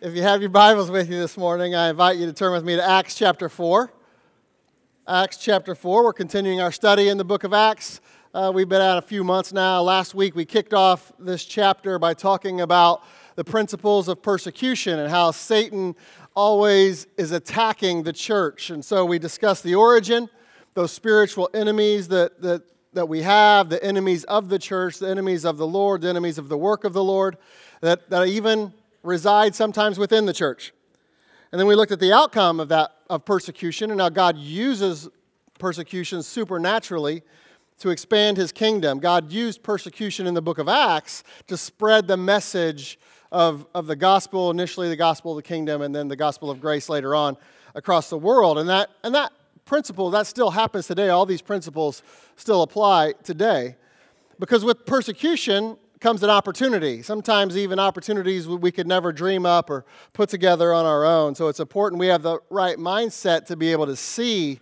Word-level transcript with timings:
If 0.00 0.14
you 0.14 0.22
have 0.22 0.40
your 0.40 0.50
Bibles 0.50 0.92
with 0.92 1.10
you 1.10 1.18
this 1.18 1.36
morning, 1.36 1.74
I 1.74 1.90
invite 1.90 2.18
you 2.18 2.26
to 2.26 2.32
turn 2.32 2.52
with 2.52 2.62
me 2.62 2.76
to 2.76 2.88
Acts 2.88 3.16
chapter 3.16 3.48
4. 3.48 3.92
Acts 5.08 5.38
chapter 5.38 5.74
4. 5.74 6.04
We're 6.04 6.12
continuing 6.12 6.60
our 6.60 6.70
study 6.70 7.08
in 7.08 7.18
the 7.18 7.24
book 7.24 7.42
of 7.42 7.52
Acts. 7.52 8.00
Uh, 8.32 8.52
we've 8.54 8.68
been 8.68 8.80
at 8.80 8.96
a 8.96 9.02
few 9.02 9.24
months 9.24 9.52
now. 9.52 9.82
Last 9.82 10.14
week 10.14 10.36
we 10.36 10.44
kicked 10.44 10.72
off 10.72 11.10
this 11.18 11.44
chapter 11.44 11.98
by 11.98 12.14
talking 12.14 12.60
about 12.60 13.02
the 13.34 13.42
principles 13.42 14.06
of 14.06 14.22
persecution 14.22 15.00
and 15.00 15.10
how 15.10 15.32
Satan 15.32 15.96
always 16.36 17.08
is 17.16 17.32
attacking 17.32 18.04
the 18.04 18.12
church. 18.12 18.70
And 18.70 18.84
so 18.84 19.04
we 19.04 19.18
discussed 19.18 19.64
the 19.64 19.74
origin, 19.74 20.30
those 20.74 20.92
spiritual 20.92 21.50
enemies 21.52 22.06
that, 22.06 22.40
that, 22.40 22.62
that 22.92 23.08
we 23.08 23.22
have, 23.22 23.68
the 23.68 23.82
enemies 23.82 24.22
of 24.22 24.48
the 24.48 24.60
church, 24.60 25.00
the 25.00 25.08
enemies 25.08 25.44
of 25.44 25.56
the 25.56 25.66
Lord, 25.66 26.02
the 26.02 26.08
enemies 26.08 26.38
of 26.38 26.48
the 26.48 26.56
work 26.56 26.84
of 26.84 26.92
the 26.92 27.02
Lord, 27.02 27.36
that, 27.80 28.08
that 28.10 28.28
even 28.28 28.72
reside 29.08 29.54
sometimes 29.54 29.98
within 29.98 30.26
the 30.26 30.32
church. 30.32 30.72
And 31.50 31.58
then 31.58 31.66
we 31.66 31.74
looked 31.74 31.92
at 31.92 32.00
the 32.00 32.12
outcome 32.12 32.60
of 32.60 32.68
that 32.68 32.92
of 33.08 33.24
persecution 33.24 33.90
and 33.90 34.00
how 34.00 34.10
God 34.10 34.36
uses 34.36 35.08
persecution 35.58 36.22
supernaturally 36.22 37.22
to 37.78 37.90
expand 37.90 38.36
his 38.36 38.52
kingdom. 38.52 38.98
God 38.98 39.32
used 39.32 39.62
persecution 39.62 40.26
in 40.26 40.34
the 40.34 40.42
book 40.42 40.58
of 40.58 40.68
Acts 40.68 41.24
to 41.46 41.56
spread 41.56 42.06
the 42.06 42.16
message 42.16 42.98
of, 43.30 43.66
of 43.74 43.86
the 43.86 43.96
gospel, 43.96 44.50
initially 44.50 44.88
the 44.88 44.96
gospel 44.96 45.32
of 45.32 45.36
the 45.36 45.42
kingdom, 45.42 45.82
and 45.82 45.94
then 45.94 46.08
the 46.08 46.16
gospel 46.16 46.50
of 46.50 46.60
grace 46.60 46.88
later 46.88 47.14
on 47.14 47.36
across 47.74 48.10
the 48.10 48.18
world. 48.18 48.58
And 48.58 48.68
that, 48.68 48.90
and 49.04 49.14
that 49.14 49.32
principle, 49.64 50.10
that 50.10 50.26
still 50.26 50.50
happens 50.50 50.86
today. 50.86 51.08
All 51.08 51.26
these 51.26 51.42
principles 51.42 52.02
still 52.36 52.62
apply 52.62 53.14
today. 53.22 53.76
Because 54.38 54.64
with 54.64 54.86
persecution, 54.86 55.76
comes 56.00 56.22
an 56.22 56.30
opportunity, 56.30 57.02
sometimes 57.02 57.56
even 57.56 57.78
opportunities 57.78 58.46
we 58.46 58.70
could 58.70 58.86
never 58.86 59.12
dream 59.12 59.46
up 59.46 59.70
or 59.70 59.84
put 60.12 60.28
together 60.28 60.72
on 60.72 60.84
our 60.84 61.04
own. 61.04 61.34
So 61.34 61.48
it's 61.48 61.60
important 61.60 61.98
we 61.98 62.08
have 62.08 62.22
the 62.22 62.38
right 62.50 62.76
mindset 62.76 63.46
to 63.46 63.56
be 63.56 63.72
able 63.72 63.86
to 63.86 63.96
see 63.96 64.60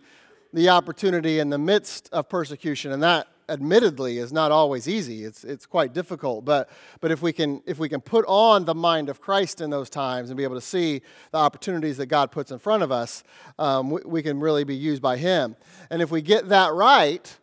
the 0.52 0.68
opportunity 0.68 1.38
in 1.38 1.50
the 1.50 1.58
midst 1.58 2.08
of 2.12 2.28
persecution. 2.28 2.92
And 2.92 3.02
that 3.02 3.28
admittedly 3.48 4.18
is 4.18 4.32
not 4.32 4.50
always 4.50 4.88
easy. 4.88 5.24
It's, 5.24 5.44
it's 5.44 5.66
quite 5.66 5.92
difficult. 5.92 6.44
But, 6.44 6.68
but 7.00 7.10
if, 7.10 7.22
we 7.22 7.32
can, 7.32 7.62
if 7.66 7.78
we 7.78 7.88
can 7.88 8.00
put 8.00 8.24
on 8.26 8.64
the 8.64 8.74
mind 8.74 9.08
of 9.08 9.20
Christ 9.20 9.60
in 9.60 9.70
those 9.70 9.90
times 9.90 10.30
and 10.30 10.36
be 10.36 10.44
able 10.44 10.54
to 10.56 10.60
see 10.60 11.02
the 11.32 11.38
opportunities 11.38 11.96
that 11.98 12.06
God 12.06 12.30
puts 12.30 12.50
in 12.50 12.58
front 12.58 12.82
of 12.82 12.90
us, 12.90 13.22
um, 13.58 13.90
we, 13.90 14.00
we 14.04 14.22
can 14.22 14.40
really 14.40 14.64
be 14.64 14.74
used 14.74 15.02
by 15.02 15.16
Him. 15.16 15.56
And 15.90 16.02
if 16.02 16.10
we 16.10 16.22
get 16.22 16.48
that 16.48 16.72
right, 16.72 17.36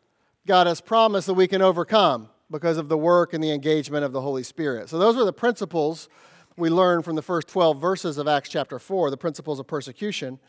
God 0.46 0.68
has 0.68 0.82
promised 0.82 1.28
that 1.28 1.36
we 1.36 1.48
can 1.48 1.62
overcome 1.62 2.30
because 2.52 2.78
of 2.78 2.90
the 2.90 2.98
work 2.98 3.34
and 3.34 3.44
the 3.44 3.52
engagement 3.52 4.04
of 4.04 4.12
the 4.12 4.22
Holy 4.22 4.44
Spirit. 4.44 4.90
So, 4.90 4.98
those 4.98 5.18
are 5.18 5.26
the 5.26 5.34
principles 5.34 6.10
we 6.58 6.70
learned 6.70 7.04
from 7.04 7.16
the 7.16 7.22
first 7.22 7.48
12 7.48 7.80
verses 7.80 8.18
of 8.18 8.28
Acts 8.28 8.50
chapter 8.50 8.80
4, 8.80 9.10
the 9.10 9.18
principles 9.18 9.60
of 9.60 9.68
persecution. 9.68 10.40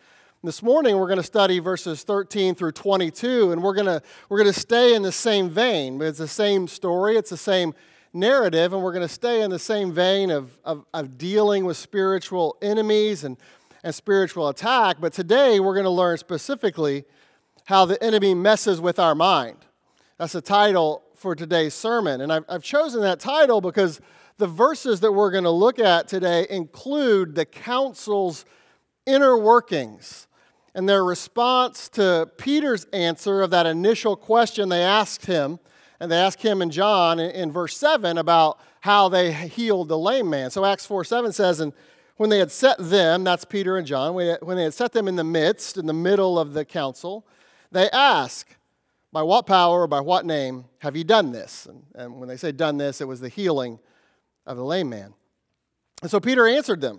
This 0.42 0.62
morning, 0.62 0.98
we're 0.98 1.06
going 1.06 1.17
to 1.17 1.23
study 1.23 1.59
verses 1.59 2.03
13 2.03 2.55
through 2.55 2.73
22, 2.73 3.53
and 3.53 3.62
we're 3.62 3.73
going 3.73 3.86
to, 3.86 4.03
we're 4.28 4.36
going 4.36 4.53
to 4.53 4.61
stay 4.61 4.95
in 4.95 5.01
the 5.01 5.12
same 5.12 5.48
vein. 5.48 6.03
It's 6.03 6.19
the 6.19 6.28
same 6.28 6.69
story, 6.69 7.17
it's 7.17 7.31
the 7.31 7.39
same 7.39 7.73
narrative, 8.12 8.75
and 8.75 8.83
we're 8.83 8.92
going 8.92 9.08
to 9.08 9.12
stay 9.12 9.41
in 9.41 9.51
the 9.51 9.58
same 9.58 9.91
vein 9.91 10.31
of, 10.31 10.58
of, 10.64 10.84
of 10.92 11.17
dealing 11.17 11.64
with 11.64 11.79
spiritual 11.79 12.58
enemies 12.61 13.25
and, 13.25 13.39
and 13.83 13.95
spiritual 13.95 14.48
attack. 14.48 14.98
But 15.01 15.14
today, 15.14 15.61
we're 15.61 15.73
going 15.73 15.84
to 15.84 15.91
learn 15.91 16.19
specifically 16.19 17.05
how 17.64 17.86
the 17.86 18.03
enemy 18.05 18.34
messes 18.34 18.83
with 18.83 18.98
our 18.98 19.14
mind. 19.14 19.56
That's 20.19 20.34
the 20.34 20.42
title 20.42 21.04
for 21.25 21.34
today's 21.34 21.72
sermon. 21.72 22.20
And 22.20 22.30
I've, 22.30 22.44
I've 22.50 22.62
chosen 22.62 23.00
that 23.00 23.19
title 23.19 23.62
because 23.62 23.98
the 24.36 24.47
verses 24.47 25.00
that 25.00 25.11
we're 25.11 25.30
going 25.30 25.44
to 25.44 25.50
look 25.50 25.78
at 25.78 26.06
today 26.06 26.47
include 26.50 27.34
the 27.34 27.47
council's 27.47 28.44
inner 29.06 29.39
workings 29.39 30.27
and 30.75 30.86
their 30.86 31.02
response 31.02 31.89
to 31.89 32.28
Peter's 32.36 32.84
answer 32.92 33.41
of 33.41 33.48
that 33.52 33.64
initial 33.64 34.17
question 34.17 34.68
they 34.68 34.83
asked 34.83 35.24
him. 35.24 35.58
And 35.98 36.13
they 36.13 36.18
asked 36.18 36.42
him 36.42 36.61
and 36.61 36.70
John 36.70 37.18
in, 37.18 37.30
in 37.30 37.51
verse 37.51 37.74
7 37.79 38.18
about 38.18 38.61
how 38.83 39.08
they 39.08 39.33
healed 39.33 39.89
the 39.89 39.96
lame 39.96 40.29
man. 40.29 40.51
So 40.51 40.63
Acts 40.63 40.84
4 40.84 41.05
7 41.05 41.33
says, 41.33 41.58
And 41.58 41.73
when 42.18 42.29
they 42.29 42.39
had 42.39 42.52
set 42.52 42.77
them, 42.79 43.24
that's 43.24 43.46
Peter 43.46 43.79
and 43.79 43.86
John, 43.86 44.13
when 44.13 44.57
they 44.58 44.64
had 44.64 44.74
set 44.74 44.92
them 44.92 45.08
in 45.08 45.17
the 45.17 45.24
midst, 45.24 45.79
in 45.79 45.86
the 45.86 45.95
middle 45.95 46.39
of 46.39 46.52
the 46.52 46.67
council, 46.67 47.27
they 47.73 47.89
ask, 47.92 48.46
by 49.14 49.23
what 49.23 49.47
power 49.47 49.83
or 49.83 49.86
by 49.86 50.01
what 50.01 50.27
name 50.27 50.64
have 50.79 50.97
you 50.97 51.05
done 51.05 51.30
this? 51.30 51.67
And, 51.67 51.85
and 51.95 52.19
when 52.19 52.29
they 52.29 52.36
say 52.36 52.51
done 52.51 52.79
this, 52.79 53.01
it 53.01 53.07
was 53.07 53.20
the 53.20 53.29
healing 53.29 53.79
of 54.45 54.57
the 54.57 54.64
lame 54.64 54.89
man. 54.89 55.14
And 56.02 56.11
so 56.11 56.19
Peter 56.19 56.48
answered 56.48 56.80
them. 56.80 56.98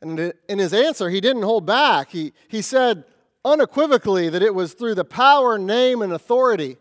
And 0.00 0.32
in 0.48 0.58
his 0.58 0.72
answer, 0.72 1.10
he 1.10 1.20
didn't 1.20 1.42
hold 1.42 1.66
back. 1.66 2.10
He, 2.10 2.32
he 2.48 2.62
said 2.62 3.04
unequivocally 3.44 4.30
that 4.30 4.42
it 4.42 4.54
was 4.54 4.72
through 4.72 4.94
the 4.94 5.04
power, 5.04 5.58
name, 5.58 6.00
and 6.00 6.10
authority 6.10 6.78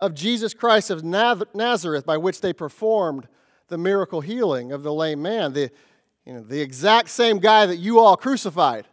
of 0.00 0.14
Jesus 0.14 0.52
Christ 0.52 0.90
of 0.90 1.04
Nazareth 1.04 2.04
by 2.04 2.16
which 2.16 2.40
they 2.40 2.52
performed 2.52 3.28
the 3.68 3.78
miracle 3.78 4.20
healing 4.20 4.72
of 4.72 4.82
the 4.82 4.92
lame 4.92 5.22
man. 5.22 5.52
The, 5.52 5.70
you 6.24 6.32
know, 6.32 6.40
the 6.40 6.60
exact 6.60 7.08
same 7.10 7.38
guy 7.38 7.66
that 7.66 7.76
you 7.76 8.00
all 8.00 8.16
crucified, 8.16 8.88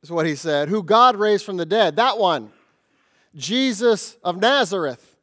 is 0.00 0.12
what 0.12 0.26
he 0.26 0.36
said, 0.36 0.68
who 0.68 0.84
God 0.84 1.16
raised 1.16 1.44
from 1.44 1.56
the 1.56 1.66
dead. 1.66 1.96
That 1.96 2.18
one. 2.18 2.52
Jesus 3.38 4.18
of 4.22 4.36
Nazareth. 4.38 5.16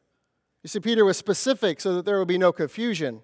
You 0.62 0.68
see, 0.68 0.80
Peter 0.80 1.04
was 1.04 1.16
specific 1.16 1.80
so 1.80 1.94
that 1.94 2.04
there 2.04 2.18
would 2.18 2.26
be 2.26 2.38
no 2.38 2.50
confusion 2.50 3.20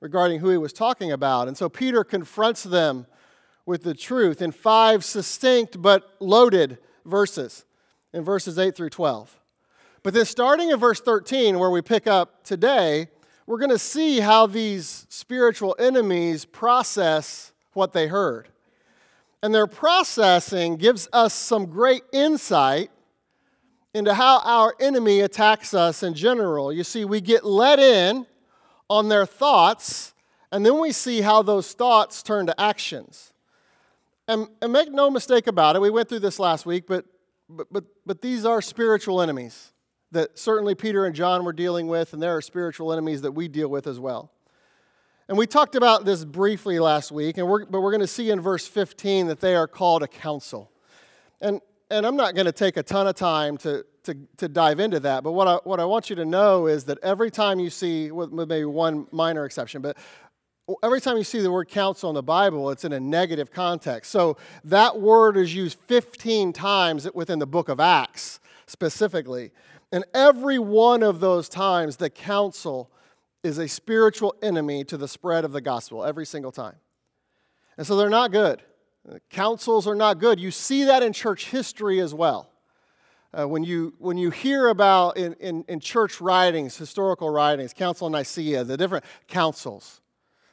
regarding 0.00 0.38
who 0.38 0.50
he 0.50 0.56
was 0.56 0.72
talking 0.72 1.10
about. 1.10 1.48
And 1.48 1.56
so 1.56 1.68
Peter 1.68 2.04
confronts 2.04 2.62
them 2.62 3.06
with 3.66 3.82
the 3.82 3.94
truth 3.94 4.40
in 4.40 4.52
five 4.52 5.04
succinct 5.04 5.82
but 5.82 6.14
loaded 6.20 6.78
verses, 7.04 7.64
in 8.12 8.22
verses 8.22 8.58
8 8.58 8.76
through 8.76 8.90
12. 8.90 9.38
But 10.02 10.14
then, 10.14 10.24
starting 10.24 10.70
in 10.70 10.78
verse 10.78 11.00
13, 11.00 11.58
where 11.58 11.70
we 11.70 11.82
pick 11.82 12.06
up 12.06 12.44
today, 12.44 13.08
we're 13.46 13.58
going 13.58 13.70
to 13.70 13.78
see 13.78 14.20
how 14.20 14.46
these 14.46 15.06
spiritual 15.08 15.74
enemies 15.78 16.44
process 16.44 17.52
what 17.72 17.92
they 17.92 18.06
heard. 18.06 18.48
And 19.42 19.54
their 19.54 19.66
processing 19.66 20.76
gives 20.76 21.08
us 21.12 21.34
some 21.34 21.66
great 21.66 22.02
insight 22.12 22.90
into 23.98 24.14
how 24.14 24.40
our 24.40 24.74
enemy 24.80 25.20
attacks 25.20 25.74
us 25.74 26.02
in 26.02 26.14
general. 26.14 26.72
You 26.72 26.84
see, 26.84 27.04
we 27.04 27.20
get 27.20 27.44
let 27.44 27.78
in 27.78 28.26
on 28.88 29.08
their 29.08 29.26
thoughts, 29.26 30.14
and 30.50 30.64
then 30.64 30.80
we 30.80 30.92
see 30.92 31.20
how 31.20 31.42
those 31.42 31.72
thoughts 31.72 32.22
turn 32.22 32.46
to 32.46 32.58
actions. 32.58 33.32
And, 34.26 34.48
and 34.62 34.72
make 34.72 34.90
no 34.90 35.10
mistake 35.10 35.46
about 35.46 35.76
it, 35.76 35.82
we 35.82 35.90
went 35.90 36.08
through 36.08 36.20
this 36.20 36.38
last 36.38 36.64
week, 36.64 36.86
but, 36.86 37.04
but, 37.48 37.66
but, 37.70 37.84
but 38.06 38.22
these 38.22 38.44
are 38.44 38.62
spiritual 38.62 39.20
enemies 39.20 39.72
that 40.12 40.38
certainly 40.38 40.74
Peter 40.74 41.04
and 41.04 41.14
John 41.14 41.44
were 41.44 41.52
dealing 41.52 41.88
with, 41.88 42.12
and 42.12 42.22
there 42.22 42.36
are 42.36 42.40
spiritual 42.40 42.92
enemies 42.92 43.22
that 43.22 43.32
we 43.32 43.48
deal 43.48 43.68
with 43.68 43.86
as 43.86 44.00
well. 44.00 44.30
And 45.28 45.36
we 45.36 45.46
talked 45.46 45.74
about 45.74 46.06
this 46.06 46.24
briefly 46.24 46.78
last 46.78 47.12
week, 47.12 47.36
and 47.36 47.46
we're, 47.46 47.66
but 47.66 47.82
we're 47.82 47.90
going 47.90 48.00
to 48.00 48.06
see 48.06 48.30
in 48.30 48.40
verse 48.40 48.66
15 48.66 49.26
that 49.26 49.40
they 49.40 49.54
are 49.54 49.66
called 49.66 50.02
a 50.02 50.08
council. 50.08 50.70
And, 51.40 51.60
and 51.90 52.06
I'm 52.06 52.16
not 52.16 52.34
going 52.34 52.46
to 52.46 52.52
take 52.52 52.76
a 52.76 52.82
ton 52.82 53.06
of 53.06 53.14
time 53.14 53.56
to, 53.58 53.84
to, 54.04 54.16
to 54.38 54.48
dive 54.48 54.80
into 54.80 55.00
that, 55.00 55.22
but 55.22 55.32
what 55.32 55.48
I, 55.48 55.54
what 55.64 55.80
I 55.80 55.84
want 55.84 56.10
you 56.10 56.16
to 56.16 56.24
know 56.24 56.66
is 56.66 56.84
that 56.84 56.98
every 57.02 57.30
time 57.30 57.58
you 57.58 57.70
see, 57.70 58.10
with 58.10 58.30
maybe 58.30 58.64
one 58.64 59.06
minor 59.10 59.44
exception, 59.44 59.82
but 59.82 59.96
every 60.82 61.00
time 61.00 61.16
you 61.16 61.24
see 61.24 61.40
the 61.40 61.50
word 61.50 61.68
council 61.68 62.10
in 62.10 62.14
the 62.14 62.22
Bible, 62.22 62.70
it's 62.70 62.84
in 62.84 62.92
a 62.92 63.00
negative 63.00 63.50
context. 63.50 64.10
So 64.10 64.36
that 64.64 65.00
word 65.00 65.36
is 65.36 65.54
used 65.54 65.78
15 65.86 66.52
times 66.52 67.08
within 67.14 67.38
the 67.38 67.46
book 67.46 67.68
of 67.68 67.80
Acts 67.80 68.40
specifically. 68.66 69.50
And 69.92 70.04
every 70.12 70.58
one 70.58 71.02
of 71.02 71.20
those 71.20 71.48
times, 71.48 71.96
the 71.96 72.10
council 72.10 72.90
is 73.42 73.56
a 73.58 73.66
spiritual 73.66 74.34
enemy 74.42 74.84
to 74.84 74.98
the 74.98 75.08
spread 75.08 75.44
of 75.44 75.52
the 75.52 75.62
gospel, 75.62 76.04
every 76.04 76.26
single 76.26 76.52
time. 76.52 76.76
And 77.78 77.86
so 77.86 77.96
they're 77.96 78.10
not 78.10 78.32
good. 78.32 78.62
Councils 79.30 79.86
are 79.86 79.94
not 79.94 80.18
good. 80.18 80.38
You 80.38 80.50
see 80.50 80.84
that 80.84 81.02
in 81.02 81.12
church 81.12 81.46
history 81.46 82.00
as 82.00 82.12
well. 82.12 82.50
Uh, 83.32 83.46
when, 83.46 83.62
you, 83.62 83.94
when 83.98 84.16
you 84.16 84.30
hear 84.30 84.68
about 84.68 85.16
in, 85.18 85.34
in, 85.34 85.64
in, 85.68 85.80
church 85.80 86.18
writings, 86.18 86.76
historical 86.76 87.28
writings, 87.28 87.74
Council 87.74 88.06
of 88.06 88.12
Nicaea, 88.12 88.64
the 88.64 88.76
different 88.76 89.04
councils, 89.26 90.00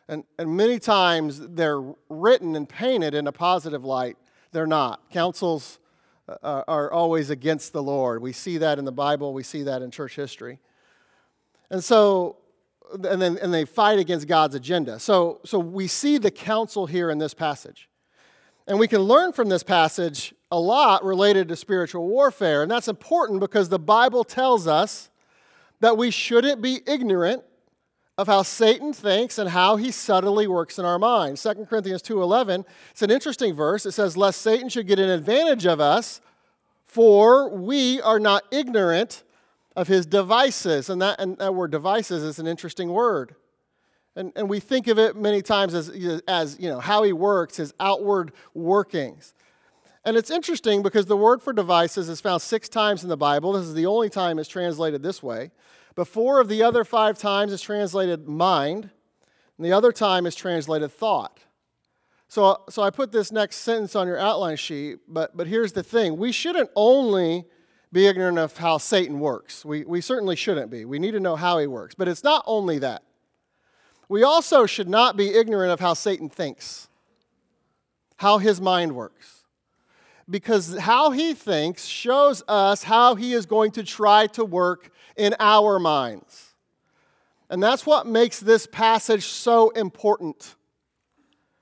and, 0.10 0.25
and 0.38 0.56
many 0.56 0.78
times 0.78 1.40
they're 1.40 1.81
written 2.10 2.56
and 2.56 2.68
painted 2.68 3.13
in 3.13 3.28
a 3.28 3.31
positive 3.31 3.86
light. 3.86 4.18
They're 4.52 4.68
not. 4.68 5.10
Councils 5.10 5.80
uh, 6.28 6.63
are 6.68 6.92
always 6.92 7.30
against 7.30 7.72
the 7.72 7.81
Lord. 7.81 8.22
We 8.22 8.34
see 8.34 8.58
that 8.58 8.78
in 8.78 8.86
the 8.86 8.92
Bible, 8.92 9.34
we 9.34 9.44
see 9.44 9.63
that 9.63 9.81
in 9.81 9.90
church 9.90 10.16
history. 10.16 10.60
And 11.69 11.84
so, 11.84 12.38
and 12.92 13.22
then 13.22 13.38
and 13.42 13.54
they 13.54 13.66
fight 13.66 14.00
against 14.00 14.28
God's 14.28 14.54
agenda. 14.54 15.00
So, 15.00 15.40
so 15.46 15.60
we 15.60 15.88
see 15.88 16.18
the 16.18 16.30
council 16.30 16.86
here 16.86 17.10
in 17.10 17.18
this 17.18 17.34
passage. 17.34 17.90
And 18.67 18.79
we 18.79 18.88
can 18.88 19.01
learn 19.01 19.31
from 19.31 19.50
this 19.50 19.63
passage 19.63 20.33
a 20.51 20.59
lot 20.59 21.03
related 21.03 21.47
to 21.50 21.56
spiritual 21.56 22.07
warfare. 22.07 22.63
And 22.63 22.71
that's 22.71 22.88
important 22.88 23.39
because 23.39 23.69
the 23.69 23.79
Bible 23.79 24.23
tells 24.23 24.67
us 24.67 25.09
that 25.81 25.97
we 25.97 26.09
shouldn't 26.09 26.62
be 26.62 26.81
ignorant 26.88 27.44
of 28.17 28.27
how 28.27 28.41
Satan 28.44 28.94
thinks 28.94 29.38
and 29.38 29.50
how 29.50 29.75
he 29.75 29.91
subtly 29.91 30.47
works 30.47 30.79
in 30.79 30.85
our 30.85 30.97
minds. 30.97 31.41
2 31.41 31.67
Corinthians 31.67 32.01
2:11, 32.01 32.65
it's 32.91 33.01
an 33.01 33.12
interesting 33.12 33.53
verse. 33.53 33.85
It 33.85 33.91
says, 33.91 34.15
"Lest 34.15 34.41
Satan 34.41 34.69
should 34.69 34.88
get 34.88 35.00
an 35.00 35.09
advantage 35.09 35.65
of 35.65 35.81
us, 35.81 36.21
for 36.85 37.50
we 37.50 38.01
are 38.01 38.19
not 38.19 38.45
ignorant 38.51 39.23
of 39.75 39.89
his 39.89 40.06
devices." 40.06 40.89
And 40.89 41.01
that, 41.01 41.19
and 41.19 41.38
that 41.39 41.53
word 41.53 41.71
devices 41.71 42.23
is 42.23 42.39
an 42.39 42.47
interesting 42.47 42.94
word. 42.94 43.35
And, 44.15 44.31
and 44.35 44.50
we 44.50 44.59
think 44.59 44.88
of 44.88 44.97
it 44.97 45.15
many 45.15 45.41
times 45.41 45.73
as, 45.73 45.89
as 46.27 46.57
you 46.59 46.69
know, 46.69 46.79
how 46.79 47.03
he 47.03 47.12
works, 47.12 47.57
his 47.57 47.73
outward 47.79 48.31
workings. 48.53 49.33
And 50.06 50.15
it's 50.15 50.29
interesting 50.29 50.83
because 50.83 51.07
the 51.07 51.17
word 51.17 51.41
for 51.41 51.51
devices 51.51 52.09
is 52.09 52.21
found 52.21 52.41
six 52.41 52.69
times 52.69 53.03
in 53.03 53.09
the 53.09 53.17
Bible. 53.17 53.53
This 53.53 53.65
is 53.65 53.73
the 53.73 53.88
only 53.88 54.09
time 54.09 54.39
it's 54.39 54.47
translated 54.47 55.01
this 55.01 55.21
way. 55.21 55.51
But 55.95 56.07
four 56.07 56.39
of 56.39 56.47
the 56.47 56.62
other 56.62 56.83
five 56.83 57.17
times 57.17 57.51
is 57.51 57.62
translated 57.62 58.27
mind, 58.27 58.89
and 59.57 59.65
the 59.65 59.71
other 59.71 59.91
time 59.91 60.25
is 60.25 60.35
translated 60.35 60.91
thought. 60.91 61.39
So, 62.27 62.63
so 62.69 62.83
I 62.83 62.89
put 62.89 63.12
this 63.12 63.31
next 63.31 63.57
sentence 63.57 63.95
on 63.95 64.07
your 64.07 64.19
outline 64.19 64.57
sheet, 64.57 65.00
but, 65.07 65.35
but 65.35 65.47
here's 65.47 65.71
the 65.73 65.83
thing 65.83 66.17
we 66.17 66.31
shouldn't 66.31 66.69
only 66.75 67.45
be 67.91 68.07
ignorant 68.07 68.38
of 68.38 68.57
how 68.57 68.77
Satan 68.77 69.19
works. 69.19 69.63
We, 69.63 69.85
we 69.85 70.01
certainly 70.01 70.35
shouldn't 70.35 70.69
be. 70.69 70.85
We 70.85 71.00
need 71.00 71.12
to 71.12 71.19
know 71.19 71.35
how 71.35 71.59
he 71.59 71.67
works. 71.67 71.95
But 71.95 72.07
it's 72.07 72.23
not 72.23 72.44
only 72.45 72.77
that. 72.79 73.03
We 74.07 74.24
also 74.24 74.66
should 74.66 74.90
not 74.90 75.18
be 75.18 75.30
ignorant 75.30 75.72
of 75.72 75.80
how 75.80 75.94
Satan 75.94 76.30
thinks, 76.30 76.88
how 78.18 78.38
his 78.38 78.62
mind 78.62 78.96
works. 78.96 79.44
Because 80.30 80.78
how 80.80 81.12
he 81.12 81.34
thinks 81.34 81.86
shows 81.86 82.44
us 82.48 82.84
how 82.84 83.16
he 83.16 83.34
is 83.34 83.46
going 83.46 83.72
to 83.72 83.84
try 83.84 84.25
to 84.28 84.44
work 84.44 84.92
in 85.16 85.36
our 85.40 85.80
minds. 85.80 86.56
And 87.50 87.62
that's 87.62 87.86
what 87.86 88.07
makes 88.07 88.40
this 88.40 88.66
passage 88.66 89.25
so 89.25 89.69
important. 89.69 90.56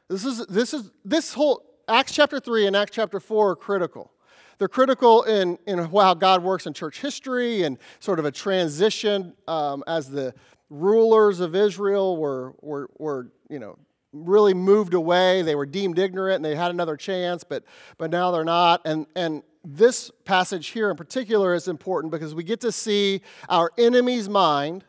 This 0.10 0.24
is 0.24 0.46
this 0.48 0.74
is 0.74 0.92
this 1.04 1.34
whole 1.34 1.64
Acts 1.88 2.14
chapter 2.14 2.40
3 2.40 2.68
and 2.68 2.76
Acts 2.76 2.92
chapter 2.96 3.20
4 3.20 3.52
are 3.52 3.56
critical. 3.56 4.12
They're 4.58 4.70
critical 4.70 5.24
in, 5.24 5.58
in 5.68 5.80
how 5.80 6.14
God 6.14 6.44
works 6.44 6.68
in 6.68 6.74
church 6.74 7.02
history 7.02 7.64
and 7.64 7.78
sort 8.00 8.20
of 8.20 8.26
a 8.26 8.32
transition 8.32 9.34
um, 9.48 9.84
as 9.88 10.10
the 10.10 10.34
rulers 10.74 11.40
of 11.40 11.56
Israel 11.56 12.18
were, 12.18 12.56
were, 12.62 12.90
were, 12.98 13.32
you 13.48 13.60
know, 13.60 13.78
really 14.12 14.54
moved 14.54 14.94
away. 14.94 15.44
They 15.44 15.56
were 15.56 15.66
deemed 15.66 16.00
ignorant 16.00 16.38
and 16.38 16.46
they 16.46 16.56
had 16.56 16.72
another 16.72 16.98
chance, 16.98 17.44
but, 17.44 17.64
but 17.98 18.10
now 18.12 18.32
they're 18.32 18.44
not. 18.44 18.82
And, 18.86 19.06
and 19.16 19.44
this 19.64 20.12
passage 20.26 20.68
here 20.68 20.90
in 20.90 20.98
particular 20.98 21.54
is 21.54 21.68
important 21.68 22.12
because 22.12 22.34
we 22.34 22.44
get 22.44 22.60
to 22.62 22.72
see 22.72 23.22
our 23.50 23.72
enemy's 23.78 24.28
mind, 24.28 24.84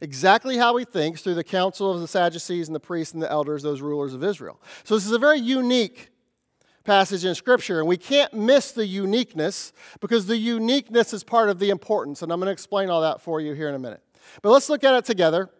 exactly 0.00 0.56
how 0.56 0.76
he 0.76 0.84
thinks, 0.84 1.22
through 1.22 1.34
the 1.34 1.44
council 1.44 1.92
of 1.92 2.00
the 2.00 2.08
Sadducees 2.08 2.68
and 2.68 2.74
the 2.74 2.80
priests 2.80 3.14
and 3.14 3.22
the 3.22 3.30
elders, 3.30 3.62
those 3.62 3.80
rulers 3.80 4.14
of 4.14 4.22
Israel. 4.22 4.60
So 4.84 4.94
this 4.94 5.06
is 5.06 5.12
a 5.12 5.18
very 5.18 5.38
unique 5.38 6.10
passage 6.84 7.24
in 7.24 7.34
Scripture, 7.34 7.80
and 7.80 7.88
we 7.88 7.96
can't 7.96 8.32
miss 8.32 8.72
the 8.72 8.86
uniqueness 8.86 9.72
because 10.00 10.26
the 10.26 10.36
uniqueness 10.36 11.12
is 11.12 11.24
part 11.24 11.48
of 11.48 11.58
the 11.58 11.70
importance. 11.70 12.22
And 12.22 12.32
I'm 12.32 12.38
going 12.38 12.46
to 12.46 12.52
explain 12.52 12.90
all 12.90 13.00
that 13.00 13.20
for 13.20 13.40
you 13.40 13.54
here 13.54 13.68
in 13.68 13.74
a 13.74 13.78
minute. 13.78 14.02
But 14.42 14.50
let's 14.50 14.68
look 14.68 14.84
at 14.84 14.94
it 14.94 15.04
together. 15.04 15.50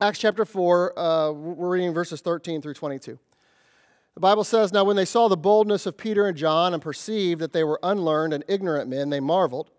Acts 0.00 0.18
chapter 0.18 0.44
4, 0.44 0.98
uh, 0.98 1.30
we're 1.32 1.70
reading 1.70 1.94
verses 1.94 2.20
13 2.20 2.60
through 2.60 2.74
22. 2.74 3.18
The 4.14 4.20
Bible 4.20 4.44
says, 4.44 4.72
Now 4.72 4.84
when 4.84 4.96
they 4.96 5.04
saw 5.04 5.28
the 5.28 5.36
boldness 5.36 5.86
of 5.86 5.96
Peter 5.96 6.26
and 6.26 6.36
John 6.36 6.72
and 6.72 6.82
perceived 6.82 7.40
that 7.40 7.52
they 7.52 7.64
were 7.64 7.80
unlearned 7.82 8.32
and 8.32 8.44
ignorant 8.48 8.88
men, 8.88 9.10
they 9.10 9.20
marveled, 9.20 9.70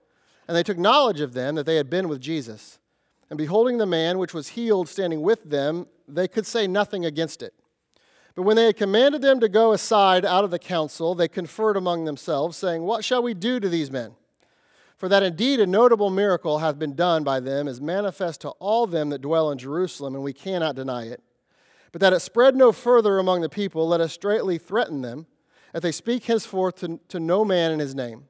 and 0.47 0.56
they 0.56 0.63
took 0.63 0.77
knowledge 0.77 1.21
of 1.21 1.33
them 1.33 1.56
that 1.56 1.65
they 1.65 1.77
had 1.77 1.89
been 1.89 2.07
with 2.07 2.21
Jesus. 2.21 2.79
And 3.29 3.38
beholding 3.38 3.77
the 3.77 3.85
man 3.85 4.17
which 4.17 4.33
was 4.33 4.50
healed 4.50 4.89
standing 4.89 5.21
with 5.21 5.44
them, 5.50 5.88
they 6.07 6.27
could 6.27 6.45
say 6.45 6.67
nothing 6.67 7.06
against 7.06 7.41
it. 7.41 7.53
But 8.35 8.44
when 8.44 8.57
they 8.57 8.65
had 8.65 8.77
commanded 8.77 9.21
them 9.21 9.39
to 9.39 9.50
go 9.50 9.71
aside 9.71 10.25
out 10.25 10.44
of 10.44 10.51
the 10.51 10.59
council, 10.59 11.15
they 11.15 11.29
conferred 11.29 11.77
among 11.77 12.03
themselves, 12.03 12.57
saying, 12.57 12.83
What 12.83 13.06
shall 13.06 13.23
we 13.23 13.33
do 13.33 13.59
to 13.62 13.69
these 13.69 13.89
men? 13.89 14.12
For 14.97 15.09
that 15.09 15.24
indeed 15.24 15.59
a 15.59 15.68
notable 15.68 16.09
miracle 16.09 16.59
hath 16.59 16.80
been 16.80 16.95
done 16.95 17.24
by 17.24 17.39
them 17.39 17.68
is 17.68 17.81
manifest 17.81 18.42
to 18.42 18.50
all 18.51 18.88
them 18.88 19.09
that 19.09 19.21
dwell 19.21 19.51
in 19.51 19.57
Jerusalem, 19.57 20.15
and 20.15 20.24
we 20.24 20.33
cannot 20.33 20.75
deny 20.75 21.03
it. 21.06 21.21
But 21.92 22.01
that 22.01 22.13
it 22.13 22.21
spread 22.21 22.56
no 22.56 22.71
further 22.71 23.19
among 23.19 23.42
the 23.42 23.50
people, 23.50 23.88
let 23.88 24.01
us 24.01 24.13
straightly 24.13 24.57
threaten 24.57 25.01
them, 25.01 25.27
that 25.74 25.81
they 25.81 25.92
speak 25.92 26.25
henceforth 26.25 26.75
to, 26.77 27.00
to 27.09 27.19
no 27.19 27.44
man 27.44 27.71
in 27.71 27.80
his 27.80 27.94
name. 27.94 28.25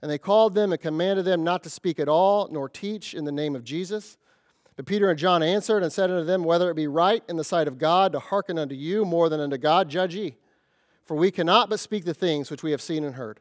And 0.00 0.10
they 0.10 0.18
called 0.18 0.54
them 0.54 0.72
and 0.72 0.80
commanded 0.80 1.24
them 1.24 1.44
not 1.44 1.62
to 1.62 1.70
speak 1.70 2.00
at 2.00 2.08
all, 2.08 2.48
nor 2.50 2.68
teach 2.68 3.14
in 3.14 3.24
the 3.24 3.32
name 3.32 3.54
of 3.54 3.62
Jesus. 3.62 4.16
But 4.76 4.86
Peter 4.86 5.10
and 5.10 5.18
John 5.18 5.42
answered 5.42 5.82
and 5.82 5.92
said 5.92 6.10
unto 6.10 6.24
them, 6.24 6.44
Whether 6.44 6.70
it 6.70 6.74
be 6.74 6.86
right 6.86 7.22
in 7.28 7.36
the 7.36 7.44
sight 7.44 7.68
of 7.68 7.78
God 7.78 8.12
to 8.12 8.18
hearken 8.18 8.58
unto 8.58 8.74
you 8.74 9.04
more 9.04 9.28
than 9.28 9.40
unto 9.40 9.58
God, 9.58 9.88
judge 9.88 10.14
ye. 10.14 10.36
For 11.04 11.16
we 11.16 11.30
cannot 11.30 11.68
but 11.68 11.80
speak 11.80 12.04
the 12.04 12.14
things 12.14 12.50
which 12.50 12.62
we 12.62 12.70
have 12.70 12.82
seen 12.82 13.04
and 13.04 13.14
heard. 13.14 13.40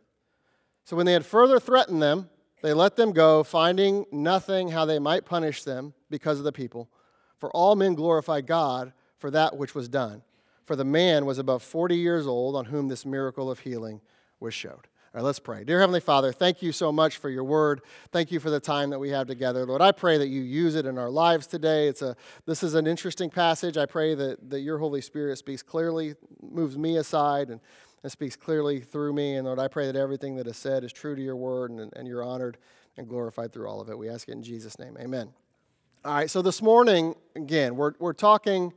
So 0.83 0.95
when 0.95 1.05
they 1.05 1.13
had 1.13 1.25
further 1.25 1.59
threatened 1.59 2.01
them, 2.01 2.29
they 2.61 2.73
let 2.73 2.95
them 2.95 3.11
go, 3.11 3.43
finding 3.43 4.05
nothing 4.11 4.69
how 4.69 4.85
they 4.85 4.99
might 4.99 5.25
punish 5.25 5.63
them 5.63 5.93
because 6.09 6.37
of 6.37 6.43
the 6.43 6.51
people. 6.51 6.89
For 7.37 7.49
all 7.51 7.75
men 7.75 7.95
glorify 7.95 8.41
God 8.41 8.93
for 9.17 9.31
that 9.31 9.57
which 9.57 9.73
was 9.73 9.89
done. 9.89 10.21
For 10.65 10.75
the 10.75 10.85
man 10.85 11.25
was 11.25 11.39
above 11.39 11.63
40 11.63 11.95
years 11.95 12.27
old 12.27 12.55
on 12.55 12.65
whom 12.65 12.87
this 12.87 13.05
miracle 13.05 13.49
of 13.49 13.59
healing 13.59 14.01
was 14.39 14.53
showed. 14.53 14.87
All 15.13 15.19
right, 15.19 15.23
let's 15.23 15.39
pray. 15.39 15.63
Dear 15.63 15.79
Heavenly 15.79 15.99
Father, 15.99 16.31
thank 16.31 16.61
you 16.61 16.71
so 16.71 16.91
much 16.91 17.17
for 17.17 17.29
your 17.29 17.43
word. 17.43 17.81
Thank 18.11 18.31
you 18.31 18.39
for 18.39 18.49
the 18.49 18.61
time 18.61 18.91
that 18.91 18.99
we 18.99 19.09
have 19.09 19.27
together. 19.27 19.65
Lord, 19.65 19.81
I 19.81 19.91
pray 19.91 20.17
that 20.17 20.27
you 20.27 20.41
use 20.41 20.75
it 20.75 20.85
in 20.85 20.97
our 20.97 21.09
lives 21.09 21.47
today. 21.47 21.87
It's 21.87 22.01
a, 22.01 22.15
this 22.45 22.63
is 22.63 22.75
an 22.75 22.87
interesting 22.87 23.29
passage. 23.29 23.75
I 23.75 23.85
pray 23.85 24.15
that, 24.15 24.49
that 24.49 24.61
your 24.61 24.77
Holy 24.77 25.01
Spirit 25.01 25.37
speaks 25.37 25.61
clearly, 25.61 26.15
moves 26.41 26.77
me 26.77 26.95
aside, 26.97 27.49
and, 27.49 27.59
and 28.03 28.11
speaks 28.11 28.35
clearly 28.35 28.79
through 28.79 29.13
me. 29.13 29.35
And 29.35 29.45
Lord, 29.45 29.59
I 29.59 29.67
pray 29.67 29.85
that 29.85 29.95
everything 29.95 30.35
that 30.35 30.47
is 30.47 30.57
said 30.57 30.83
is 30.83 30.91
true 30.91 31.15
to 31.15 31.21
your 31.21 31.35
word 31.35 31.71
and, 31.71 31.91
and 31.95 32.07
you're 32.07 32.23
honored 32.23 32.57
and 32.97 33.07
glorified 33.07 33.53
through 33.53 33.67
all 33.67 33.79
of 33.79 33.89
it. 33.89 33.97
We 33.97 34.09
ask 34.09 34.27
it 34.27 34.33
in 34.33 34.43
Jesus' 34.43 34.79
name. 34.79 34.97
Amen. 34.99 35.29
All 36.03 36.15
right, 36.15 36.29
so 36.29 36.41
this 36.41 36.61
morning, 36.61 37.15
again, 37.35 37.75
we're, 37.75 37.93
we're 37.99 38.13
talking 38.13 38.73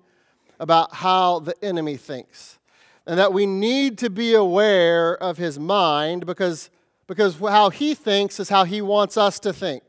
about 0.61 0.94
how 0.94 1.41
the 1.41 1.55
enemy 1.65 1.97
thinks 1.97 2.59
and 3.06 3.19
that 3.19 3.32
we 3.32 3.47
need 3.47 3.99
to 3.99 4.11
be 4.11 4.35
aware 4.35 5.17
of 5.17 5.37
his 5.37 5.59
mind 5.59 6.27
because, 6.27 6.70
because 7.06 7.38
how 7.38 7.70
he 7.70 7.94
thinks 7.94 8.38
is 8.41 8.49
how 8.49 8.65
he 8.65 8.81
wants 8.81 9.17
us 9.17 9.38
to 9.41 9.53
think. 9.53 9.82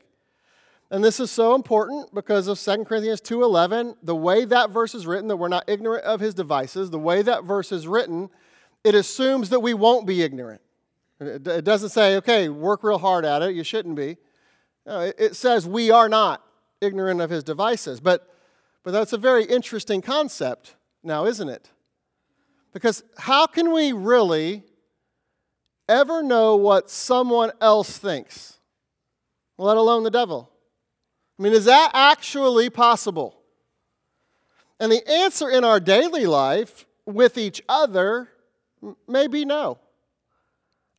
And 0.90 1.02
this 1.02 1.18
is 1.18 1.30
so 1.30 1.54
important 1.54 2.14
because 2.14 2.46
of 2.46 2.58
2 2.58 2.84
Corinthians 2.84 3.20
2:11, 3.20 3.96
the 4.02 4.14
way 4.14 4.44
that 4.44 4.70
verse 4.70 4.94
is 4.94 5.06
written 5.06 5.26
that 5.28 5.36
we're 5.36 5.48
not 5.48 5.64
ignorant 5.66 6.04
of 6.04 6.20
his 6.20 6.32
devices, 6.32 6.90
the 6.90 6.98
way 6.98 7.22
that 7.22 7.42
verse 7.42 7.72
is 7.72 7.88
written, 7.88 8.30
it 8.86 8.94
assumes 8.94 9.48
that 9.50 9.60
we 9.60 9.74
won't 9.74 10.06
be 10.06 10.22
ignorant. 10.22 10.60
It 11.18 11.64
doesn't 11.64 11.88
say, 11.88 12.16
okay, 12.18 12.48
work 12.48 12.84
real 12.84 12.98
hard 12.98 13.24
at 13.24 13.42
it, 13.42 13.54
you 13.54 13.64
shouldn't 13.64 13.96
be. 13.96 14.16
No, 14.86 15.00
it 15.00 15.34
says 15.34 15.66
we 15.66 15.90
are 15.90 16.08
not 16.08 16.40
ignorant 16.80 17.20
of 17.20 17.28
his 17.28 17.42
devices. 17.42 17.98
But 17.98 18.30
but 18.84 18.92
that's 18.92 19.12
a 19.12 19.18
very 19.18 19.44
interesting 19.44 20.00
concept 20.00 20.76
now, 21.02 21.26
isn't 21.26 21.48
it? 21.48 21.72
Because 22.72 23.02
how 23.18 23.48
can 23.48 23.72
we 23.72 23.90
really 23.90 24.62
ever 25.88 26.22
know 26.22 26.54
what 26.54 26.88
someone 26.88 27.50
else 27.60 27.98
thinks, 27.98 28.58
let 29.58 29.76
alone 29.76 30.04
the 30.04 30.10
devil? 30.10 30.52
I 31.36 31.42
mean, 31.42 31.52
is 31.52 31.64
that 31.64 31.90
actually 31.94 32.70
possible? 32.70 33.40
And 34.78 34.92
the 34.92 35.04
answer 35.10 35.50
in 35.50 35.64
our 35.64 35.80
daily 35.80 36.26
life 36.26 36.86
with 37.04 37.36
each 37.36 37.60
other 37.68 38.28
may 39.08 39.26
be 39.26 39.44
no. 39.44 39.78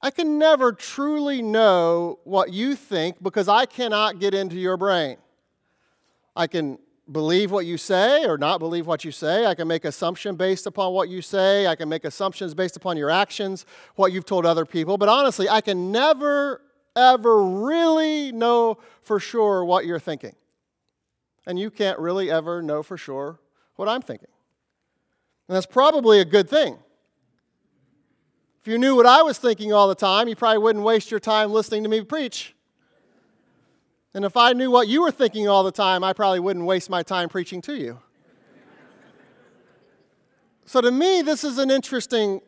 I 0.02 0.12
can 0.12 0.38
never 0.38 0.72
truly 0.72 1.42
know 1.42 2.20
what 2.24 2.54
you 2.54 2.76
think 2.76 3.22
because 3.22 3.48
I 3.48 3.66
cannot 3.66 4.20
get 4.20 4.34
into 4.34 4.56
your 4.56 4.78
brain. 4.78 5.18
I 6.36 6.48
can 6.48 6.78
believe 7.12 7.52
what 7.52 7.66
you 7.66 7.78
say 7.78 8.26
or 8.26 8.38
not 8.38 8.60
believe 8.60 8.86
what 8.86 9.04
you 9.04 9.12
say. 9.12 9.46
I 9.46 9.56
can 9.56 9.68
make 9.68 9.86
assumption 9.86 10.36
based 10.36 10.68
upon 10.68 10.94
what 10.94 11.10
you 11.10 11.22
say. 11.22 11.66
I 11.66 11.76
can 11.76 11.90
make 11.90 12.06
assumptions 12.06 12.54
based 12.54 12.76
upon 12.76 12.98
your 12.98 13.10
actions, 13.10 13.66
what 13.96 14.12
you've 14.12 14.26
told 14.26 14.46
other 14.46 14.66
people. 14.66 14.98
But 14.98 15.10
honestly, 15.10 15.50
I 15.50 15.62
can 15.62 15.92
never, 15.92 16.62
ever 16.96 17.44
really 17.44 18.32
know 18.32 18.78
for 19.02 19.20
sure 19.20 19.66
what 19.66 19.86
you're 19.86 20.00
thinking. 20.00 20.36
And 21.48 21.58
you 21.58 21.72
can't 21.72 21.98
really 21.98 22.30
ever 22.30 22.62
know 22.62 22.84
for 22.84 22.98
sure 22.98 23.40
what 23.78 23.88
I'm 23.88 24.02
thinking. 24.02 24.30
And 25.48 25.56
that's 25.56 25.66
probably 25.66 26.20
a 26.20 26.26
good 26.26 26.50
thing. 26.50 26.78
If 28.68 28.72
you 28.72 28.80
knew 28.80 28.98
what 28.98 29.06
I 29.06 29.22
was 29.22 29.38
thinking 29.38 29.72
all 29.72 29.88
the 29.88 29.96
time, 29.96 30.28
you 30.28 30.36
probably 30.36 30.58
wouldn't 30.58 30.84
waste 30.84 31.10
your 31.10 31.22
time 31.22 31.54
listening 31.54 31.84
to 31.84 31.90
me 31.90 32.02
preach. 32.02 32.54
And 34.14 34.26
if 34.26 34.36
I 34.36 34.52
knew 34.52 34.70
what 34.70 34.90
you 34.90 35.04
were 35.04 35.12
thinking 35.12 35.48
all 35.48 35.64
the 35.64 35.72
time, 35.72 36.04
I 36.04 36.12
probably 36.12 36.42
wouldn't 36.42 36.66
waste 36.66 36.90
my 36.90 37.02
time 37.02 37.30
preaching 37.30 37.62
to 37.62 37.78
you. 37.78 37.98
so 40.66 40.82
to 40.82 40.92
me, 40.92 41.22
this 41.22 41.46
is 41.46 41.60
an 41.60 41.72
interesting 41.72 42.42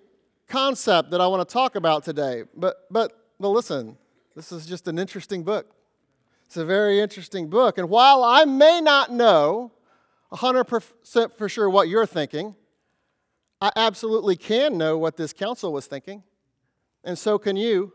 concept 0.49 1.11
that 1.11 1.21
I 1.21 1.27
want 1.27 1.47
to 1.47 1.53
talk 1.53 1.77
about 1.77 2.03
today. 2.03 2.43
But, 2.53 2.75
but, 2.91 3.13
but 3.39 3.47
listen, 3.51 3.95
this 4.35 4.51
is 4.51 4.65
just 4.65 4.89
an 4.89 4.99
interesting 4.99 5.43
book. 5.43 5.73
It's 6.47 6.57
a 6.57 6.65
very 6.65 6.99
interesting 6.99 7.49
book. 7.49 7.77
And 7.77 7.89
while 7.89 8.25
I 8.25 8.43
may 8.43 8.81
not 8.81 9.09
know 9.09 9.71
100% 10.33 11.33
for 11.33 11.47
sure 11.47 11.69
what 11.69 11.87
you're 11.87 12.05
thinking. 12.05 12.55
I 13.61 13.71
absolutely 13.75 14.37
can 14.37 14.77
know 14.77 14.97
what 14.97 15.17
this 15.17 15.33
council 15.33 15.73
was 15.73 15.85
thinking, 15.85 16.23
and 17.03 17.17
so 17.17 17.37
can 17.37 17.57
you, 17.57 17.93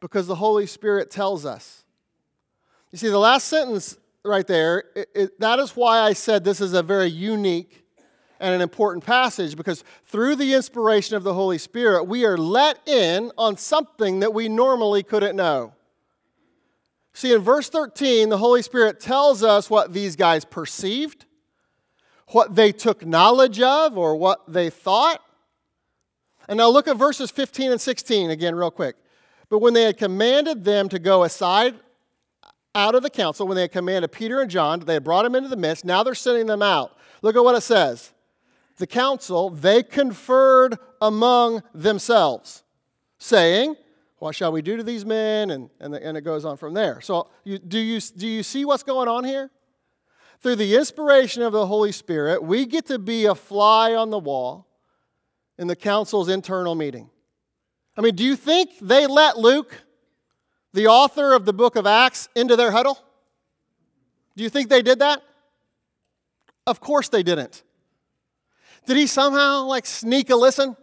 because 0.00 0.26
the 0.26 0.36
Holy 0.36 0.66
Spirit 0.66 1.10
tells 1.10 1.44
us. 1.44 1.84
You 2.90 2.98
see, 2.98 3.08
the 3.08 3.18
last 3.18 3.46
sentence 3.48 3.98
right 4.24 4.46
there, 4.46 4.84
it, 4.96 5.08
it, 5.14 5.40
that 5.40 5.58
is 5.58 5.72
why 5.72 6.00
I 6.00 6.14
said 6.14 6.44
this 6.44 6.60
is 6.60 6.72
a 6.72 6.82
very 6.82 7.08
unique 7.08 7.84
and 8.40 8.54
an 8.54 8.62
important 8.62 9.04
passage, 9.04 9.54
because 9.54 9.84
through 10.04 10.36
the 10.36 10.54
inspiration 10.54 11.14
of 11.14 11.24
the 11.24 11.34
Holy 11.34 11.58
Spirit, 11.58 12.04
we 12.04 12.24
are 12.24 12.38
let 12.38 12.88
in 12.88 13.30
on 13.36 13.58
something 13.58 14.20
that 14.20 14.32
we 14.32 14.48
normally 14.48 15.02
couldn't 15.02 15.36
know. 15.36 15.74
See, 17.12 17.34
in 17.34 17.42
verse 17.42 17.68
13, 17.68 18.30
the 18.30 18.38
Holy 18.38 18.62
Spirit 18.62 18.98
tells 18.98 19.42
us 19.42 19.68
what 19.68 19.92
these 19.92 20.16
guys 20.16 20.46
perceived 20.46 21.26
what 22.30 22.54
they 22.54 22.72
took 22.72 23.04
knowledge 23.04 23.60
of 23.60 23.98
or 23.98 24.16
what 24.16 24.40
they 24.46 24.70
thought. 24.70 25.20
And 26.48 26.58
now 26.58 26.68
look 26.68 26.88
at 26.88 26.96
verses 26.96 27.30
15 27.30 27.72
and 27.72 27.80
16 27.80 28.30
again, 28.30 28.54
real 28.54 28.70
quick. 28.70 28.96
But 29.48 29.58
when 29.58 29.74
they 29.74 29.82
had 29.82 29.98
commanded 29.98 30.64
them 30.64 30.88
to 30.88 30.98
go 30.98 31.24
aside 31.24 31.74
out 32.74 32.94
of 32.94 33.02
the 33.02 33.10
council, 33.10 33.46
when 33.46 33.56
they 33.56 33.62
had 33.62 33.72
commanded 33.72 34.12
Peter 34.12 34.40
and 34.40 34.50
John, 34.50 34.80
they 34.80 34.94
had 34.94 35.04
brought 35.04 35.24
them 35.24 35.34
into 35.34 35.48
the 35.48 35.56
midst, 35.56 35.84
now 35.84 36.02
they're 36.02 36.14
sending 36.14 36.46
them 36.46 36.62
out. 36.62 36.96
Look 37.22 37.36
at 37.36 37.44
what 37.44 37.56
it 37.56 37.62
says. 37.62 38.12
The 38.76 38.86
council, 38.86 39.50
they 39.50 39.82
conferred 39.82 40.78
among 41.02 41.62
themselves, 41.74 42.62
saying, 43.18 43.76
What 44.18 44.34
shall 44.34 44.52
we 44.52 44.62
do 44.62 44.76
to 44.76 44.82
these 44.82 45.04
men? 45.04 45.50
And, 45.50 45.68
and, 45.80 45.92
the, 45.92 46.04
and 46.04 46.16
it 46.16 46.22
goes 46.22 46.44
on 46.44 46.56
from 46.56 46.74
there. 46.74 47.00
So, 47.00 47.28
you, 47.44 47.58
do, 47.58 47.78
you, 47.78 48.00
do 48.00 48.26
you 48.26 48.42
see 48.42 48.64
what's 48.64 48.84
going 48.84 49.08
on 49.08 49.24
here? 49.24 49.50
Through 50.42 50.56
the 50.56 50.74
inspiration 50.74 51.42
of 51.42 51.52
the 51.52 51.66
Holy 51.66 51.92
Spirit, 51.92 52.42
we 52.42 52.66
get 52.66 52.86
to 52.86 52.98
be 52.98 53.26
a 53.26 53.34
fly 53.34 53.94
on 53.94 54.10
the 54.10 54.18
wall 54.18 54.66
in 55.58 55.66
the 55.66 55.76
council's 55.76 56.28
internal 56.28 56.74
meeting. 56.74 57.10
I 57.96 58.00
mean, 58.00 58.14
do 58.14 58.24
you 58.24 58.36
think 58.36 58.70
they 58.80 59.06
let 59.06 59.36
Luke, 59.36 59.84
the 60.72 60.86
author 60.86 61.34
of 61.34 61.44
the 61.44 61.52
book 61.52 61.76
of 61.76 61.86
Acts, 61.86 62.28
into 62.34 62.56
their 62.56 62.70
huddle? 62.70 62.98
Do 64.36 64.42
you 64.42 64.48
think 64.48 64.70
they 64.70 64.80
did 64.80 65.00
that? 65.00 65.22
Of 66.66 66.80
course 66.80 67.08
they 67.08 67.22
didn't. 67.22 67.62
Did 68.86 68.96
he 68.96 69.06
somehow 69.06 69.64
like 69.64 69.84
sneak 69.84 70.30
a 70.30 70.36
listen? 70.36 70.76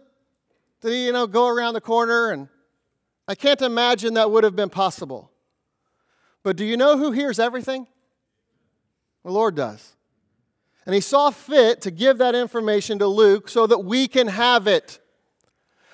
Did 0.80 0.92
he, 0.92 1.06
you 1.06 1.12
know, 1.12 1.26
go 1.26 1.48
around 1.48 1.74
the 1.74 1.80
corner 1.80 2.30
and 2.30 2.48
I 3.26 3.34
can't 3.34 3.60
imagine 3.60 4.14
that 4.14 4.30
would 4.30 4.44
have 4.44 4.56
been 4.56 4.70
possible. 4.70 5.30
But 6.42 6.56
do 6.56 6.64
you 6.64 6.76
know 6.76 6.96
who 6.96 7.12
hears 7.12 7.38
everything? 7.38 7.86
The 9.24 9.32
Lord 9.32 9.54
does. 9.54 9.94
And 10.86 10.94
he 10.94 11.00
saw 11.02 11.30
fit 11.30 11.82
to 11.82 11.90
give 11.90 12.16
that 12.18 12.34
information 12.34 12.98
to 13.00 13.06
Luke 13.06 13.50
so 13.50 13.66
that 13.66 13.80
we 13.80 14.08
can 14.08 14.26
have 14.26 14.66
it. 14.66 14.98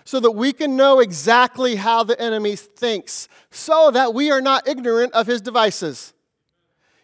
So 0.04 0.20
that 0.20 0.30
we 0.30 0.52
can 0.52 0.76
know 0.76 1.00
exactly 1.00 1.76
how 1.76 2.04
the 2.04 2.20
enemy 2.20 2.54
thinks, 2.54 3.26
so 3.50 3.90
that 3.90 4.14
we 4.14 4.30
are 4.30 4.40
not 4.40 4.68
ignorant 4.68 5.12
of 5.14 5.26
his 5.26 5.40
devices. 5.40 6.12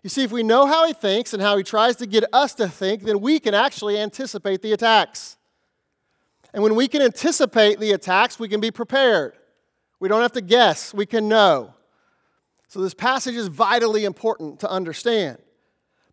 You 0.03 0.11
see, 0.11 0.23
if 0.23 0.31
we 0.31 0.43
know 0.43 0.67
how 0.67 0.87
he 0.87 0.93
thinks 0.93 1.33
and 1.33 1.43
how 1.43 1.57
he 1.57 1.65
tries 1.65 1.97
to 1.97 2.07
get 2.07 2.25
us 2.33 2.55
to 2.55 2.69
think, 2.69 3.03
then 3.03 3.21
we 3.21 3.41
can 3.41 3.55
actually 3.55 3.99
anticipate 3.99 4.63
the 4.63 4.73
attacks. 4.73 5.37
And 6.55 6.63
when 6.63 6.75
we 6.75 6.89
can 6.89 7.03
anticipate 7.03 7.81
the 7.81 7.93
attacks, 7.93 8.39
we 8.39 8.49
can 8.49 8.61
be 8.61 8.71
prepared. 8.71 9.35
We 9.99 10.09
don't 10.09 10.23
have 10.23 10.33
to 10.33 10.41
guess, 10.41 10.95
we 10.95 11.07
can 11.07 11.29
know. 11.29 11.75
So, 12.69 12.81
this 12.81 12.95
passage 12.95 13.35
is 13.35 13.49
vitally 13.49 14.05
important 14.05 14.61
to 14.61 14.71
understand 14.71 15.39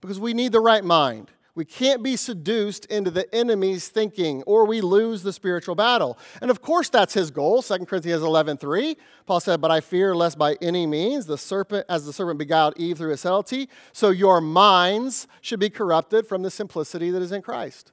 because 0.01 0.19
we 0.19 0.33
need 0.33 0.51
the 0.51 0.59
right 0.59 0.83
mind. 0.83 1.31
We 1.57 1.65
can't 1.65 2.03
be 2.03 2.17
seduced 2.17 2.85
into 2.85 3.09
the 3.09 3.33
enemy's 3.33 3.87
thinking 3.87 4.43
or 4.43 4.65
we 4.65 4.79
lose 4.79 5.23
the 5.23 5.33
spiritual 5.33 5.73
battle. 5.73 6.19
And 6.39 6.51
of 6.51 6.61
course 6.61 6.87
that's 6.87 7.15
his 7.15 7.31
goal. 7.31 7.63
2 7.63 7.87
Corinthians 7.87 8.21
11:3. 8.21 8.95
Paul 9.25 9.39
said, 9.39 9.59
"But 9.59 9.71
I 9.71 9.81
fear 9.81 10.15
lest 10.15 10.37
by 10.37 10.55
any 10.61 10.85
means 10.85 11.25
the 11.25 11.35
serpent 11.35 11.87
as 11.89 12.05
the 12.05 12.13
serpent 12.13 12.37
beguiled 12.37 12.75
Eve 12.77 12.99
through 12.99 13.09
his 13.09 13.21
subtlety, 13.21 13.69
so 13.91 14.11
your 14.11 14.39
minds 14.39 15.25
should 15.41 15.59
be 15.59 15.71
corrupted 15.71 16.27
from 16.27 16.43
the 16.43 16.51
simplicity 16.51 17.09
that 17.09 17.23
is 17.23 17.31
in 17.31 17.41
Christ." 17.41 17.91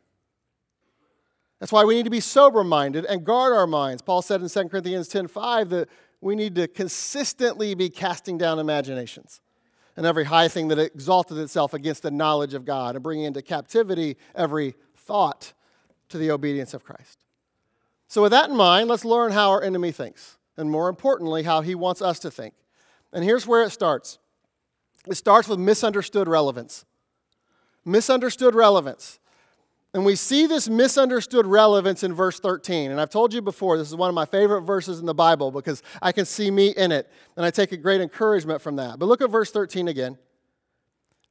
That's 1.58 1.72
why 1.72 1.84
we 1.84 1.94
need 1.94 2.02
to 2.02 2.10
be 2.10 2.20
sober-minded 2.20 3.06
and 3.06 3.24
guard 3.24 3.54
our 3.54 3.66
minds. 3.66 4.02
Paul 4.02 4.20
said 4.20 4.42
in 4.42 4.50
2 4.50 4.68
Corinthians 4.68 5.08
10:5 5.08 5.70
that 5.70 5.88
we 6.20 6.36
need 6.36 6.54
to 6.56 6.68
consistently 6.68 7.74
be 7.74 7.88
casting 7.88 8.36
down 8.36 8.58
imaginations 8.58 9.40
and 9.96 10.06
every 10.06 10.24
high 10.24 10.48
thing 10.48 10.68
that 10.68 10.78
exalted 10.78 11.38
itself 11.38 11.74
against 11.74 12.02
the 12.02 12.10
knowledge 12.10 12.54
of 12.54 12.64
God, 12.64 12.96
and 12.96 13.02
bringing 13.02 13.24
into 13.24 13.42
captivity 13.42 14.16
every 14.34 14.74
thought 14.96 15.52
to 16.08 16.18
the 16.18 16.30
obedience 16.30 16.74
of 16.74 16.84
Christ. 16.84 17.24
So, 18.08 18.22
with 18.22 18.32
that 18.32 18.50
in 18.50 18.56
mind, 18.56 18.88
let's 18.88 19.04
learn 19.04 19.32
how 19.32 19.50
our 19.50 19.62
enemy 19.62 19.92
thinks, 19.92 20.38
and 20.56 20.70
more 20.70 20.88
importantly, 20.88 21.42
how 21.42 21.60
he 21.60 21.74
wants 21.74 22.02
us 22.02 22.18
to 22.20 22.30
think. 22.30 22.54
And 23.12 23.24
here's 23.24 23.46
where 23.46 23.62
it 23.62 23.70
starts 23.70 24.18
it 25.06 25.16
starts 25.16 25.48
with 25.48 25.58
misunderstood 25.58 26.28
relevance. 26.28 26.84
Misunderstood 27.84 28.54
relevance. 28.54 29.18
And 29.94 30.04
we 30.04 30.16
see 30.16 30.46
this 30.48 30.68
misunderstood 30.68 31.46
relevance 31.46 32.02
in 32.02 32.12
verse 32.12 32.40
13. 32.40 32.90
And 32.90 33.00
I've 33.00 33.10
told 33.10 33.32
you 33.32 33.40
before, 33.40 33.78
this 33.78 33.88
is 33.88 33.94
one 33.94 34.08
of 34.08 34.14
my 34.14 34.26
favorite 34.26 34.62
verses 34.62 34.98
in 34.98 35.06
the 35.06 35.14
Bible 35.14 35.52
because 35.52 35.84
I 36.02 36.10
can 36.10 36.24
see 36.24 36.50
me 36.50 36.70
in 36.70 36.90
it. 36.90 37.08
And 37.36 37.46
I 37.46 37.50
take 37.50 37.70
a 37.70 37.76
great 37.76 38.00
encouragement 38.00 38.60
from 38.60 38.74
that. 38.76 38.98
But 38.98 39.06
look 39.06 39.22
at 39.22 39.30
verse 39.30 39.52
13 39.52 39.86
again. 39.86 40.18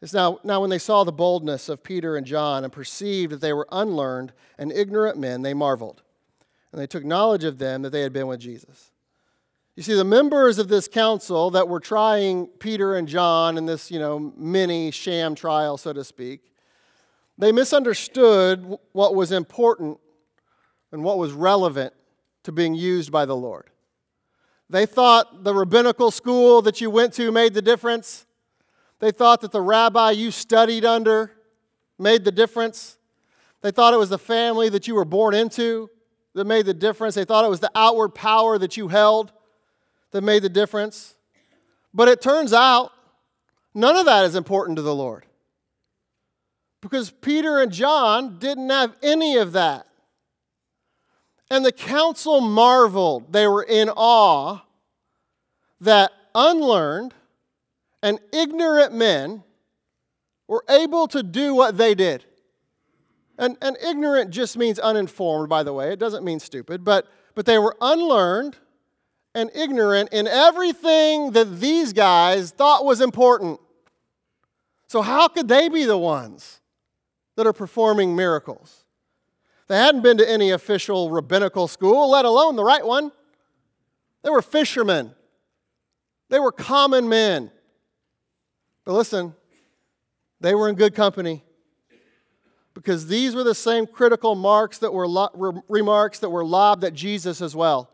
It's 0.01 0.13
now, 0.13 0.39
now 0.45 0.61
when 0.61 0.69
they 0.69 0.79
saw 0.79 1.03
the 1.03 1.11
boldness 1.11 1.67
of 1.67 1.83
Peter 1.83 2.15
and 2.15 2.25
John 2.25 2.63
and 2.63 2.71
perceived 2.71 3.33
that 3.33 3.41
they 3.41 3.51
were 3.51 3.67
unlearned 3.69 4.31
and 4.57 4.71
ignorant 4.71 5.17
men, 5.17 5.41
they 5.41 5.53
marveled. 5.53 6.01
And 6.71 6.81
they 6.81 6.87
took 6.87 7.03
knowledge 7.03 7.43
of 7.43 7.57
them 7.57 7.81
that 7.81 7.89
they 7.89 8.01
had 8.01 8.13
been 8.13 8.27
with 8.27 8.39
Jesus. 8.39 8.91
You 9.75 9.83
see, 9.83 9.93
the 9.93 10.05
members 10.05 10.57
of 10.57 10.69
this 10.69 10.87
council 10.87 11.51
that 11.51 11.67
were 11.67 11.79
trying 11.81 12.47
Peter 12.47 12.95
and 12.95 13.09
John 13.09 13.57
in 13.57 13.65
this, 13.65 13.91
you 13.91 13.99
know, 13.99 14.33
mini 14.37 14.91
sham 14.91 15.35
trial, 15.35 15.77
so 15.77 15.91
to 15.91 16.03
speak, 16.03 16.52
they 17.37 17.51
misunderstood 17.51 18.77
what 18.91 19.15
was 19.15 19.31
important 19.31 19.97
and 20.91 21.03
what 21.03 21.17
was 21.17 21.33
relevant 21.33 21.93
to 22.43 22.51
being 22.51 22.75
used 22.75 23.11
by 23.11 23.25
the 23.25 23.35
Lord. 23.35 23.69
They 24.69 24.85
thought 24.85 25.43
the 25.43 25.53
rabbinical 25.53 26.11
school 26.11 26.61
that 26.63 26.81
you 26.81 26.89
went 26.89 27.13
to 27.15 27.31
made 27.31 27.53
the 27.53 27.61
difference. 27.61 28.25
They 28.99 29.11
thought 29.11 29.41
that 29.41 29.51
the 29.51 29.61
rabbi 29.61 30.11
you 30.11 30.31
studied 30.31 30.85
under 30.85 31.31
made 31.97 32.23
the 32.23 32.31
difference. 32.31 32.97
They 33.61 33.71
thought 33.71 33.93
it 33.93 33.97
was 33.97 34.09
the 34.09 34.17
family 34.17 34.69
that 34.69 34.87
you 34.87 34.95
were 34.95 35.05
born 35.05 35.33
into 35.33 35.89
that 36.33 36.45
made 36.45 36.65
the 36.65 36.73
difference. 36.73 37.15
They 37.15 37.25
thought 37.25 37.45
it 37.45 37.49
was 37.49 37.59
the 37.59 37.71
outward 37.75 38.09
power 38.09 38.57
that 38.57 38.77
you 38.77 38.87
held 38.87 39.31
that 40.11 40.21
made 40.21 40.43
the 40.43 40.49
difference. 40.49 41.15
But 41.93 42.07
it 42.07 42.21
turns 42.21 42.53
out 42.53 42.91
none 43.73 43.95
of 43.95 44.05
that 44.05 44.25
is 44.25 44.35
important 44.35 44.75
to 44.77 44.81
the 44.81 44.95
Lord 44.95 45.25
because 46.83 47.11
Peter 47.11 47.59
and 47.59 47.71
John 47.71 48.37
didn't 48.39 48.69
have 48.69 48.95
any 49.01 49.37
of 49.37 49.53
that. 49.53 49.87
And 51.49 51.63
the 51.63 51.71
council 51.71 52.41
marveled. 52.41 53.31
They 53.31 53.47
were 53.47 53.63
in 53.63 53.89
awe 53.89 54.59
that 55.79 56.11
unlearned 56.35 57.13
and 58.01 58.19
ignorant 58.33 58.93
men 58.93 59.43
were 60.47 60.65
able 60.69 61.07
to 61.07 61.23
do 61.23 61.55
what 61.55 61.77
they 61.77 61.95
did. 61.95 62.25
And, 63.37 63.57
and 63.61 63.77
ignorant 63.83 64.31
just 64.31 64.57
means 64.57 64.77
uninformed, 64.77 65.47
by 65.47 65.63
the 65.63 65.73
way. 65.73 65.91
It 65.93 65.99
doesn't 65.99 66.23
mean 66.23 66.39
stupid. 66.39 66.83
But, 66.83 67.07
but 67.33 67.45
they 67.45 67.57
were 67.59 67.77
unlearned 67.79 68.57
and 69.33 69.49
ignorant 69.55 70.09
in 70.11 70.27
everything 70.27 71.31
that 71.31 71.59
these 71.59 71.93
guys 71.93 72.51
thought 72.51 72.83
was 72.83 72.99
important. 72.99 73.59
So, 74.87 75.01
how 75.01 75.27
could 75.27 75.47
they 75.47 75.69
be 75.69 75.85
the 75.85 75.97
ones 75.97 76.59
that 77.35 77.47
are 77.47 77.53
performing 77.53 78.15
miracles. 78.15 78.83
They 79.67 79.77
hadn't 79.77 80.01
been 80.01 80.17
to 80.17 80.29
any 80.29 80.51
official 80.51 81.09
rabbinical 81.09 81.67
school, 81.67 82.09
let 82.11 82.25
alone 82.25 82.55
the 82.55 82.63
right 82.63 82.85
one. 82.85 83.11
They 84.23 84.29
were 84.29 84.41
fishermen, 84.41 85.13
they 86.29 86.39
were 86.39 86.51
common 86.51 87.09
men. 87.09 87.51
But 88.85 88.93
listen, 88.93 89.33
they 90.41 90.53
were 90.53 90.67
in 90.67 90.75
good 90.75 90.93
company 90.93 91.41
because 92.73 93.07
these 93.07 93.35
were 93.35 93.43
the 93.43 93.55
same 93.55 93.87
critical 93.87 94.35
marks 94.35 94.79
that 94.79 94.93
were 94.93 95.07
lo- 95.07 95.63
remarks 95.69 96.19
that 96.19 96.29
were 96.29 96.43
lobbed 96.43 96.83
at 96.83 96.93
Jesus 96.93 97.41
as 97.41 97.55
well. 97.55 97.89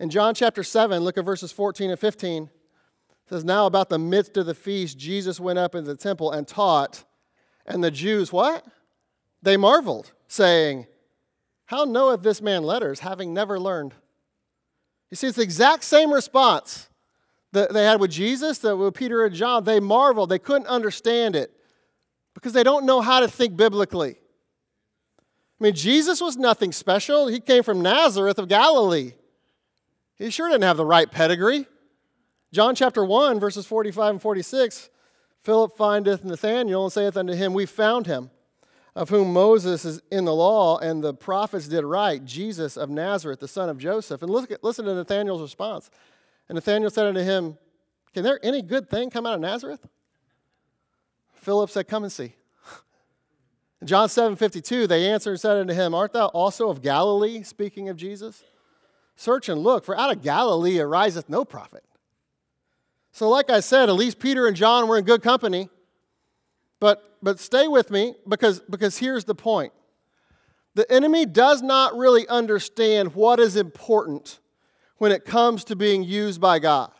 In 0.00 0.10
John 0.10 0.34
chapter 0.34 0.62
7, 0.62 1.02
look 1.02 1.16
at 1.16 1.24
verses 1.24 1.52
14 1.52 1.90
and 1.90 1.98
15. 1.98 2.44
It 2.44 2.50
says, 3.28 3.44
Now 3.44 3.66
about 3.66 3.88
the 3.88 3.98
midst 3.98 4.36
of 4.36 4.46
the 4.46 4.54
feast, 4.54 4.98
Jesus 4.98 5.38
went 5.38 5.58
up 5.58 5.74
into 5.74 5.90
the 5.90 5.96
temple 5.96 6.32
and 6.32 6.46
taught. 6.46 7.04
And 7.66 7.82
the 7.82 7.90
Jews, 7.90 8.32
what? 8.32 8.64
They 9.42 9.56
marveled, 9.56 10.12
saying, 10.28 10.86
How 11.66 11.84
knoweth 11.84 12.22
this 12.22 12.40
man 12.42 12.62
letters, 12.62 13.00
having 13.00 13.32
never 13.32 13.58
learned? 13.58 13.94
You 15.10 15.16
see, 15.16 15.28
it's 15.28 15.36
the 15.36 15.42
exact 15.42 15.84
same 15.84 16.12
response 16.12 16.88
that 17.52 17.72
they 17.72 17.84
had 17.84 18.00
with 18.00 18.10
Jesus, 18.10 18.58
that 18.58 18.76
with 18.76 18.94
Peter 18.94 19.24
and 19.24 19.34
John. 19.34 19.64
They 19.64 19.80
marveled, 19.80 20.28
they 20.28 20.38
couldn't 20.38 20.66
understand 20.66 21.36
it. 21.36 21.52
because 22.34 22.52
they 22.52 22.64
don't 22.64 22.84
know 22.84 23.00
how 23.00 23.20
to 23.20 23.28
think 23.28 23.56
biblically. 23.56 24.16
I 25.60 25.64
mean, 25.64 25.74
Jesus 25.74 26.20
was 26.20 26.36
nothing 26.36 26.72
special. 26.72 27.28
He 27.28 27.38
came 27.38 27.62
from 27.62 27.80
Nazareth 27.80 28.40
of 28.40 28.48
Galilee. 28.48 29.12
He 30.16 30.30
sure 30.30 30.48
didn't 30.48 30.64
have 30.64 30.76
the 30.76 30.84
right 30.84 31.10
pedigree. 31.10 31.66
John 32.52 32.74
chapter 32.74 33.04
1, 33.04 33.38
verses 33.38 33.66
45 33.66 34.10
and 34.14 34.22
46 34.22 34.90
Philip 35.44 35.76
findeth 35.76 36.24
Nathanael 36.24 36.84
and 36.84 36.92
saith 36.92 37.18
unto 37.18 37.34
him, 37.34 37.52
We 37.52 37.66
found 37.66 38.06
him, 38.06 38.30
of 38.94 39.10
whom 39.10 39.34
Moses 39.34 39.84
is 39.84 40.00
in 40.10 40.24
the 40.24 40.34
law 40.34 40.78
and 40.78 41.04
the 41.04 41.12
prophets 41.12 41.68
did 41.68 41.84
write, 41.84 42.24
Jesus 42.24 42.78
of 42.78 42.88
Nazareth, 42.88 43.40
the 43.40 43.48
son 43.48 43.68
of 43.68 43.76
Joseph. 43.76 44.22
And 44.22 44.30
look, 44.30 44.50
listen 44.62 44.86
to 44.86 44.94
Nathanael's 44.94 45.42
response. 45.42 45.90
And 46.48 46.56
Nathanael 46.56 46.88
said 46.88 47.06
unto 47.06 47.20
him, 47.20 47.58
Can 48.14 48.22
there 48.22 48.40
any 48.42 48.62
good 48.62 48.88
thing 48.88 49.10
come 49.10 49.26
out 49.26 49.34
of 49.34 49.40
Nazareth? 49.40 49.86
Philip 51.34 51.68
said, 51.68 51.88
Come 51.88 52.04
and 52.04 52.12
see. 52.12 52.34
In 53.82 53.86
John 53.86 54.08
7 54.08 54.36
52, 54.36 54.86
they 54.86 55.10
answered 55.10 55.32
and 55.32 55.40
said 55.40 55.58
unto 55.58 55.74
him, 55.74 55.94
Art 55.94 56.14
thou 56.14 56.28
also 56.28 56.70
of 56.70 56.80
Galilee? 56.80 57.42
Speaking 57.42 57.90
of 57.90 57.98
Jesus. 57.98 58.42
Search 59.14 59.50
and 59.50 59.62
look, 59.62 59.84
for 59.84 59.94
out 59.94 60.10
of 60.10 60.22
Galilee 60.22 60.80
ariseth 60.80 61.28
no 61.28 61.44
prophet. 61.44 61.84
So, 63.14 63.28
like 63.28 63.48
I 63.48 63.60
said, 63.60 63.88
at 63.88 63.94
least 63.94 64.18
Peter 64.18 64.48
and 64.48 64.56
John 64.56 64.88
were 64.88 64.98
in 64.98 65.04
good 65.04 65.22
company. 65.22 65.68
But, 66.80 67.16
but 67.22 67.38
stay 67.38 67.68
with 67.68 67.88
me 67.88 68.16
because, 68.28 68.58
because 68.68 68.98
here's 68.98 69.24
the 69.24 69.36
point 69.36 69.72
the 70.74 70.90
enemy 70.90 71.24
does 71.24 71.62
not 71.62 71.96
really 71.96 72.26
understand 72.26 73.14
what 73.14 73.38
is 73.38 73.54
important 73.54 74.40
when 74.98 75.12
it 75.12 75.24
comes 75.24 75.62
to 75.64 75.76
being 75.76 76.02
used 76.02 76.40
by 76.40 76.58
God. 76.58 76.90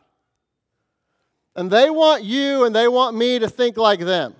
And 1.56 1.68
they 1.68 1.90
want 1.90 2.23
you 2.23 2.64
and 2.64 2.73
they 2.73 2.87
want 2.87 3.16
me 3.16 3.40
to 3.40 3.49
think 3.49 3.76
like 3.76 3.99
them. 3.99 4.37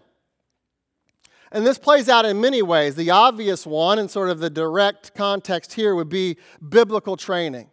And 1.50 1.66
this 1.66 1.78
plays 1.78 2.09
out 2.09 2.25
in 2.25 2.40
many 2.40 2.62
ways. 2.62 2.95
The 2.95 3.11
obvious 3.11 3.66
one, 3.66 3.99
and 3.99 4.09
sort 4.09 4.31
of 4.31 4.38
the 4.38 4.50
direct 4.50 5.12
context 5.16 5.73
here, 5.73 5.97
would 5.97 6.09
be 6.09 6.37
biblical 6.69 7.16
training. 7.16 7.69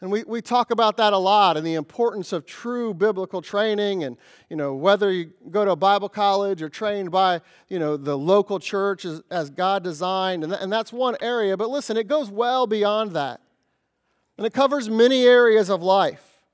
And 0.00 0.12
we, 0.12 0.22
we 0.24 0.40
talk 0.40 0.70
about 0.70 0.96
that 0.98 1.12
a 1.12 1.18
lot 1.18 1.56
and 1.56 1.66
the 1.66 1.74
importance 1.74 2.32
of 2.32 2.46
true 2.46 2.94
biblical 2.94 3.42
training 3.42 4.04
and, 4.04 4.16
you 4.48 4.54
know, 4.54 4.74
whether 4.74 5.10
you 5.10 5.32
go 5.50 5.64
to 5.64 5.72
a 5.72 5.76
Bible 5.76 6.08
college 6.08 6.62
or 6.62 6.68
trained 6.68 7.10
by, 7.10 7.40
you 7.68 7.80
know, 7.80 7.96
the 7.96 8.16
local 8.16 8.60
church 8.60 9.04
as, 9.04 9.22
as 9.28 9.50
God 9.50 9.82
designed. 9.82 10.44
And, 10.44 10.52
and 10.52 10.72
that's 10.72 10.92
one 10.92 11.16
area. 11.20 11.56
But 11.56 11.70
listen, 11.70 11.96
it 11.96 12.06
goes 12.06 12.30
well 12.30 12.68
beyond 12.68 13.12
that. 13.12 13.40
And 14.36 14.46
it 14.46 14.52
covers 14.52 14.88
many 14.88 15.24
areas 15.24 15.68
of 15.68 15.82
life. 15.82 16.44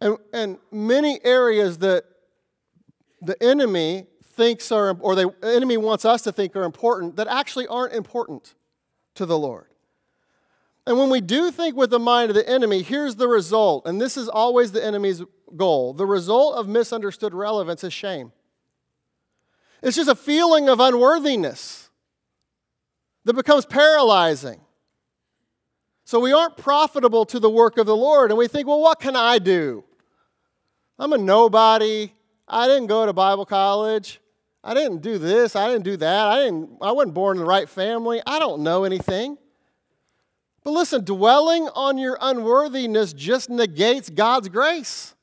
And, 0.00 0.16
and 0.32 0.58
many 0.72 1.20
areas 1.22 1.76
that 1.78 2.04
the 3.20 3.40
enemy 3.42 4.06
thinks 4.24 4.72
are, 4.72 4.96
or 4.98 5.14
the 5.14 5.34
enemy 5.42 5.76
wants 5.76 6.06
us 6.06 6.22
to 6.22 6.32
think 6.32 6.56
are 6.56 6.64
important 6.64 7.16
that 7.16 7.28
actually 7.28 7.66
aren't 7.66 7.92
important 7.92 8.54
to 9.16 9.26
the 9.26 9.36
Lord. 9.36 9.66
And 10.86 10.98
when 10.98 11.10
we 11.10 11.20
do 11.20 11.50
think 11.50 11.76
with 11.76 11.90
the 11.90 11.98
mind 11.98 12.30
of 12.30 12.36
the 12.36 12.48
enemy, 12.48 12.82
here's 12.82 13.16
the 13.16 13.28
result. 13.28 13.86
And 13.86 14.00
this 14.00 14.16
is 14.16 14.28
always 14.28 14.72
the 14.72 14.84
enemy's 14.84 15.22
goal. 15.56 15.92
The 15.92 16.06
result 16.06 16.56
of 16.56 16.68
misunderstood 16.68 17.34
relevance 17.34 17.84
is 17.84 17.92
shame. 17.92 18.32
It's 19.82 19.96
just 19.96 20.10
a 20.10 20.14
feeling 20.14 20.68
of 20.68 20.80
unworthiness 20.80 21.90
that 23.24 23.34
becomes 23.34 23.66
paralyzing. 23.66 24.60
So 26.04 26.18
we 26.18 26.32
aren't 26.32 26.56
profitable 26.56 27.24
to 27.26 27.38
the 27.38 27.50
work 27.50 27.78
of 27.78 27.86
the 27.86 27.96
Lord. 27.96 28.30
And 28.30 28.38
we 28.38 28.48
think, 28.48 28.66
well, 28.66 28.80
what 28.80 29.00
can 29.00 29.14
I 29.16 29.38
do? 29.38 29.84
I'm 30.98 31.12
a 31.12 31.18
nobody. 31.18 32.12
I 32.48 32.66
didn't 32.66 32.88
go 32.88 33.06
to 33.06 33.12
Bible 33.12 33.46
college. 33.46 34.20
I 34.62 34.74
didn't 34.74 35.02
do 35.02 35.18
this. 35.18 35.56
I 35.56 35.68
didn't 35.68 35.84
do 35.84 35.96
that. 35.98 36.26
I, 36.26 36.44
didn't, 36.44 36.78
I 36.82 36.92
wasn't 36.92 37.14
born 37.14 37.36
in 37.36 37.42
the 37.42 37.48
right 37.48 37.68
family. 37.68 38.20
I 38.26 38.38
don't 38.38 38.62
know 38.62 38.84
anything. 38.84 39.38
But 40.62 40.72
listen, 40.72 41.04
dwelling 41.04 41.68
on 41.74 41.96
your 41.98 42.18
unworthiness 42.20 43.12
just 43.12 43.48
negates 43.48 44.10
God's 44.10 44.48
grace. 44.48 45.14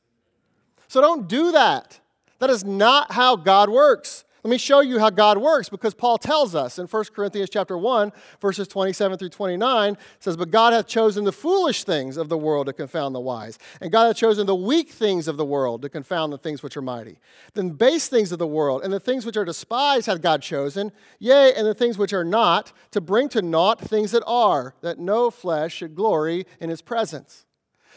So 0.88 1.02
don't 1.02 1.28
do 1.28 1.52
that. 1.52 2.00
That 2.40 2.50
is 2.50 2.64
not 2.64 3.12
how 3.12 3.36
God 3.36 3.70
works. 3.70 4.24
Let 4.48 4.52
me 4.52 4.58
show 4.60 4.80
you 4.80 4.98
how 4.98 5.10
God 5.10 5.40
works 5.40 5.68
because 5.68 5.94
Paul 5.94 6.18
tells 6.18 6.56
us 6.56 6.80
in 6.80 6.88
1 6.88 7.04
Corinthians 7.14 7.50
chapter 7.50 7.78
1 7.78 8.14
verses 8.40 8.70
27 8.70 9.18
through 9.18 9.28
29 9.28 9.98
says 10.20 10.38
but 10.38 10.52
God 10.52 10.72
hath 10.72 10.88
chosen 10.88 11.26
the 11.26 11.34
foolish 11.34 11.84
things 11.84 12.16
of 12.16 12.30
the 12.30 12.38
world 12.38 12.68
to 12.68 12.72
confound 12.72 13.14
the 13.14 13.20
wise 13.20 13.60
and 13.82 13.92
God 13.92 14.06
hath 14.06 14.16
chosen 14.16 14.48
the 14.48 14.56
weak 14.56 14.92
things 14.92 15.28
of 15.28 15.36
the 15.36 15.44
world 15.44 15.82
to 15.82 15.90
confound 15.90 16.32
the 16.32 16.38
things 16.38 16.64
which 16.64 16.78
are 16.78 16.82
mighty. 16.82 17.20
Then 17.56 17.72
base 17.72 18.08
things 18.08 18.32
of 18.32 18.40
the 18.40 18.48
world 18.48 18.84
and 18.86 18.94
the 18.94 19.02
things 19.02 19.26
which 19.26 19.36
are 19.36 19.44
despised 19.44 20.06
hath 20.06 20.22
God 20.22 20.42
chosen 20.42 20.94
yea 21.20 21.54
and 21.54 21.68
the 21.68 21.76
things 21.76 21.98
which 21.98 22.14
are 22.14 22.24
not 22.24 22.72
to 22.92 23.02
bring 23.02 23.28
to 23.28 23.42
naught 23.42 23.82
things 23.82 24.12
that 24.12 24.24
are 24.26 24.76
that 24.80 24.98
no 24.98 25.30
flesh 25.30 25.74
should 25.74 25.94
glory 25.94 26.46
in 26.62 26.70
his 26.70 26.82
presence 26.82 27.47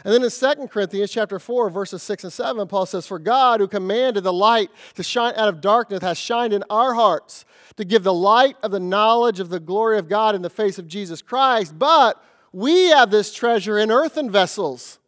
and 0.05 0.15
then 0.15 0.23
in 0.23 0.31
2 0.31 0.69
Corinthians 0.69 1.11
chapter 1.11 1.39
4, 1.39 1.69
verses 1.69 2.03
6 2.03 2.25
and 2.25 2.33
7, 2.33 2.67
Paul 2.69 2.87
says, 2.87 3.07
For 3.07 3.19
God, 3.19 3.61
who 3.61 3.69
commanded 3.69 4.25
the 4.25 4.33
light 4.33 4.71
to 4.95 5.03
shine 5.03 5.35
out 5.37 5.49
of 5.49 5.61
darkness, 5.61 6.03
has 6.03 6.17
shined 6.17 6.53
in 6.53 6.65
our 6.71 6.95
hearts 6.95 7.45
to 7.77 7.85
give 7.85 8.03
the 8.03 8.15
light 8.15 8.57
of 8.63 8.71
the 8.71 8.81
knowledge 8.81 9.41
of 9.41 9.51
the 9.51 9.61
glory 9.61 9.99
of 9.99 10.09
God 10.09 10.35
in 10.35 10.43
the 10.43 10.51
face 10.51 10.79
of 10.79 10.89
Jesus 10.89 11.21
Christ. 11.21 11.79
But 11.79 12.23
we 12.53 12.87
have 12.87 13.11
this 13.11 13.35
treasure 13.35 13.79
in 13.79 13.91
earthen 13.91 14.31
vessels, 14.31 14.99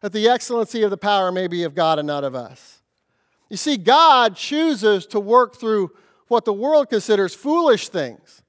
that 0.00 0.12
the 0.12 0.28
excellency 0.28 0.82
of 0.82 0.90
the 0.90 0.96
power 0.96 1.30
may 1.30 1.46
be 1.46 1.62
of 1.62 1.74
God 1.74 1.98
and 1.98 2.06
not 2.06 2.24
of 2.24 2.34
us. 2.34 2.80
You 3.48 3.56
see, 3.56 3.76
God 3.76 4.36
chooses 4.36 5.06
to 5.06 5.20
work 5.20 5.56
through 5.56 5.92
what 6.28 6.44
the 6.44 6.52
world 6.52 6.88
considers 6.88 7.34
foolish 7.34 7.88
things, 7.88 8.42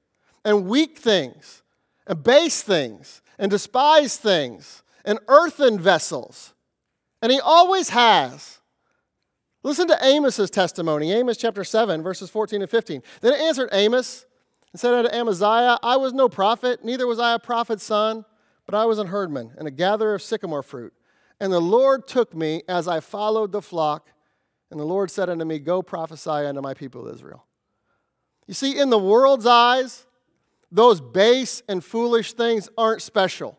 and 0.44 0.66
weak 0.66 0.98
things, 0.98 1.62
and 2.06 2.22
base 2.22 2.62
things, 2.62 3.22
and 3.38 3.50
despised 3.50 4.20
things 4.20 4.82
and 5.04 5.18
earthen 5.28 5.78
vessels. 5.78 6.54
And 7.20 7.30
he 7.30 7.40
always 7.40 7.90
has. 7.90 8.58
Listen 9.62 9.86
to 9.88 10.04
Amos's 10.04 10.50
testimony, 10.50 11.12
Amos 11.12 11.36
chapter 11.36 11.62
7, 11.62 12.02
verses 12.02 12.30
14 12.30 12.62
and 12.62 12.70
15. 12.70 13.02
Then 13.20 13.32
it 13.34 13.40
answered 13.40 13.68
Amos 13.72 14.26
and 14.72 14.80
said 14.80 14.92
unto 14.92 15.14
Amaziah, 15.14 15.78
I 15.82 15.96
was 15.96 16.12
no 16.12 16.28
prophet, 16.28 16.84
neither 16.84 17.06
was 17.06 17.20
I 17.20 17.34
a 17.34 17.38
prophet's 17.38 17.84
son, 17.84 18.24
but 18.66 18.74
I 18.74 18.86
was 18.86 18.98
an 18.98 19.06
herdman 19.08 19.52
and 19.56 19.68
a 19.68 19.70
gatherer 19.70 20.14
of 20.14 20.22
sycamore 20.22 20.62
fruit. 20.62 20.92
And 21.40 21.52
the 21.52 21.60
Lord 21.60 22.08
took 22.08 22.34
me 22.34 22.62
as 22.68 22.88
I 22.88 23.00
followed 23.00 23.52
the 23.52 23.62
flock, 23.62 24.08
and 24.70 24.80
the 24.80 24.84
Lord 24.84 25.10
said 25.10 25.28
unto 25.28 25.44
me, 25.44 25.58
Go 25.58 25.82
prophesy 25.82 26.30
unto 26.30 26.60
my 26.60 26.74
people 26.74 27.06
Israel. 27.08 27.44
You 28.46 28.54
see, 28.54 28.78
in 28.78 28.90
the 28.90 28.98
world's 28.98 29.46
eyes, 29.46 30.06
those 30.70 31.00
base 31.00 31.62
and 31.68 31.84
foolish 31.84 32.32
things 32.32 32.68
aren't 32.76 33.02
special. 33.02 33.58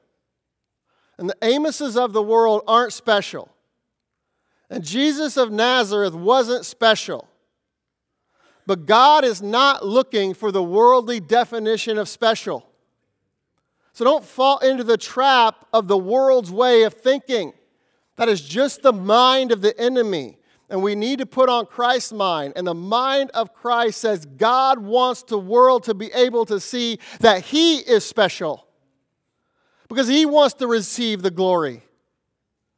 And 1.18 1.30
the 1.30 1.38
Amoses 1.42 1.96
of 1.96 2.14
the 2.14 2.24
world 2.24 2.64
aren't 2.68 2.94
special. 2.94 3.50
And 4.70 4.84
Jesus 4.84 5.38
of 5.38 5.52
Nazareth 5.52 6.14
wasn't 6.14 6.66
special. 6.66 7.28
But 8.66 8.86
God 8.86 9.24
is 9.24 9.42
not 9.42 9.86
looking 9.86 10.34
for 10.34 10.52
the 10.52 10.64
worldly 10.64 11.20
definition 11.20 11.98
of 11.98 12.10
special. 12.10 12.68
So 13.92 14.04
don't 14.04 14.26
fall 14.26 14.58
into 14.60 14.84
the 14.84 14.98
trap 14.98 15.68
of 15.72 15.88
the 15.88 15.98
world's 15.98 16.52
way 16.52 16.84
of 16.84 16.94
thinking. 16.94 17.54
That 18.16 18.30
is 18.30 18.42
just 18.42 18.82
the 18.82 18.94
mind 18.94 19.52
of 19.52 19.62
the 19.62 19.80
enemy. 19.80 20.38
And 20.70 20.82
we 20.82 20.96
need 20.96 21.20
to 21.20 21.26
put 21.28 21.50
on 21.50 21.68
Christ's 21.68 22.14
mind. 22.14 22.54
And 22.56 22.66
the 22.66 22.74
mind 22.74 23.30
of 23.36 23.54
Christ 23.54 24.02
says 24.02 24.26
God 24.26 24.80
wants 24.80 25.22
the 25.22 25.38
world 25.38 25.84
to 25.84 25.94
be 25.94 26.12
able 26.14 26.46
to 26.46 26.60
see 26.60 26.98
that 27.20 27.44
He 27.44 27.78
is 27.78 28.04
special 28.04 28.66
because 29.90 30.08
he 30.08 30.26
wants 30.26 30.56
to 30.56 30.68
receive 30.68 31.22
the 31.22 31.32
glory. 31.32 31.84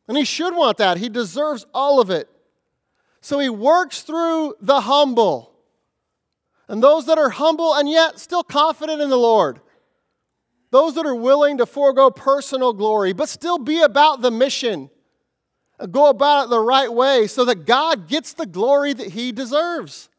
And 0.07 0.17
he 0.17 0.25
should 0.25 0.55
want 0.55 0.77
that. 0.77 0.97
He 0.97 1.09
deserves 1.09 1.65
all 1.73 1.99
of 1.99 2.09
it. 2.09 2.29
So 3.21 3.39
he 3.39 3.49
works 3.49 4.01
through 4.01 4.55
the 4.61 4.81
humble 4.81 5.51
and 6.67 6.81
those 6.81 7.05
that 7.07 7.17
are 7.17 7.29
humble 7.29 7.73
and 7.73 7.89
yet 7.89 8.19
still 8.19 8.43
confident 8.43 9.01
in 9.01 9.09
the 9.09 9.17
Lord. 9.17 9.61
Those 10.71 10.95
that 10.95 11.05
are 11.05 11.15
willing 11.15 11.57
to 11.57 11.65
forego 11.65 12.09
personal 12.09 12.73
glory, 12.73 13.13
but 13.13 13.29
still 13.29 13.57
be 13.57 13.81
about 13.81 14.21
the 14.21 14.31
mission 14.31 14.89
and 15.79 15.91
go 15.91 16.09
about 16.09 16.45
it 16.45 16.49
the 16.49 16.59
right 16.59 16.91
way 16.91 17.27
so 17.27 17.45
that 17.45 17.65
God 17.65 18.07
gets 18.07 18.33
the 18.33 18.45
glory 18.45 18.93
that 18.93 19.11
he 19.11 19.31
deserves. 19.31 20.09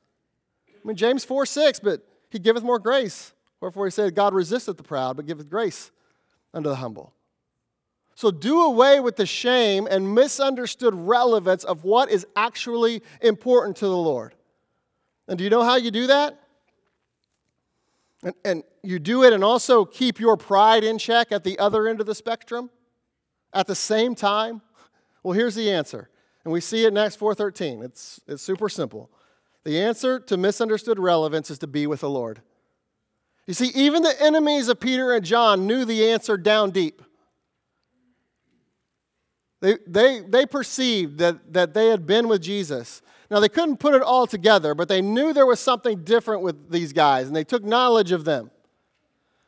I 0.68 0.86
mean, 0.86 0.96
James 0.96 1.24
4 1.24 1.46
6, 1.46 1.80
but 1.80 2.00
he 2.30 2.38
giveth 2.38 2.62
more 2.62 2.78
grace. 2.78 3.32
Wherefore 3.60 3.86
he 3.86 3.90
said, 3.90 4.14
God 4.14 4.34
resisteth 4.34 4.76
the 4.76 4.82
proud, 4.82 5.16
but 5.16 5.26
giveth 5.26 5.48
grace 5.48 5.90
unto 6.54 6.68
the 6.68 6.76
humble. 6.76 7.12
So 8.14 8.30
do 8.30 8.62
away 8.62 8.98
with 8.98 9.16
the 9.16 9.26
shame 9.26 9.86
and 9.90 10.14
misunderstood 10.14 10.94
relevance 10.94 11.64
of 11.64 11.84
what 11.84 12.10
is 12.10 12.26
actually 12.34 13.02
important 13.20 13.76
to 13.78 13.86
the 13.86 13.96
Lord. 13.96 14.34
And 15.28 15.36
do 15.36 15.44
you 15.44 15.50
know 15.50 15.62
how 15.62 15.76
you 15.76 15.90
do 15.90 16.06
that? 16.06 16.40
And, 18.22 18.34
and 18.44 18.62
you 18.82 18.98
do 18.98 19.22
it 19.22 19.32
and 19.34 19.44
also 19.44 19.84
keep 19.84 20.18
your 20.18 20.36
pride 20.36 20.82
in 20.82 20.96
check 20.96 21.30
at 21.30 21.44
the 21.44 21.58
other 21.58 21.86
end 21.86 22.00
of 22.00 22.06
the 22.06 22.14
spectrum 22.14 22.70
at 23.52 23.66
the 23.66 23.74
same 23.74 24.14
time? 24.14 24.62
Well, 25.22 25.32
here's 25.32 25.54
the 25.54 25.70
answer. 25.70 26.08
And 26.44 26.52
we 26.52 26.60
see 26.60 26.84
it 26.84 26.88
in 26.88 26.96
Acts 26.96 27.16
4.13. 27.16 27.84
It's, 27.84 28.20
it's 28.26 28.42
super 28.42 28.68
simple. 28.68 29.10
The 29.64 29.80
answer 29.80 30.20
to 30.20 30.36
misunderstood 30.36 30.98
relevance 30.98 31.50
is 31.50 31.58
to 31.58 31.66
be 31.66 31.86
with 31.86 32.00
the 32.00 32.10
Lord. 32.10 32.40
You 33.46 33.54
see, 33.54 33.70
even 33.74 34.02
the 34.02 34.20
enemies 34.20 34.68
of 34.68 34.80
Peter 34.80 35.12
and 35.12 35.24
John 35.24 35.66
knew 35.66 35.84
the 35.84 36.08
answer 36.10 36.36
down 36.36 36.70
deep. 36.70 37.00
They, 39.60 39.78
they, 39.86 40.20
they 40.20 40.46
perceived 40.46 41.18
that, 41.18 41.52
that 41.52 41.72
they 41.72 41.88
had 41.88 42.06
been 42.06 42.28
with 42.28 42.42
Jesus. 42.42 43.02
Now, 43.30 43.40
they 43.40 43.48
couldn't 43.48 43.78
put 43.78 43.94
it 43.94 44.02
all 44.02 44.26
together, 44.26 44.74
but 44.74 44.88
they 44.88 45.00
knew 45.00 45.32
there 45.32 45.46
was 45.46 45.60
something 45.60 46.04
different 46.04 46.42
with 46.42 46.70
these 46.70 46.92
guys, 46.92 47.26
and 47.26 47.34
they 47.34 47.44
took 47.44 47.64
knowledge 47.64 48.12
of 48.12 48.24
them 48.24 48.50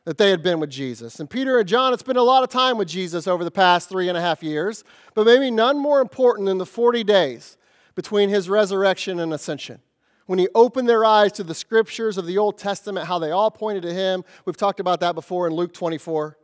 that 0.05 0.17
they 0.17 0.31
had 0.31 0.43
been 0.43 0.59
with 0.59 0.71
Jesus. 0.71 1.21
And 1.21 1.29
Peter 1.29 1.59
and 1.59 1.69
John 1.69 1.93
had 1.93 2.01
spent 2.01 2.17
a 2.17 2.23
lot 2.23 2.43
of 2.43 2.49
time 2.49 2.79
with 2.79 2.89
Jesus 2.89 3.27
over 3.27 3.45
the 3.45 3.51
past 3.51 3.89
three 3.89 4.09
and 4.09 4.17
a 4.17 4.21
half 4.21 4.43
years, 4.43 4.83
but 5.15 5.27
maybe 5.27 5.51
none 5.51 5.79
more 5.79 6.01
important 6.01 6.47
than 6.47 6.59
the 6.59 6.67
40 6.67 7.05
days 7.05 7.59
between 7.95 8.31
his 8.31 8.49
resurrection 8.49 9.21
and 9.21 9.35
ascension. 9.35 9.81
When 10.29 10.39
he 10.39 10.49
opened 10.55 10.87
their 10.87 11.07
eyes 11.07 11.33
to 11.33 11.43
the 11.43 11.55
scriptures 11.55 12.19
of 12.19 12.27
the 12.27 12.37
Old 12.37 12.59
Testament, 12.59 13.07
how 13.07 13.19
they 13.19 13.31
all 13.31 13.51
pointed 13.51 13.83
to 13.85 13.95
him. 13.95 14.25
We've 14.45 14.59
talked 14.59 14.79
about 14.79 15.01
that 15.01 15.15
before 15.15 15.47
in 15.47 15.55
Luke 15.55 15.73
24. 15.73 16.37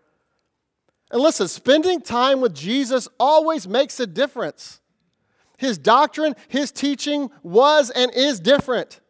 And 1.10 1.20
listen, 1.20 1.48
spending 1.48 2.00
time 2.00 2.40
with 2.40 2.54
Jesus 2.54 3.08
always 3.20 3.68
makes 3.68 4.00
a 4.00 4.06
difference. 4.06 4.80
His 5.58 5.76
doctrine, 5.76 6.34
his 6.48 6.72
teaching 6.72 7.28
was 7.42 7.90
and 7.90 8.10
is 8.14 8.40
different. 8.40 9.00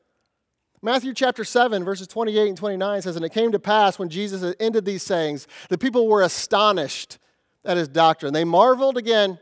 Matthew 0.83 1.15
chapter 1.15 1.45
7, 1.45 1.85
verses 1.85 2.09
28 2.09 2.49
and 2.49 2.59
29 2.59 3.03
says, 3.03 3.15
And 3.15 3.25
it 3.25 3.33
came 3.33 3.53
to 3.53 3.61
pass 3.61 3.97
when 3.97 4.09
Jesus 4.09 4.43
had 4.43 4.57
ended 4.59 4.85
these 4.85 5.05
sayings, 5.05 5.47
the 5.69 5.79
people 5.79 6.09
were 6.09 6.23
astonished 6.23 7.19
at 7.65 7.77
his 7.77 7.87
doctrine. 7.87 8.33
They 8.33 8.43
marveled 8.43 8.99
again. 8.99 9.39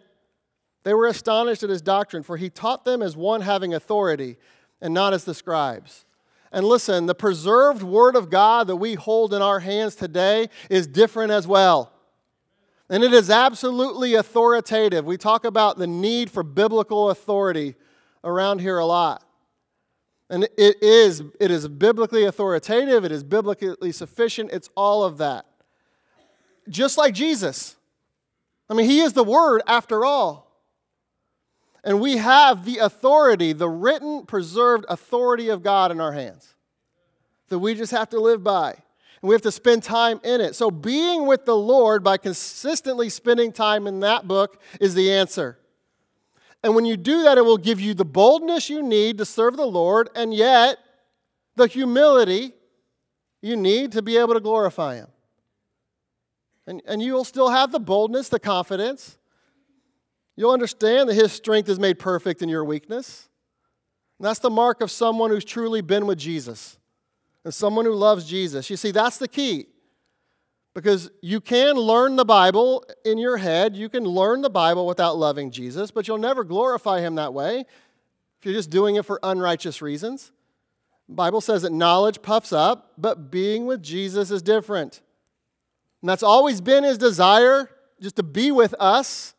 They 0.84 0.92
were 0.92 1.06
astonished 1.06 1.62
at 1.62 1.70
his 1.70 1.80
doctrine, 1.80 2.22
for 2.22 2.36
he 2.36 2.50
taught 2.50 2.84
them 2.84 3.00
as 3.00 3.16
one 3.16 3.40
having 3.40 3.72
authority 3.72 4.36
and 4.82 4.92
not 4.92 5.14
as 5.14 5.24
the 5.24 5.32
scribes. 5.32 6.04
And 6.52 6.66
listen, 6.66 7.06
the 7.06 7.14
preserved 7.14 7.82
word 7.82 8.14
of 8.14 8.28
God 8.28 8.66
that 8.66 8.76
we 8.76 8.94
hold 8.94 9.32
in 9.32 9.40
our 9.40 9.60
hands 9.60 9.94
today 9.94 10.50
is 10.68 10.86
different 10.86 11.32
as 11.32 11.46
well. 11.46 11.90
And 12.90 13.02
it 13.02 13.14
is 13.14 13.30
absolutely 13.30 14.14
authoritative. 14.14 15.06
We 15.06 15.16
talk 15.16 15.46
about 15.46 15.78
the 15.78 15.86
need 15.86 16.30
for 16.30 16.42
biblical 16.42 17.08
authority 17.08 17.74
around 18.22 18.60
here 18.60 18.76
a 18.76 18.84
lot. 18.84 19.24
And 20.28 20.44
it 20.58 20.82
is, 20.82 21.22
it 21.40 21.50
is 21.50 21.68
biblically 21.68 22.24
authoritative, 22.24 23.04
it 23.04 23.12
is 23.12 23.22
biblically 23.22 23.92
sufficient, 23.92 24.50
it's 24.52 24.68
all 24.76 25.04
of 25.04 25.18
that. 25.18 25.46
Just 26.68 26.98
like 26.98 27.14
Jesus. 27.14 27.76
I 28.68 28.74
mean, 28.74 28.86
He 28.86 29.00
is 29.00 29.14
the 29.14 29.24
Word 29.24 29.62
after 29.66 30.04
all. 30.04 30.51
And 31.84 32.00
we 32.00 32.18
have 32.18 32.64
the 32.64 32.78
authority, 32.78 33.52
the 33.52 33.68
written, 33.68 34.24
preserved 34.24 34.84
authority 34.88 35.48
of 35.48 35.62
God 35.62 35.90
in 35.90 36.00
our 36.00 36.12
hands 36.12 36.54
that 37.48 37.58
we 37.58 37.74
just 37.74 37.92
have 37.92 38.08
to 38.10 38.20
live 38.20 38.42
by. 38.42 38.70
And 38.70 39.28
we 39.28 39.34
have 39.34 39.42
to 39.42 39.52
spend 39.52 39.82
time 39.82 40.20
in 40.24 40.40
it. 40.40 40.54
So, 40.54 40.70
being 40.70 41.26
with 41.26 41.44
the 41.44 41.56
Lord 41.56 42.02
by 42.02 42.16
consistently 42.16 43.08
spending 43.08 43.52
time 43.52 43.86
in 43.86 44.00
that 44.00 44.26
book 44.26 44.60
is 44.80 44.94
the 44.94 45.12
answer. 45.12 45.58
And 46.62 46.74
when 46.74 46.84
you 46.84 46.96
do 46.96 47.24
that, 47.24 47.38
it 47.38 47.44
will 47.44 47.58
give 47.58 47.80
you 47.80 47.94
the 47.94 48.04
boldness 48.04 48.70
you 48.70 48.82
need 48.82 49.18
to 49.18 49.24
serve 49.24 49.56
the 49.56 49.66
Lord, 49.66 50.08
and 50.14 50.32
yet 50.32 50.78
the 51.56 51.66
humility 51.66 52.52
you 53.40 53.56
need 53.56 53.92
to 53.92 54.02
be 54.02 54.16
able 54.16 54.34
to 54.34 54.40
glorify 54.40 54.96
Him. 54.96 55.08
And, 56.66 56.80
and 56.86 57.02
you 57.02 57.12
will 57.12 57.24
still 57.24 57.50
have 57.50 57.72
the 57.72 57.80
boldness, 57.80 58.28
the 58.28 58.38
confidence. 58.38 59.18
You'll 60.42 60.50
understand 60.50 61.08
that 61.08 61.14
His 61.14 61.32
strength 61.32 61.68
is 61.68 61.78
made 61.78 62.00
perfect 62.00 62.42
in 62.42 62.48
your 62.48 62.64
weakness. 62.64 63.28
And 64.18 64.26
that's 64.26 64.40
the 64.40 64.50
mark 64.50 64.80
of 64.80 64.90
someone 64.90 65.30
who's 65.30 65.44
truly 65.44 65.82
been 65.82 66.04
with 66.04 66.18
Jesus 66.18 66.80
and 67.44 67.54
someone 67.54 67.84
who 67.84 67.94
loves 67.94 68.24
Jesus. 68.24 68.68
You 68.68 68.76
see, 68.76 68.90
that's 68.90 69.18
the 69.18 69.28
key. 69.28 69.66
Because 70.74 71.12
you 71.20 71.40
can 71.40 71.76
learn 71.76 72.16
the 72.16 72.24
Bible 72.24 72.84
in 73.04 73.18
your 73.18 73.36
head, 73.36 73.76
you 73.76 73.88
can 73.88 74.02
learn 74.02 74.42
the 74.42 74.50
Bible 74.50 74.84
without 74.84 75.16
loving 75.16 75.52
Jesus, 75.52 75.92
but 75.92 76.08
you'll 76.08 76.18
never 76.18 76.42
glorify 76.42 76.98
him 76.98 77.14
that 77.14 77.32
way 77.32 77.60
if 77.60 78.44
you're 78.44 78.52
just 78.52 78.70
doing 78.70 78.96
it 78.96 79.04
for 79.04 79.20
unrighteous 79.22 79.80
reasons. 79.80 80.32
The 81.08 81.14
Bible 81.14 81.40
says 81.40 81.62
that 81.62 81.70
knowledge 81.70 82.20
puffs 82.20 82.52
up, 82.52 82.94
but 82.98 83.30
being 83.30 83.66
with 83.66 83.80
Jesus 83.80 84.32
is 84.32 84.42
different. 84.42 85.02
And 86.00 86.08
that's 86.08 86.24
always 86.24 86.60
been 86.60 86.82
his 86.82 86.98
desire, 86.98 87.70
just 88.00 88.16
to 88.16 88.24
be 88.24 88.50
with 88.50 88.74
us, 88.80 89.36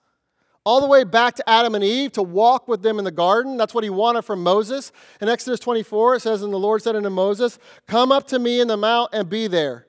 all 0.66 0.82
the 0.82 0.88
way 0.88 1.04
back 1.04 1.36
to 1.36 1.50
Adam 1.50 1.76
and 1.76 1.84
Eve, 1.84 2.14
to 2.14 2.24
walk 2.24 2.68
with 2.68 2.82
them 2.82 3.00
in 3.00 3.06
the 3.06 3.12
garden. 3.12 3.58
That's 3.58 3.74
what 3.74 3.84
he 3.84 3.90
wanted 3.90 4.24
from 4.24 4.42
Moses. 4.42 4.92
In 5.20 5.28
Exodus 5.28 5.60
24, 5.60 6.16
it 6.16 6.20
says, 6.22 6.42
And 6.42 6.54
the 6.54 6.58
Lord 6.58 6.82
said 6.82 6.96
unto 6.96 7.10
Moses, 7.10 7.60
Come 7.88 8.12
up 8.12 8.28
to 8.28 8.40
me 8.40 8.62
in 8.62 8.68
the 8.68 8.78
mount 8.78 9.10
and 9.14 9.30
be 9.30 9.48
there 9.48 9.88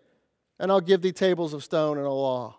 and 0.59 0.71
I'll 0.71 0.81
give 0.81 1.03
thee 1.03 1.13
tables 1.13 1.53
of 1.53 1.65
stone 1.65 1.99
and 1.99 2.07
a 2.07 2.13
law. 2.13 2.59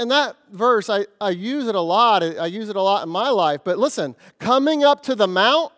And 0.00 0.10
that 0.12 0.36
verse, 0.52 0.88
I, 0.88 1.06
I 1.20 1.30
use 1.30 1.66
it 1.66 1.74
a 1.74 1.80
lot. 1.80 2.22
I 2.22 2.46
use 2.46 2.68
it 2.68 2.76
a 2.76 2.82
lot 2.82 3.02
in 3.02 3.08
my 3.08 3.30
life. 3.30 3.62
But 3.64 3.78
listen, 3.78 4.14
coming 4.38 4.84
up 4.84 5.02
to 5.04 5.16
the 5.16 5.26
mount 5.26 5.72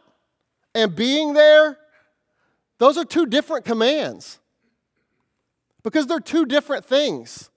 and 0.74 0.94
being 0.94 1.32
there, 1.32 1.78
those 2.78 2.98
are 2.98 3.04
two 3.04 3.24
different 3.24 3.64
commands 3.64 4.38
because 5.82 6.06
they're 6.06 6.20
two 6.20 6.44
different 6.44 6.84
things. 6.84 7.49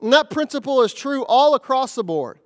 And 0.00 0.12
that 0.12 0.30
principle 0.30 0.82
is 0.82 0.94
true 0.94 1.24
all 1.24 1.54
across 1.54 1.94
the 1.94 2.04
board. 2.04 2.38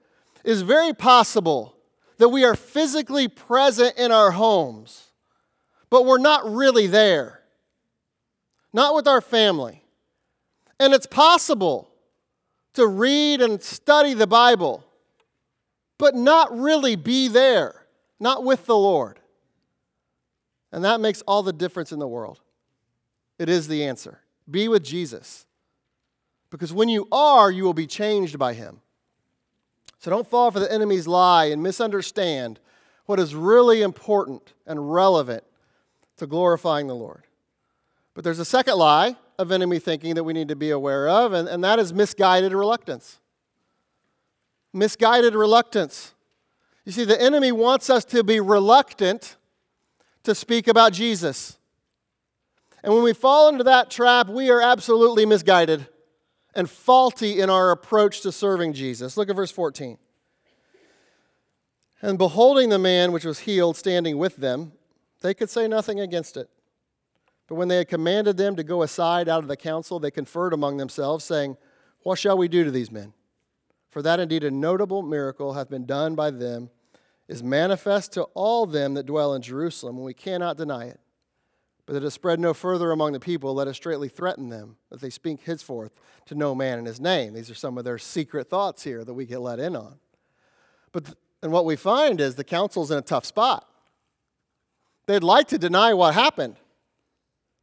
It 0.44 0.50
is 0.50 0.62
very 0.62 0.94
possible 0.94 1.76
that 2.18 2.30
we 2.30 2.44
are 2.44 2.54
physically 2.54 3.28
present 3.28 3.96
in 3.98 4.10
our 4.10 4.30
homes, 4.30 5.12
but 5.90 6.04
we're 6.04 6.18
not 6.18 6.50
really 6.50 6.86
there 6.86 7.42
not 8.72 8.94
with 8.94 9.06
our 9.06 9.20
family. 9.20 9.82
And 10.80 10.94
it's 10.94 11.06
possible 11.06 11.90
to 12.74 12.86
read 12.86 13.40
and 13.40 13.62
study 13.62 14.14
the 14.14 14.26
Bible, 14.26 14.84
but 15.98 16.14
not 16.14 16.56
really 16.56 16.96
be 16.96 17.28
there, 17.28 17.86
not 18.18 18.44
with 18.44 18.66
the 18.66 18.76
Lord. 18.76 19.20
And 20.72 20.84
that 20.84 21.00
makes 21.00 21.20
all 21.22 21.42
the 21.42 21.52
difference 21.52 21.92
in 21.92 21.98
the 21.98 22.08
world. 22.08 22.40
It 23.38 23.48
is 23.48 23.68
the 23.68 23.84
answer. 23.84 24.20
Be 24.50 24.68
with 24.68 24.82
Jesus. 24.82 25.46
Because 26.52 26.72
when 26.72 26.90
you 26.90 27.08
are, 27.10 27.50
you 27.50 27.64
will 27.64 27.72
be 27.72 27.86
changed 27.86 28.38
by 28.38 28.52
him. 28.52 28.82
So 29.98 30.10
don't 30.10 30.28
fall 30.28 30.50
for 30.50 30.60
the 30.60 30.70
enemy's 30.70 31.08
lie 31.08 31.46
and 31.46 31.62
misunderstand 31.62 32.60
what 33.06 33.18
is 33.18 33.34
really 33.34 33.80
important 33.80 34.52
and 34.66 34.92
relevant 34.92 35.44
to 36.18 36.26
glorifying 36.26 36.88
the 36.88 36.94
Lord. 36.94 37.22
But 38.12 38.22
there's 38.22 38.38
a 38.38 38.44
second 38.44 38.76
lie 38.76 39.16
of 39.38 39.50
enemy 39.50 39.78
thinking 39.78 40.14
that 40.14 40.24
we 40.24 40.34
need 40.34 40.48
to 40.48 40.56
be 40.56 40.70
aware 40.70 41.08
of, 41.08 41.32
and, 41.32 41.48
and 41.48 41.64
that 41.64 41.78
is 41.78 41.94
misguided 41.94 42.52
reluctance. 42.52 43.18
Misguided 44.74 45.34
reluctance. 45.34 46.12
You 46.84 46.92
see, 46.92 47.04
the 47.04 47.20
enemy 47.20 47.50
wants 47.50 47.88
us 47.88 48.04
to 48.06 48.22
be 48.22 48.40
reluctant 48.40 49.36
to 50.24 50.34
speak 50.34 50.68
about 50.68 50.92
Jesus. 50.92 51.56
And 52.84 52.92
when 52.92 53.02
we 53.02 53.14
fall 53.14 53.48
into 53.48 53.64
that 53.64 53.90
trap, 53.90 54.28
we 54.28 54.50
are 54.50 54.60
absolutely 54.60 55.24
misguided 55.24 55.86
and 56.54 56.68
faulty 56.68 57.40
in 57.40 57.50
our 57.50 57.70
approach 57.70 58.20
to 58.22 58.32
serving 58.32 58.72
Jesus. 58.72 59.16
Look 59.16 59.30
at 59.30 59.36
verse 59.36 59.50
14. 59.50 59.98
And 62.02 62.18
beholding 62.18 62.68
the 62.68 62.78
man 62.78 63.12
which 63.12 63.24
was 63.24 63.40
healed 63.40 63.76
standing 63.76 64.18
with 64.18 64.36
them, 64.36 64.72
they 65.20 65.34
could 65.34 65.50
say 65.50 65.68
nothing 65.68 66.00
against 66.00 66.36
it. 66.36 66.50
But 67.48 67.54
when 67.54 67.68
they 67.68 67.76
had 67.76 67.88
commanded 67.88 68.36
them 68.36 68.56
to 68.56 68.64
go 68.64 68.82
aside 68.82 69.28
out 69.28 69.42
of 69.42 69.48
the 69.48 69.56
council, 69.56 70.00
they 70.00 70.10
conferred 70.10 70.52
among 70.52 70.78
themselves, 70.78 71.24
saying, 71.24 71.56
What 72.02 72.18
shall 72.18 72.36
we 72.36 72.48
do 72.48 72.64
to 72.64 72.70
these 72.70 72.90
men? 72.90 73.12
For 73.90 74.02
that 74.02 74.20
indeed 74.20 74.42
a 74.42 74.50
notable 74.50 75.02
miracle 75.02 75.52
hath 75.52 75.68
been 75.68 75.86
done 75.86 76.14
by 76.14 76.30
them, 76.30 76.70
is 77.28 77.42
manifest 77.42 78.12
to 78.12 78.22
all 78.34 78.66
them 78.66 78.94
that 78.94 79.06
dwell 79.06 79.34
in 79.34 79.42
Jerusalem, 79.42 79.96
and 79.96 80.04
we 80.04 80.14
cannot 80.14 80.56
deny 80.56 80.86
it. 80.86 81.00
But 81.87 81.95
that 81.95 82.05
it 82.05 82.11
spread 82.11 82.38
no 82.38 82.55
further 82.55 82.92
among 82.92 83.12
the 83.12 83.21
people, 83.21 83.55
let 83.55 83.66
us 83.66 83.77
straightly 83.77 84.09
threaten 84.09 84.49
them, 84.49 84.77
that 84.90 85.01
they 85.01 85.11
speak 85.11 85.42
henceforth 85.42 85.99
to 86.27 86.35
no 86.35 86.55
man 86.55 86.79
in 86.79 86.85
his 86.85 87.01
name. 87.01 87.35
These 87.35 87.51
are 87.51 87.55
some 87.55 87.77
of 87.77 87.85
their 87.85 87.99
secret 87.99 88.49
thoughts 88.49 88.85
here 88.85 89.05
that 89.05 89.14
we 89.14 89.27
get 89.27 89.40
let 89.40 89.59
in 89.59 89.75
on. 89.75 89.99
But 90.92 91.14
and 91.42 91.51
what 91.51 91.64
we 91.64 91.75
find 91.75 92.21
is 92.21 92.37
the 92.37 92.45
council's 92.45 92.92
in 92.92 92.99
a 92.99 93.03
tough 93.03 93.25
spot. 93.25 93.68
They'd 95.07 95.25
like 95.25 95.49
to 95.49 95.59
deny 95.59 95.92
what 95.92 96.14
happened 96.14 96.57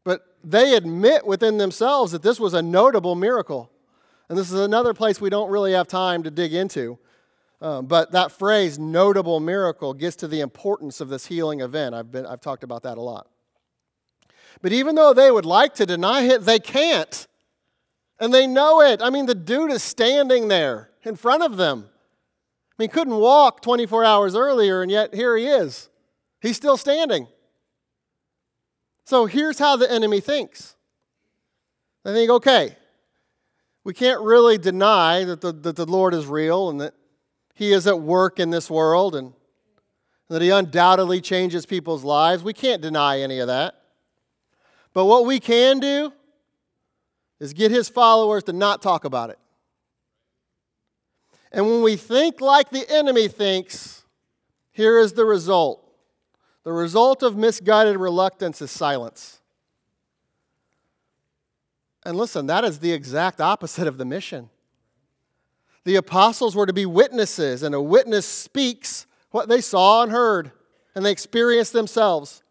but 0.03 0.37
they 0.43 0.75
admit 0.75 1.25
within 1.25 1.57
themselves 1.57 2.11
that 2.13 2.23
this 2.23 2.39
was 2.39 2.53
a 2.53 2.61
notable 2.61 3.15
miracle. 3.15 3.71
And 4.27 4.37
this 4.37 4.51
is 4.51 4.59
another 4.59 4.93
place 4.93 5.19
we 5.19 5.29
don't 5.29 5.49
really 5.49 5.73
have 5.73 5.87
time 5.87 6.23
to 6.23 6.31
dig 6.31 6.53
into. 6.53 6.97
Um, 7.61 7.87
but 7.87 8.11
that 8.13 8.31
phrase, 8.31 8.79
notable 8.79 9.39
miracle, 9.39 9.93
gets 9.93 10.15
to 10.17 10.27
the 10.27 10.39
importance 10.39 11.01
of 11.01 11.09
this 11.09 11.25
healing 11.25 11.61
event. 11.61 11.93
I've, 11.93 12.11
been, 12.11 12.25
I've 12.25 12.39
talked 12.39 12.63
about 12.63 12.83
that 12.83 12.97
a 12.97 13.01
lot. 13.01 13.27
But 14.61 14.73
even 14.73 14.95
though 14.95 15.13
they 15.13 15.31
would 15.31 15.45
like 15.45 15.73
to 15.75 15.85
deny 15.85 16.23
it, 16.23 16.45
they 16.45 16.59
can't. 16.59 17.27
And 18.19 18.33
they 18.33 18.47
know 18.47 18.81
it. 18.81 19.01
I 19.01 19.09
mean, 19.09 19.25
the 19.25 19.35
dude 19.35 19.71
is 19.71 19.81
standing 19.81 20.47
there 20.47 20.89
in 21.03 21.15
front 21.15 21.43
of 21.43 21.57
them. 21.57 21.85
I 21.87 22.83
mean, 22.83 22.89
he 22.89 22.93
couldn't 22.93 23.15
walk 23.15 23.61
24 23.61 24.03
hours 24.03 24.35
earlier, 24.35 24.81
and 24.81 24.91
yet 24.91 25.13
here 25.13 25.35
he 25.37 25.45
is. 25.45 25.89
He's 26.41 26.57
still 26.57 26.77
standing. 26.77 27.27
So 29.05 29.25
here's 29.25 29.59
how 29.59 29.75
the 29.75 29.91
enemy 29.91 30.19
thinks. 30.19 30.75
They 32.03 32.13
think, 32.13 32.29
okay, 32.29 32.75
we 33.83 33.93
can't 33.93 34.21
really 34.21 34.57
deny 34.57 35.23
that 35.23 35.41
the, 35.41 35.51
that 35.51 35.75
the 35.75 35.85
Lord 35.85 36.13
is 36.13 36.27
real 36.27 36.69
and 36.69 36.79
that 36.79 36.93
He 37.53 37.73
is 37.73 37.87
at 37.87 37.99
work 37.99 38.39
in 38.39 38.49
this 38.49 38.69
world 38.69 39.15
and 39.15 39.33
that 40.29 40.41
He 40.41 40.49
undoubtedly 40.49 41.21
changes 41.21 41.65
people's 41.65 42.03
lives. 42.03 42.43
We 42.43 42.53
can't 42.53 42.81
deny 42.81 43.19
any 43.19 43.39
of 43.39 43.47
that. 43.47 43.78
But 44.99 45.05
what 45.05 45.25
we 45.25 45.39
can 45.39 45.79
do 45.79 46.11
is 47.39 47.53
get 47.53 47.71
His 47.71 47.87
followers 47.87 48.43
to 48.43 48.51
not 48.51 48.81
talk 48.81 49.05
about 49.05 49.29
it. 49.29 49.39
And 51.53 51.65
when 51.67 51.83
we 51.83 51.95
think 51.95 52.41
like 52.41 52.69
the 52.69 52.83
enemy 52.89 53.29
thinks, 53.29 54.03
here 54.73 54.99
is 54.99 55.13
the 55.13 55.23
result 55.23 55.89
the 56.65 56.73
result 56.73 57.23
of 57.23 57.37
misguided 57.37 57.95
reluctance 57.95 58.61
is 58.61 58.71
silence. 58.71 59.39
And 62.03 62.17
listen, 62.17 62.47
that 62.47 62.65
is 62.65 62.79
the 62.79 62.91
exact 62.91 63.39
opposite 63.39 63.87
of 63.87 63.97
the 63.97 64.03
mission. 64.03 64.49
The 65.85 65.95
apostles 65.95 66.57
were 66.57 66.65
to 66.65 66.73
be 66.73 66.85
witnesses, 66.85 67.63
and 67.63 67.73
a 67.73 67.81
witness 67.81 68.25
speaks 68.25 69.07
what 69.31 69.47
they 69.47 69.61
saw 69.61 70.03
and 70.03 70.11
heard, 70.11 70.51
and 70.93 71.05
they 71.05 71.11
experienced 71.13 71.71
themselves. 71.71 72.43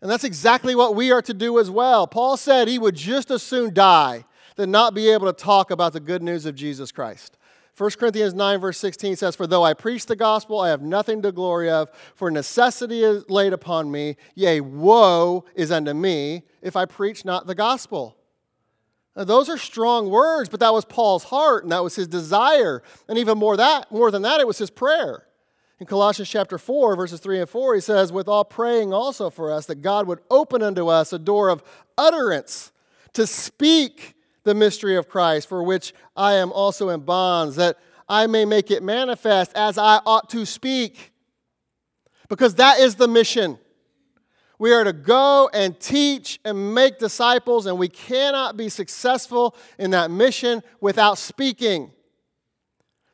And 0.00 0.10
that's 0.10 0.24
exactly 0.24 0.74
what 0.74 0.94
we 0.94 1.12
are 1.12 1.22
to 1.22 1.34
do 1.34 1.58
as 1.58 1.70
well. 1.70 2.06
Paul 2.06 2.36
said 2.36 2.68
he 2.68 2.78
would 2.78 2.94
just 2.94 3.30
as 3.30 3.42
soon 3.42 3.74
die 3.74 4.24
than 4.56 4.70
not 4.70 4.94
be 4.94 5.10
able 5.10 5.26
to 5.26 5.32
talk 5.32 5.70
about 5.70 5.92
the 5.92 6.00
good 6.00 6.22
news 6.22 6.46
of 6.46 6.54
Jesus 6.54 6.90
Christ. 6.90 7.36
1 7.76 7.90
Corinthians 7.92 8.34
9, 8.34 8.60
verse 8.60 8.78
16 8.78 9.16
says, 9.16 9.36
For 9.36 9.46
though 9.46 9.62
I 9.62 9.74
preach 9.74 10.06
the 10.06 10.16
gospel, 10.16 10.60
I 10.60 10.68
have 10.68 10.82
nothing 10.82 11.22
to 11.22 11.32
glory 11.32 11.70
of, 11.70 11.90
for 12.14 12.30
necessity 12.30 13.02
is 13.02 13.28
laid 13.30 13.52
upon 13.52 13.90
me. 13.90 14.16
Yea, 14.34 14.60
woe 14.60 15.44
is 15.54 15.70
unto 15.70 15.94
me 15.94 16.42
if 16.60 16.76
I 16.76 16.84
preach 16.84 17.24
not 17.24 17.46
the 17.46 17.54
gospel. 17.54 18.16
Now, 19.16 19.24
those 19.24 19.48
are 19.48 19.58
strong 19.58 20.10
words, 20.10 20.48
but 20.48 20.60
that 20.60 20.72
was 20.72 20.84
Paul's 20.84 21.24
heart 21.24 21.62
and 21.62 21.72
that 21.72 21.82
was 21.82 21.96
his 21.96 22.06
desire. 22.06 22.82
And 23.08 23.18
even 23.18 23.38
more, 23.38 23.56
that, 23.56 23.90
more 23.90 24.10
than 24.10 24.22
that, 24.22 24.40
it 24.40 24.46
was 24.46 24.58
his 24.58 24.70
prayer. 24.70 25.24
In 25.80 25.86
Colossians 25.86 26.28
chapter 26.28 26.58
4, 26.58 26.94
verses 26.94 27.20
3 27.20 27.40
and 27.40 27.48
4, 27.48 27.74
he 27.74 27.80
says, 27.80 28.12
With 28.12 28.28
all 28.28 28.44
praying 28.44 28.92
also 28.92 29.30
for 29.30 29.50
us, 29.50 29.64
that 29.64 29.76
God 29.76 30.06
would 30.06 30.20
open 30.30 30.62
unto 30.62 30.88
us 30.88 31.14
a 31.14 31.18
door 31.18 31.48
of 31.48 31.62
utterance 31.96 32.70
to 33.14 33.26
speak 33.26 34.14
the 34.44 34.54
mystery 34.54 34.96
of 34.96 35.08
Christ, 35.08 35.48
for 35.48 35.62
which 35.62 35.94
I 36.14 36.34
am 36.34 36.52
also 36.52 36.90
in 36.90 37.00
bonds, 37.00 37.56
that 37.56 37.78
I 38.10 38.26
may 38.26 38.44
make 38.44 38.70
it 38.70 38.82
manifest 38.82 39.52
as 39.56 39.78
I 39.78 40.00
ought 40.04 40.28
to 40.30 40.44
speak. 40.44 41.12
Because 42.28 42.56
that 42.56 42.78
is 42.78 42.96
the 42.96 43.08
mission. 43.08 43.58
We 44.58 44.74
are 44.74 44.84
to 44.84 44.92
go 44.92 45.48
and 45.54 45.80
teach 45.80 46.40
and 46.44 46.74
make 46.74 46.98
disciples, 46.98 47.64
and 47.64 47.78
we 47.78 47.88
cannot 47.88 48.58
be 48.58 48.68
successful 48.68 49.56
in 49.78 49.92
that 49.92 50.10
mission 50.10 50.62
without 50.82 51.16
speaking. 51.16 51.92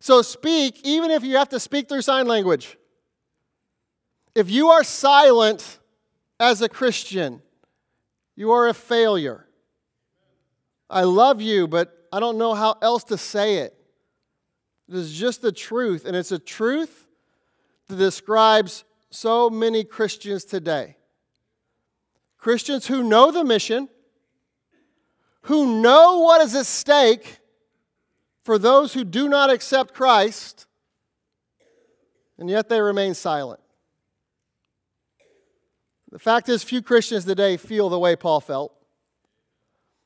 So, 0.00 0.22
speak, 0.22 0.80
even 0.84 1.10
if 1.10 1.24
you 1.24 1.36
have 1.36 1.48
to 1.50 1.60
speak 1.60 1.88
through 1.88 2.02
sign 2.02 2.26
language. 2.26 2.76
If 4.34 4.50
you 4.50 4.68
are 4.68 4.84
silent 4.84 5.78
as 6.38 6.60
a 6.60 6.68
Christian, 6.68 7.40
you 8.34 8.52
are 8.52 8.68
a 8.68 8.74
failure. 8.74 9.46
I 10.90 11.04
love 11.04 11.40
you, 11.40 11.66
but 11.66 12.06
I 12.12 12.20
don't 12.20 12.38
know 12.38 12.54
how 12.54 12.76
else 12.82 13.04
to 13.04 13.18
say 13.18 13.56
it. 13.56 13.74
It 14.88 14.94
is 14.94 15.12
just 15.12 15.42
the 15.42 15.52
truth, 15.52 16.04
and 16.04 16.14
it's 16.14 16.32
a 16.32 16.38
truth 16.38 17.06
that 17.88 17.96
describes 17.96 18.84
so 19.10 19.50
many 19.50 19.84
Christians 19.84 20.44
today. 20.44 20.96
Christians 22.38 22.86
who 22.86 23.02
know 23.02 23.30
the 23.30 23.42
mission, 23.42 23.88
who 25.42 25.80
know 25.80 26.20
what 26.20 26.40
is 26.42 26.54
at 26.54 26.66
stake 26.66 27.38
for 28.46 28.58
those 28.58 28.94
who 28.94 29.02
do 29.02 29.28
not 29.28 29.50
accept 29.50 29.92
Christ, 29.92 30.68
and 32.38 32.48
yet 32.48 32.68
they 32.68 32.80
remain 32.80 33.12
silent. 33.12 33.58
The 36.12 36.20
fact 36.20 36.48
is, 36.48 36.62
few 36.62 36.80
Christians 36.80 37.24
today 37.24 37.56
feel 37.56 37.88
the 37.88 37.98
way 37.98 38.14
Paul 38.14 38.40
felt. 38.40 38.72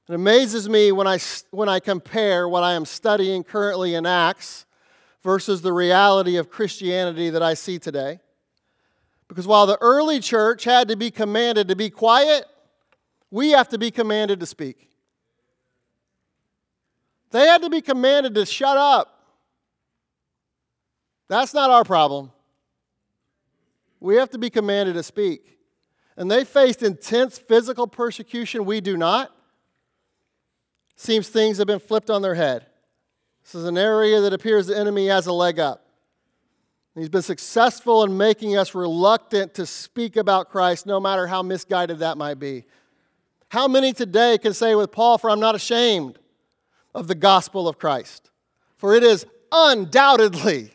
It 0.08 0.14
amazes 0.14 0.70
me 0.70 0.90
when 0.90 1.06
I, 1.06 1.18
when 1.50 1.68
I 1.68 1.80
compare 1.80 2.48
what 2.48 2.62
I 2.62 2.72
am 2.72 2.86
studying 2.86 3.44
currently 3.44 3.94
in 3.94 4.06
Acts 4.06 4.64
versus 5.22 5.60
the 5.60 5.74
reality 5.74 6.38
of 6.38 6.48
Christianity 6.48 7.28
that 7.28 7.42
I 7.42 7.52
see 7.52 7.78
today. 7.78 8.20
Because 9.28 9.46
while 9.46 9.66
the 9.66 9.76
early 9.82 10.18
church 10.18 10.64
had 10.64 10.88
to 10.88 10.96
be 10.96 11.10
commanded 11.10 11.68
to 11.68 11.76
be 11.76 11.90
quiet, 11.90 12.46
we 13.30 13.50
have 13.50 13.68
to 13.68 13.78
be 13.78 13.90
commanded 13.90 14.40
to 14.40 14.46
speak. 14.46 14.89
They 17.30 17.46
had 17.46 17.62
to 17.62 17.70
be 17.70 17.80
commanded 17.80 18.34
to 18.34 18.46
shut 18.46 18.76
up. 18.76 19.16
That's 21.28 21.54
not 21.54 21.70
our 21.70 21.84
problem. 21.84 22.32
We 24.00 24.16
have 24.16 24.30
to 24.30 24.38
be 24.38 24.50
commanded 24.50 24.94
to 24.94 25.02
speak. 25.02 25.58
And 26.16 26.30
they 26.30 26.44
faced 26.44 26.82
intense 26.82 27.38
physical 27.38 27.86
persecution, 27.86 28.64
we 28.64 28.80
do 28.80 28.96
not 28.96 29.32
seems 31.00 31.28
things 31.28 31.56
have 31.56 31.66
been 31.66 31.78
flipped 31.78 32.10
on 32.10 32.20
their 32.20 32.34
head. 32.34 32.66
This 33.42 33.54
is 33.54 33.64
an 33.64 33.78
area 33.78 34.20
that 34.20 34.34
appears 34.34 34.66
the 34.66 34.78
enemy 34.78 35.06
has 35.06 35.26
a 35.26 35.32
leg 35.32 35.58
up. 35.58 35.86
He's 36.94 37.08
been 37.08 37.22
successful 37.22 38.04
in 38.04 38.18
making 38.18 38.58
us 38.58 38.74
reluctant 38.74 39.54
to 39.54 39.64
speak 39.64 40.16
about 40.16 40.50
Christ, 40.50 40.84
no 40.84 41.00
matter 41.00 41.26
how 41.26 41.42
misguided 41.42 42.00
that 42.00 42.18
might 42.18 42.38
be. 42.38 42.66
How 43.48 43.66
many 43.66 43.94
today 43.94 44.36
can 44.36 44.52
say 44.52 44.74
with 44.74 44.92
Paul, 44.92 45.16
For 45.16 45.30
I'm 45.30 45.40
not 45.40 45.54
ashamed 45.54 46.18
of 46.94 47.08
the 47.08 47.14
gospel 47.14 47.68
of 47.68 47.78
Christ? 47.78 48.30
For 48.76 48.94
it 48.94 49.02
is 49.02 49.26
undoubtedly 49.52 50.72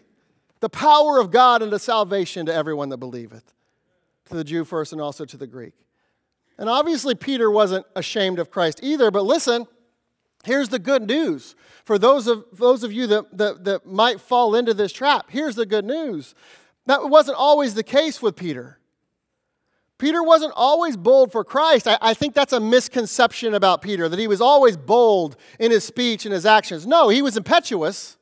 the 0.59 0.69
power 0.69 1.19
of 1.19 1.31
God 1.31 1.61
unto 1.61 1.77
salvation 1.77 2.45
to 2.45 2.53
everyone 2.53 2.89
that 2.89 2.97
believeth, 2.97 3.53
to 4.25 4.35
the 4.35 4.43
Jew 4.43 4.63
first 4.63 4.91
and 4.91 5.01
also 5.01 5.25
to 5.25 5.37
the 5.37 5.47
Greek. 5.47 5.73
And 6.57 6.69
obviously, 6.69 7.15
Peter 7.15 7.51
wasn't 7.51 7.85
ashamed 7.95 8.39
of 8.39 8.49
Christ 8.49 8.79
either, 8.81 9.11
but 9.11 9.23
listen, 9.23 9.67
Here's 10.45 10.69
the 10.69 10.79
good 10.79 11.07
news 11.07 11.55
for 11.85 11.97
those 11.97 12.27
of, 12.27 12.45
those 12.53 12.83
of 12.83 12.93
you 12.93 13.07
that, 13.07 13.35
that, 13.37 13.63
that 13.63 13.85
might 13.87 14.21
fall 14.21 14.55
into 14.55 14.75
this 14.75 14.93
trap. 14.93 15.25
Here's 15.29 15.55
the 15.55 15.65
good 15.65 15.85
news. 15.85 16.35
That 16.85 17.09
wasn't 17.09 17.37
always 17.37 17.73
the 17.73 17.83
case 17.83 18.21
with 18.21 18.35
Peter. 18.35 18.77
Peter 19.97 20.21
wasn't 20.21 20.51
always 20.55 20.97
bold 20.97 21.31
for 21.31 21.43
Christ. 21.43 21.87
I, 21.87 21.97
I, 22.01 22.13
think 22.13 22.33
that's 22.33 22.51
a 22.51 22.59
misconception 22.59 23.53
about 23.53 23.81
Peter, 23.81 24.09
that 24.09 24.19
he 24.19 24.27
was 24.27 24.41
always 24.41 24.75
bold 24.75 25.37
in 25.57 25.71
his 25.71 25.85
speech 25.85 26.25
and 26.25 26.33
his 26.33 26.45
actions. 26.45 26.85
No, 26.85 27.07
he 27.07 27.21
was 27.21 27.37
impetuous. 27.37 28.17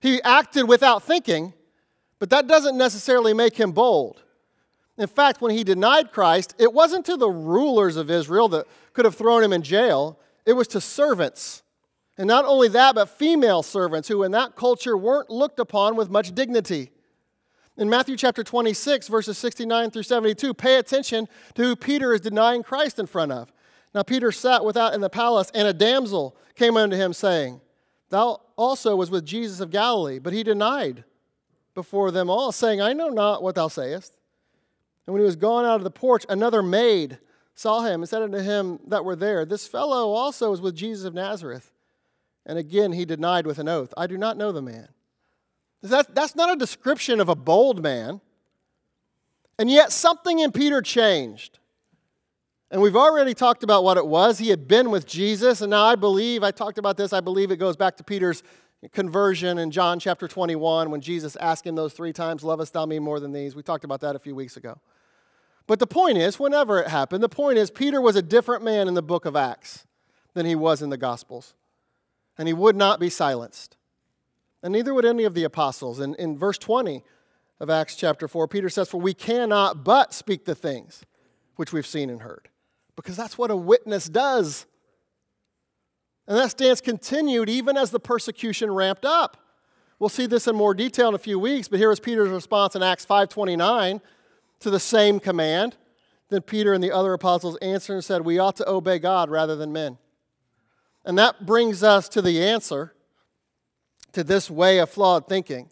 He 0.00 0.22
acted 0.22 0.68
without 0.68 1.02
thinking, 1.02 1.52
but 2.20 2.30
that 2.30 2.46
doesn't 2.46 2.78
necessarily 2.78 3.34
make 3.34 3.56
him 3.56 3.72
bold. 3.72 4.22
In 4.96 5.08
fact, 5.08 5.40
when 5.40 5.50
he 5.50 5.64
denied 5.64 6.12
Christ, 6.12 6.54
it 6.58 6.72
wasn't 6.72 7.06
to 7.06 7.16
the 7.16 7.28
rulers 7.28 7.96
of 7.96 8.10
Israel 8.10 8.48
that 8.50 8.66
could 8.92 9.04
have 9.04 9.16
thrown 9.16 9.42
him 9.42 9.52
in 9.52 9.62
jail 9.62 10.20
it 10.46 10.52
was 10.52 10.68
to 10.68 10.80
servants. 10.80 11.62
And 12.16 12.28
not 12.28 12.44
only 12.44 12.68
that, 12.68 12.94
but 12.94 13.08
female 13.08 13.62
servants 13.62 14.08
who 14.08 14.22
in 14.22 14.32
that 14.32 14.56
culture 14.56 14.96
weren't 14.96 15.30
looked 15.30 15.58
upon 15.58 15.96
with 15.96 16.10
much 16.10 16.34
dignity. 16.34 16.90
In 17.76 17.90
Matthew 17.90 18.16
chapter 18.16 18.44
26, 18.44 19.08
verses 19.08 19.36
69 19.36 19.90
through 19.90 20.04
72, 20.04 20.54
pay 20.54 20.76
attention 20.78 21.28
to 21.54 21.62
who 21.62 21.76
Peter 21.76 22.12
is 22.12 22.20
denying 22.20 22.62
Christ 22.62 22.98
in 22.98 23.06
front 23.06 23.32
of. 23.32 23.52
Now, 23.94 24.02
Peter 24.02 24.30
sat 24.30 24.64
without 24.64 24.94
in 24.94 25.00
the 25.00 25.10
palace, 25.10 25.50
and 25.54 25.66
a 25.66 25.72
damsel 25.72 26.36
came 26.54 26.76
unto 26.76 26.96
him, 26.96 27.12
saying, 27.12 27.60
Thou 28.10 28.40
also 28.56 28.94
was 28.94 29.10
with 29.10 29.24
Jesus 29.24 29.60
of 29.60 29.70
Galilee. 29.70 30.20
But 30.20 30.32
he 30.32 30.42
denied 30.44 31.04
before 31.74 32.12
them 32.12 32.30
all, 32.30 32.52
saying, 32.52 32.80
I 32.80 32.92
know 32.92 33.08
not 33.08 33.42
what 33.42 33.56
thou 33.56 33.68
sayest. 33.68 34.16
And 35.06 35.12
when 35.12 35.20
he 35.20 35.26
was 35.26 35.36
gone 35.36 35.64
out 35.64 35.76
of 35.76 35.84
the 35.84 35.90
porch, 35.90 36.24
another 36.28 36.62
maid 36.62 37.18
saw 37.54 37.82
him 37.82 38.02
and 38.02 38.08
said 38.08 38.22
unto 38.22 38.38
him 38.38 38.78
that 38.86 39.04
were 39.04 39.16
there, 39.16 39.44
This 39.44 39.66
fellow 39.66 40.10
also 40.10 40.52
is 40.52 40.60
with 40.60 40.76
Jesus 40.76 41.04
of 41.04 41.14
Nazareth. 41.14 41.72
And 42.46 42.58
again 42.58 42.92
he 42.92 43.04
denied 43.04 43.46
with 43.46 43.58
an 43.58 43.68
oath, 43.68 43.92
I 43.96 44.06
do 44.06 44.18
not 44.18 44.36
know 44.36 44.52
the 44.52 44.62
man. 44.62 44.88
That, 45.84 46.14
that's 46.14 46.34
not 46.34 46.50
a 46.50 46.56
description 46.56 47.20
of 47.20 47.28
a 47.28 47.34
bold 47.34 47.82
man. 47.82 48.22
And 49.58 49.70
yet 49.70 49.92
something 49.92 50.38
in 50.38 50.50
Peter 50.50 50.80
changed. 50.80 51.58
And 52.70 52.80
we've 52.80 52.96
already 52.96 53.34
talked 53.34 53.62
about 53.62 53.84
what 53.84 53.98
it 53.98 54.06
was. 54.06 54.38
He 54.38 54.48
had 54.48 54.66
been 54.66 54.90
with 54.90 55.06
Jesus, 55.06 55.60
and 55.60 55.70
now 55.70 55.84
I 55.84 55.94
believe, 55.94 56.42
I 56.42 56.50
talked 56.50 56.78
about 56.78 56.96
this, 56.96 57.12
I 57.12 57.20
believe 57.20 57.50
it 57.50 57.58
goes 57.58 57.76
back 57.76 57.98
to 57.98 58.04
Peter's 58.04 58.42
conversion 58.92 59.58
in 59.58 59.70
John 59.70 60.00
chapter 60.00 60.26
21 60.26 60.90
when 60.90 61.00
Jesus 61.00 61.36
asked 61.36 61.66
him 61.66 61.74
those 61.74 61.92
three 61.92 62.12
times, 62.12 62.42
Lovest 62.42 62.72
thou 62.72 62.86
me 62.86 62.98
more 62.98 63.20
than 63.20 63.32
these? 63.32 63.54
We 63.54 63.62
talked 63.62 63.84
about 63.84 64.00
that 64.00 64.16
a 64.16 64.18
few 64.18 64.34
weeks 64.34 64.56
ago. 64.56 64.78
But 65.66 65.78
the 65.78 65.86
point 65.86 66.18
is, 66.18 66.40
whenever 66.40 66.80
it 66.80 66.88
happened, 66.88 67.22
the 67.22 67.28
point 67.28 67.58
is, 67.58 67.70
Peter 67.70 68.00
was 68.00 68.16
a 68.16 68.22
different 68.22 68.64
man 68.64 68.88
in 68.88 68.94
the 68.94 69.02
book 69.02 69.24
of 69.26 69.36
Acts 69.36 69.86
than 70.32 70.46
he 70.46 70.54
was 70.54 70.82
in 70.82 70.90
the 70.90 70.96
Gospels. 70.96 71.54
And 72.36 72.48
he 72.48 72.54
would 72.54 72.74
not 72.74 72.98
be 72.98 73.10
silenced. 73.10 73.76
And 74.64 74.72
neither 74.72 74.94
would 74.94 75.04
any 75.04 75.24
of 75.24 75.34
the 75.34 75.44
apostles. 75.44 76.00
In, 76.00 76.14
in 76.14 76.38
verse 76.38 76.56
20 76.56 77.04
of 77.60 77.68
Acts 77.68 77.96
chapter 77.96 78.26
4, 78.26 78.48
Peter 78.48 78.70
says, 78.70 78.88
For 78.88 78.98
we 78.98 79.12
cannot 79.12 79.84
but 79.84 80.14
speak 80.14 80.46
the 80.46 80.54
things 80.54 81.04
which 81.56 81.70
we've 81.70 81.86
seen 81.86 82.08
and 82.08 82.22
heard, 82.22 82.48
because 82.96 83.14
that's 83.14 83.36
what 83.36 83.50
a 83.50 83.56
witness 83.56 84.08
does. 84.08 84.64
And 86.26 86.38
that 86.38 86.50
stance 86.50 86.80
continued 86.80 87.50
even 87.50 87.76
as 87.76 87.90
the 87.90 88.00
persecution 88.00 88.72
ramped 88.72 89.04
up. 89.04 89.36
We'll 89.98 90.08
see 90.08 90.24
this 90.24 90.48
in 90.48 90.56
more 90.56 90.72
detail 90.72 91.10
in 91.10 91.14
a 91.14 91.18
few 91.18 91.38
weeks, 91.38 91.68
but 91.68 91.78
here 91.78 91.92
is 91.92 92.00
Peter's 92.00 92.30
response 92.30 92.74
in 92.74 92.82
Acts 92.82 93.04
5:29 93.04 94.00
to 94.60 94.70
the 94.70 94.80
same 94.80 95.20
command. 95.20 95.76
Then 96.30 96.40
Peter 96.40 96.72
and 96.72 96.82
the 96.82 96.90
other 96.90 97.12
apostles 97.12 97.58
answered 97.58 97.94
and 97.94 98.04
said, 98.04 98.22
"We 98.22 98.38
ought 98.38 98.56
to 98.56 98.68
obey 98.68 98.98
God 98.98 99.28
rather 99.28 99.56
than 99.56 99.74
men." 99.74 99.98
And 101.04 101.18
that 101.18 101.44
brings 101.44 101.82
us 101.82 102.08
to 102.08 102.22
the 102.22 102.42
answer 102.42 102.94
to 104.14 104.24
this 104.24 104.50
way 104.50 104.78
of 104.78 104.90
flawed 104.90 105.28
thinking. 105.28 105.68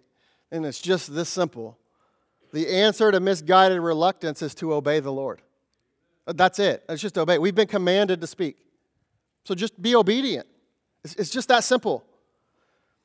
And 0.51 0.67
it's 0.67 0.81
just 0.81 1.15
this 1.15 1.29
simple. 1.29 1.79
The 2.53 2.69
answer 2.69 3.11
to 3.11 3.21
misguided 3.21 3.81
reluctance 3.81 4.43
is 4.43 4.55
to 4.57 4.75
obey 4.75 5.01
the 5.01 5.13
Lord. 5.13 5.41
That's 6.27 6.59
it. 6.59 6.85
It's 6.89 7.03
just 7.03 7.19
obey. 7.19 7.39
We've 7.39 7.55
been 7.55 7.67
commanded 7.67 8.21
to 8.21 8.27
speak. 8.27 8.57
So 9.45 9.55
just 9.55 9.81
be 9.81 9.97
obedient. 9.97 10.47
It's, 11.03 11.15
it's 11.17 11.31
just 11.31 11.49
that 11.49 11.65
simple. 11.65 12.05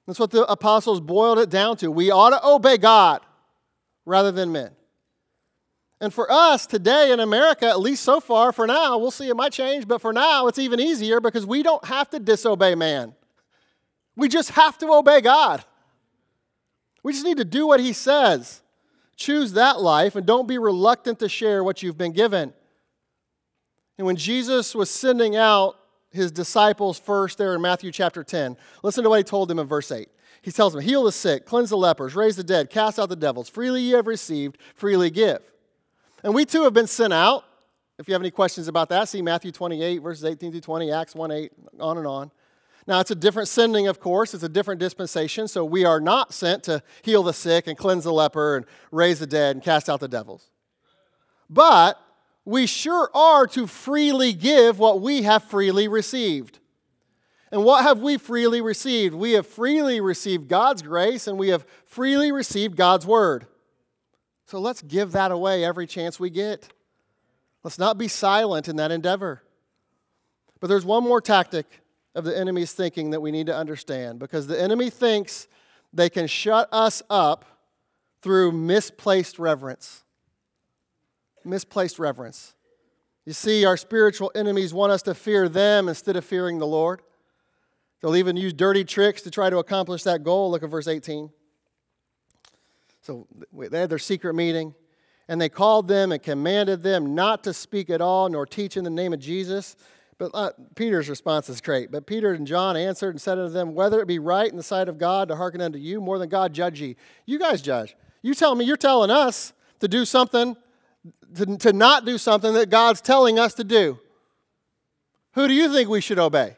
That's 0.06 0.20
what 0.20 0.32
the 0.32 0.46
apostles 0.46 1.02
boiled 1.02 1.40
it 1.40 1.50
down 1.50 1.78
to. 1.78 1.90
We 1.90 2.12
ought 2.12 2.30
to 2.30 2.46
obey 2.46 2.78
God 2.78 3.22
rather 4.06 4.32
than 4.32 4.52
men. 4.52 4.72
And 6.00 6.14
for 6.14 6.32
us 6.32 6.68
today 6.68 7.12
in 7.12 7.20
America, 7.20 7.66
at 7.66 7.80
least 7.80 8.04
so 8.04 8.20
far, 8.20 8.52
for 8.52 8.68
now, 8.68 8.98
we'll 9.00 9.12
see 9.12 9.30
it 9.30 9.36
might 9.36 9.52
change, 9.52 9.88
but 9.88 10.00
for 10.00 10.14
now, 10.14 10.48
it's 10.48 10.60
even 10.60 10.80
easier 10.80 11.20
because 11.20 11.46
we 11.46 11.64
don't 11.64 11.84
have 11.86 12.10
to 12.12 12.20
disobey 12.20 12.76
man. 12.76 13.16
We 14.18 14.28
just 14.28 14.50
have 14.52 14.78
to 14.80 14.92
obey 14.92 15.22
God. 15.22 15.64
We 17.04 17.14
just 17.14 17.26
need 17.26 17.38
to 17.38 17.46
do 17.46 17.68
what 17.68 17.80
He 17.80 17.94
says. 17.94 18.62
Choose 19.16 19.54
that 19.54 19.80
life 19.80 20.18
and 20.18 20.26
don't 20.26 20.48
be 20.48 20.58
reluctant 20.58 21.20
to 21.20 21.30
share 21.30 21.64
what 21.64 21.82
you've 21.82 21.98
been 21.98 22.12
given. 22.12 22.54
And 23.98 24.06
when 24.06 24.18
Jesus 24.18 24.76
was 24.76 24.90
sending 24.90 25.38
out 25.38 25.78
his 26.18 26.32
disciples 26.32 27.00
first 27.00 27.38
there 27.38 27.56
in 27.56 27.62
Matthew 27.62 27.92
chapter 27.92 28.24
10. 28.24 28.58
Listen 28.84 29.04
to 29.04 29.10
what 29.10 29.18
he 29.18 29.24
told 29.24 29.50
them 29.50 29.60
in 29.60 29.68
verse 29.68 29.92
8. 29.92 30.10
He 30.42 30.52
tells 30.52 30.74
them, 30.74 30.82
Heal 30.82 31.04
the 31.04 31.12
sick, 31.12 31.46
cleanse 31.46 31.70
the 31.70 31.78
lepers, 31.78 32.16
raise 32.16 32.36
the 32.36 32.44
dead, 32.44 32.70
cast 32.70 33.00
out 33.00 33.10
the 33.10 33.16
devils. 33.16 33.50
Freely 33.50 33.82
you 33.82 33.96
have 33.96 34.08
received, 34.08 34.58
freely 34.76 35.10
give. 35.10 35.40
And 36.24 36.34
we 36.34 36.46
too 36.46 36.64
have 36.64 36.74
been 36.74 36.88
sent 36.88 37.14
out. 37.14 37.44
If 37.98 38.08
you 38.08 38.14
have 38.14 38.22
any 38.22 38.32
questions 38.32 38.68
about 38.68 38.90
that, 38.90 39.10
see 39.10 39.22
Matthew 39.22 39.52
28, 39.52 40.02
verses 40.02 40.24
18 40.24 40.52
through 40.52 40.62
20, 40.62 40.92
Acts 40.92 41.16
1 41.16 41.32
8, 41.32 41.52
on 41.80 41.98
and 41.98 42.08
on. 42.08 42.32
Now, 42.88 43.02
it's 43.02 43.12
a 43.12 43.16
different 43.16 43.50
sending, 43.50 43.88
of 43.88 44.00
course. 44.00 44.34
It's 44.34 44.44
a 44.44 44.50
different 44.50 44.80
dispensation. 44.80 45.50
So 45.50 45.66
we 45.66 45.84
are 45.84 46.00
not 46.00 46.34
sent 46.34 46.64
to 46.64 46.82
heal 47.02 47.22
the 47.22 47.34
sick 47.34 47.68
and 47.68 47.78
cleanse 47.78 48.06
the 48.06 48.14
leper 48.14 48.56
and 48.56 48.66
raise 48.92 49.20
the 49.20 49.28
dead 49.28 49.58
and 49.58 49.64
cast 49.64 49.90
out 49.90 50.00
the 50.00 50.08
devils. 50.08 50.50
But 51.50 52.02
we 52.46 52.66
sure 52.66 53.10
are 53.14 53.46
to 53.48 53.68
freely 53.68 54.32
give 54.32 54.80
what 54.80 55.02
we 55.02 55.24
have 55.24 55.44
freely 55.44 55.90
received. 55.90 56.60
And 57.52 57.64
what 57.64 57.84
have 57.84 58.00
we 58.00 58.18
freely 58.18 58.62
received? 58.62 59.14
We 59.14 59.34
have 59.34 59.46
freely 59.46 60.00
received 60.00 60.48
God's 60.48 60.82
grace 60.82 61.28
and 61.28 61.38
we 61.38 61.50
have 61.50 61.66
freely 61.86 62.32
received 62.32 62.78
God's 62.78 63.06
word. 63.06 63.48
So 64.46 64.60
let's 64.60 64.82
give 64.82 65.12
that 65.12 65.32
away 65.32 65.66
every 65.66 65.88
chance 65.88 66.22
we 66.22 66.30
get. 66.30 66.70
Let's 67.64 67.80
not 67.80 67.98
be 67.98 68.08
silent 68.08 68.70
in 68.70 68.78
that 68.78 68.92
endeavor. 68.92 69.44
But 70.62 70.68
there's 70.68 70.86
one 70.86 71.04
more 71.04 71.20
tactic 71.20 71.66
of 72.18 72.26
the 72.26 72.38
enemy's 72.38 72.74
thinking 72.74 73.12
that 73.12 73.22
we 73.22 73.32
need 73.32 73.46
to 73.46 73.56
understand 73.56 74.20
because 74.20 74.48
the 74.48 74.62
enemy 74.62 74.90
thinks 74.90 75.48
they 75.94 76.10
can 76.10 76.28
shut 76.28 76.68
us 76.72 77.02
up 77.10 77.46
through 78.22 78.52
misplaced 78.52 79.40
reverence 79.40 80.04
misplaced 81.48 81.98
reverence. 81.98 82.54
You 83.26 83.34
see, 83.34 83.66
our 83.66 83.78
spiritual 83.78 84.32
enemies 84.36 84.74
want 84.74 84.92
us 84.92 85.02
to 85.04 85.16
fear 85.16 85.50
them 85.50 85.90
instead 85.90 86.16
of 86.16 86.24
fearing 86.24 86.60
the 86.60 86.68
Lord. 86.68 87.02
They'll 88.02 88.16
even 88.16 88.38
use 88.38 88.54
dirty 88.54 88.84
tricks 88.84 89.22
to 89.24 89.32
try 89.32 89.50
to 89.50 89.58
accomplish 89.58 90.04
that 90.04 90.24
goal. 90.24 90.52
Look 90.52 90.64
at 90.64 90.70
verse 90.70 90.88
18. 90.88 91.32
So 93.02 93.28
they 93.52 93.80
had 93.80 93.90
their 93.90 93.98
secret 93.98 94.34
meeting, 94.34 94.76
and 95.28 95.42
they 95.42 95.50
called 95.50 95.88
them 95.88 96.12
and 96.12 96.22
commanded 96.22 96.84
them 96.84 97.16
not 97.16 97.44
to 97.46 97.54
speak 97.54 97.90
at 97.90 98.02
all 98.02 98.30
nor 98.30 98.46
teach 98.46 98.78
in 98.78 98.84
the 98.84 98.90
name 98.90 99.14
of 99.14 99.20
Jesus. 99.20 99.76
But 100.18 100.32
uh, 100.34 100.52
Peter's 100.76 101.10
response 101.10 101.48
is 101.48 101.62
great. 101.62 101.92
But 101.92 102.08
Peter 102.08 102.34
and 102.34 102.48
John 102.48 102.76
answered 102.76 103.12
and 103.12 103.22
said 103.22 103.38
unto 103.38 103.54
them, 103.54 103.76
Whether 103.76 104.02
it 104.02 104.08
be 104.08 104.20
right 104.20 104.50
in 104.50 104.58
the 104.58 104.64
sight 104.64 104.90
of 104.90 104.98
God 104.98 105.28
to 105.28 105.36
hearken 105.36 105.62
unto 105.62 105.78
you 105.78 106.02
more 106.02 106.18
than 106.18 106.30
God 106.30 106.54
judge 106.54 106.82
ye. 106.82 106.96
You 107.26 107.38
guys 107.38 107.62
judge. 107.62 107.96
You 108.24 108.34
tell 108.34 108.56
me, 108.56 108.66
you're 108.66 108.78
telling 108.78 109.12
us 109.12 109.54
to 109.80 109.88
do 109.88 110.06
something 110.06 110.56
to, 111.36 111.58
to 111.58 111.74
not 111.74 112.06
do 112.06 112.18
something 112.18 112.54
that 112.54 112.70
God's 112.70 113.02
telling 113.02 113.40
us 113.40 113.54
to 113.56 113.64
do. 113.64 114.00
Who 115.34 115.48
do 115.48 115.54
you 115.54 115.72
think 115.72 115.90
we 115.90 116.02
should 116.02 116.20
obey? 116.20 116.58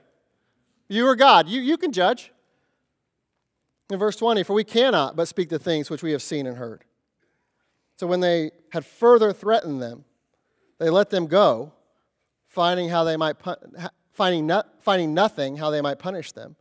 You 0.87 1.07
or 1.07 1.15
God? 1.15 1.47
You, 1.47 1.61
you 1.61 1.77
can 1.77 1.91
judge. 1.91 2.31
In 3.89 3.97
verse 3.97 4.15
20, 4.15 4.43
for 4.43 4.53
we 4.53 4.63
cannot 4.63 5.15
but 5.15 5.27
speak 5.27 5.49
the 5.49 5.59
things 5.59 5.89
which 5.89 6.03
we 6.03 6.11
have 6.11 6.21
seen 6.21 6.45
and 6.45 6.57
heard. 6.57 6.83
So 7.97 8.07
when 8.07 8.19
they 8.19 8.51
had 8.71 8.85
further 8.85 9.33
threatened 9.33 9.81
them, 9.81 10.05
they 10.77 10.89
let 10.89 11.09
them 11.09 11.27
go, 11.27 11.73
finding 12.49 12.89
how 12.89 13.05
they 13.05 13.15
might 13.15 13.37
finding, 14.11 14.51
finding 14.81 15.13
nothing 15.13 15.55
how 15.55 15.69
they 15.69 15.79
might 15.79 15.99
punish 15.99 16.33
them 16.33 16.57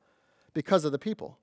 because 0.54 0.84
of 0.84 0.92
the 0.92 0.98
people. 0.98 1.38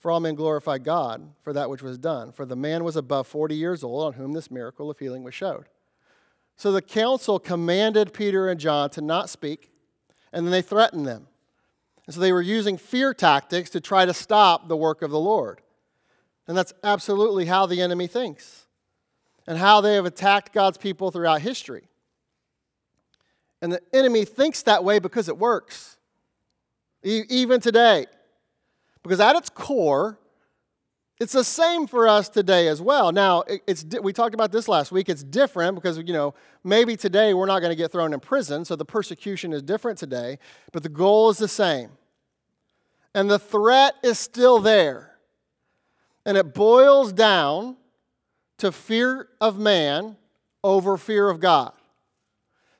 For 0.00 0.10
all 0.10 0.18
men 0.18 0.34
glorified 0.34 0.82
God 0.82 1.34
for 1.42 1.52
that 1.52 1.68
which 1.68 1.82
was 1.82 1.98
done, 1.98 2.32
for 2.32 2.46
the 2.46 2.56
man 2.56 2.82
was 2.82 2.96
above 2.96 3.26
40 3.26 3.54
years 3.54 3.84
old 3.84 4.06
on 4.06 4.12
whom 4.14 4.32
this 4.32 4.50
miracle 4.50 4.90
of 4.90 4.98
healing 4.98 5.22
was 5.22 5.34
showed. 5.34 5.66
So 6.56 6.72
the 6.72 6.82
council 6.82 7.38
commanded 7.38 8.14
Peter 8.14 8.48
and 8.48 8.58
John 8.58 8.88
to 8.90 9.02
not 9.02 9.28
speak, 9.28 9.70
and 10.32 10.46
then 10.46 10.52
they 10.52 10.62
threatened 10.62 11.06
them. 11.06 11.26
And 12.06 12.14
so 12.14 12.20
they 12.20 12.32
were 12.32 12.40
using 12.40 12.78
fear 12.78 13.12
tactics 13.12 13.68
to 13.70 13.80
try 13.80 14.06
to 14.06 14.14
stop 14.14 14.68
the 14.68 14.76
work 14.76 15.02
of 15.02 15.10
the 15.10 15.20
Lord. 15.20 15.60
And 16.48 16.56
that's 16.56 16.72
absolutely 16.82 17.44
how 17.44 17.66
the 17.66 17.82
enemy 17.82 18.06
thinks 18.06 18.66
and 19.46 19.58
how 19.58 19.82
they 19.82 19.94
have 19.94 20.06
attacked 20.06 20.52
God's 20.52 20.78
people 20.78 21.10
throughout 21.10 21.42
history. 21.42 21.89
And 23.62 23.72
the 23.72 23.80
enemy 23.92 24.24
thinks 24.24 24.62
that 24.62 24.84
way 24.84 24.98
because 24.98 25.28
it 25.28 25.36
works, 25.36 25.98
even 27.02 27.60
today. 27.60 28.06
Because 29.02 29.20
at 29.20 29.36
its 29.36 29.50
core, 29.50 30.18
it's 31.20 31.34
the 31.34 31.44
same 31.44 31.86
for 31.86 32.08
us 32.08 32.30
today 32.30 32.68
as 32.68 32.80
well. 32.80 33.12
Now, 33.12 33.44
it's, 33.66 33.84
we 34.02 34.14
talked 34.14 34.34
about 34.34 34.52
this 34.52 34.68
last 34.68 34.90
week. 34.90 35.10
It's 35.10 35.22
different 35.22 35.74
because, 35.74 35.98
you 35.98 36.14
know, 36.14 36.34
maybe 36.64 36.96
today 36.96 37.34
we're 37.34 37.46
not 37.46 37.60
going 37.60 37.70
to 37.70 37.76
get 37.76 37.92
thrown 37.92 38.14
in 38.14 38.20
prison, 38.20 38.64
so 38.64 38.74
the 38.74 38.86
persecution 38.86 39.52
is 39.52 39.62
different 39.62 39.98
today, 39.98 40.38
but 40.72 40.82
the 40.82 40.88
goal 40.88 41.28
is 41.28 41.36
the 41.36 41.48
same. 41.48 41.90
And 43.14 43.30
the 43.30 43.38
threat 43.38 43.94
is 44.02 44.18
still 44.18 44.60
there. 44.60 45.16
And 46.24 46.38
it 46.38 46.54
boils 46.54 47.12
down 47.12 47.76
to 48.58 48.72
fear 48.72 49.28
of 49.40 49.58
man 49.58 50.16
over 50.62 50.96
fear 50.96 51.28
of 51.28 51.40
God. 51.40 51.72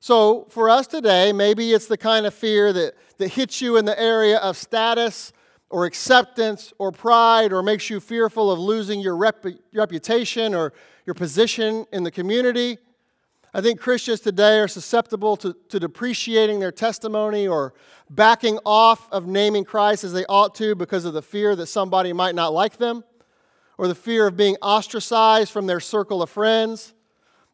So 0.00 0.46
for 0.48 0.70
us 0.70 0.86
today, 0.86 1.30
maybe 1.30 1.72
it's 1.72 1.86
the 1.86 1.98
kind 1.98 2.24
of 2.24 2.32
fear 2.32 2.72
that, 2.72 2.94
that 3.18 3.28
hits 3.28 3.60
you 3.60 3.76
in 3.76 3.84
the 3.84 4.00
area 4.00 4.38
of 4.38 4.56
status 4.56 5.34
or 5.68 5.84
acceptance 5.84 6.72
or 6.78 6.90
pride 6.90 7.52
or 7.52 7.62
makes 7.62 7.90
you 7.90 8.00
fearful 8.00 8.50
of 8.50 8.58
losing 8.58 9.00
your 9.00 9.14
rep- 9.14 9.44
reputation 9.74 10.54
or 10.54 10.72
your 11.04 11.14
position 11.14 11.84
in 11.92 12.02
the 12.02 12.10
community. 12.10 12.78
I 13.52 13.60
think 13.60 13.78
Christians 13.78 14.20
today 14.20 14.58
are 14.60 14.68
susceptible 14.68 15.36
to, 15.36 15.54
to 15.68 15.78
depreciating 15.78 16.60
their 16.60 16.72
testimony 16.72 17.46
or 17.46 17.74
backing 18.08 18.58
off 18.64 19.06
of 19.12 19.26
naming 19.26 19.64
Christ 19.64 20.02
as 20.02 20.14
they 20.14 20.24
ought 20.26 20.54
to 20.56 20.74
because 20.74 21.04
of 21.04 21.12
the 21.12 21.22
fear 21.22 21.54
that 21.56 21.66
somebody 21.66 22.14
might 22.14 22.34
not 22.34 22.54
like 22.54 22.78
them, 22.78 23.04
or 23.76 23.86
the 23.86 23.94
fear 23.94 24.26
of 24.26 24.36
being 24.36 24.56
ostracized 24.62 25.52
from 25.52 25.66
their 25.66 25.80
circle 25.80 26.22
of 26.22 26.30
friends, 26.30 26.94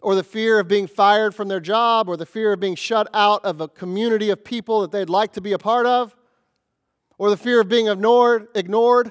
or 0.07 0.15
the 0.15 0.23
fear 0.23 0.61
of 0.61 0.69
being 0.69 0.87
fired 0.87 1.35
from 1.35 1.49
their 1.49 1.59
job, 1.59 2.09
or 2.09 2.17
the 2.17 2.25
fear 2.25 2.53
of 2.53 2.61
being 2.61 2.77
shut 2.77 3.09
out 3.13 3.45
of 3.45 3.61
a 3.61 3.67
community 3.67 4.31
of 4.31 4.45
people 4.45 4.83
that 4.83 4.93
they'd 4.93 5.11
like 5.11 5.33
to 5.33 5.41
be 5.41 5.53
a 5.53 5.59
part 5.59 5.85
of 5.85 6.15
or 7.19 7.29
the 7.29 7.37
fear 7.37 7.61
of 7.61 7.69
being 7.69 7.89
ignored, 7.89 8.47
ignored, 8.55 9.11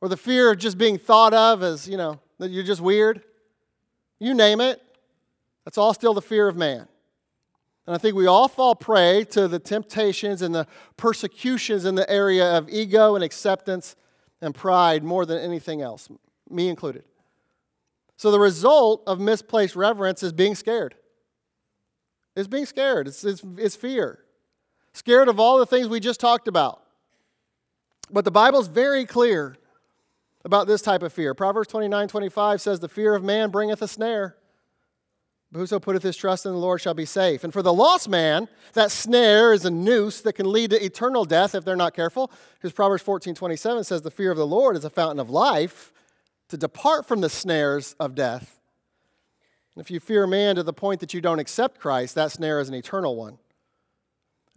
or 0.00 0.08
the 0.08 0.16
fear 0.16 0.52
of 0.52 0.58
just 0.58 0.78
being 0.78 0.98
thought 0.98 1.34
of 1.34 1.64
as, 1.64 1.88
you 1.88 1.96
know, 1.96 2.20
that 2.38 2.52
you're 2.52 2.62
just 2.62 2.80
weird. 2.80 3.24
You 4.20 4.34
name 4.34 4.60
it. 4.60 4.80
That's 5.64 5.78
all 5.78 5.92
still 5.94 6.14
the 6.14 6.22
fear 6.22 6.46
of 6.46 6.56
man. 6.56 6.86
And 7.84 7.96
I 7.96 7.98
think 7.98 8.14
we 8.14 8.28
all 8.28 8.46
fall 8.46 8.76
prey 8.76 9.24
to 9.30 9.48
the 9.48 9.58
temptations 9.58 10.42
and 10.42 10.54
the 10.54 10.68
persecutions 10.96 11.84
in 11.84 11.96
the 11.96 12.08
area 12.08 12.56
of 12.56 12.68
ego 12.68 13.16
and 13.16 13.24
acceptance 13.24 13.96
and 14.40 14.54
pride 14.54 15.02
more 15.02 15.26
than 15.26 15.38
anything 15.38 15.82
else, 15.82 16.08
me 16.48 16.68
included. 16.68 17.02
So 18.18 18.32
the 18.32 18.40
result 18.40 19.04
of 19.06 19.20
misplaced 19.20 19.76
reverence 19.76 20.24
is 20.24 20.32
being 20.32 20.56
scared. 20.56 20.96
It's 22.36 22.48
being 22.48 22.66
scared, 22.66 23.08
it's, 23.08 23.24
it's, 23.24 23.42
it's 23.56 23.76
fear. 23.76 24.18
Scared 24.92 25.28
of 25.28 25.38
all 25.38 25.58
the 25.58 25.66
things 25.66 25.88
we 25.88 26.00
just 26.00 26.18
talked 26.18 26.48
about. 26.48 26.82
But 28.10 28.24
the 28.24 28.30
Bible's 28.32 28.66
very 28.66 29.06
clear 29.06 29.56
about 30.44 30.66
this 30.66 30.82
type 30.82 31.02
of 31.02 31.12
fear. 31.12 31.32
Proverbs 31.32 31.68
29 31.68 32.08
25 32.08 32.60
says, 32.60 32.80
The 32.80 32.88
fear 32.88 33.14
of 33.14 33.22
man 33.22 33.50
bringeth 33.50 33.82
a 33.82 33.88
snare. 33.88 34.36
But 35.52 35.60
whoso 35.60 35.78
putteth 35.78 36.02
his 36.02 36.16
trust 36.16 36.44
in 36.44 36.52
the 36.52 36.58
Lord 36.58 36.80
shall 36.80 36.94
be 36.94 37.04
safe. 37.04 37.44
And 37.44 37.52
for 37.52 37.62
the 37.62 37.72
lost 37.72 38.08
man, 38.08 38.48
that 38.74 38.90
snare 38.90 39.52
is 39.52 39.64
a 39.64 39.70
noose 39.70 40.20
that 40.22 40.34
can 40.34 40.50
lead 40.50 40.70
to 40.70 40.84
eternal 40.84 41.24
death 41.24 41.54
if 41.54 41.64
they're 41.64 41.76
not 41.76 41.94
careful. 41.94 42.30
Because 42.54 42.72
Proverbs 42.72 43.02
14 43.04 43.36
27 43.36 43.84
says, 43.84 44.02
The 44.02 44.10
fear 44.10 44.32
of 44.32 44.36
the 44.36 44.46
Lord 44.46 44.76
is 44.76 44.84
a 44.84 44.90
fountain 44.90 45.20
of 45.20 45.30
life 45.30 45.92
to 46.48 46.56
depart 46.56 47.06
from 47.06 47.20
the 47.20 47.28
snares 47.28 47.94
of 48.00 48.14
death. 48.14 48.60
And 49.74 49.84
if 49.84 49.90
you 49.90 50.00
fear 50.00 50.26
man 50.26 50.56
to 50.56 50.62
the 50.62 50.72
point 50.72 51.00
that 51.00 51.14
you 51.14 51.20
don't 51.20 51.38
accept 51.38 51.78
Christ, 51.78 52.14
that 52.14 52.32
snare 52.32 52.60
is 52.60 52.68
an 52.68 52.74
eternal 52.74 53.16
one. 53.16 53.38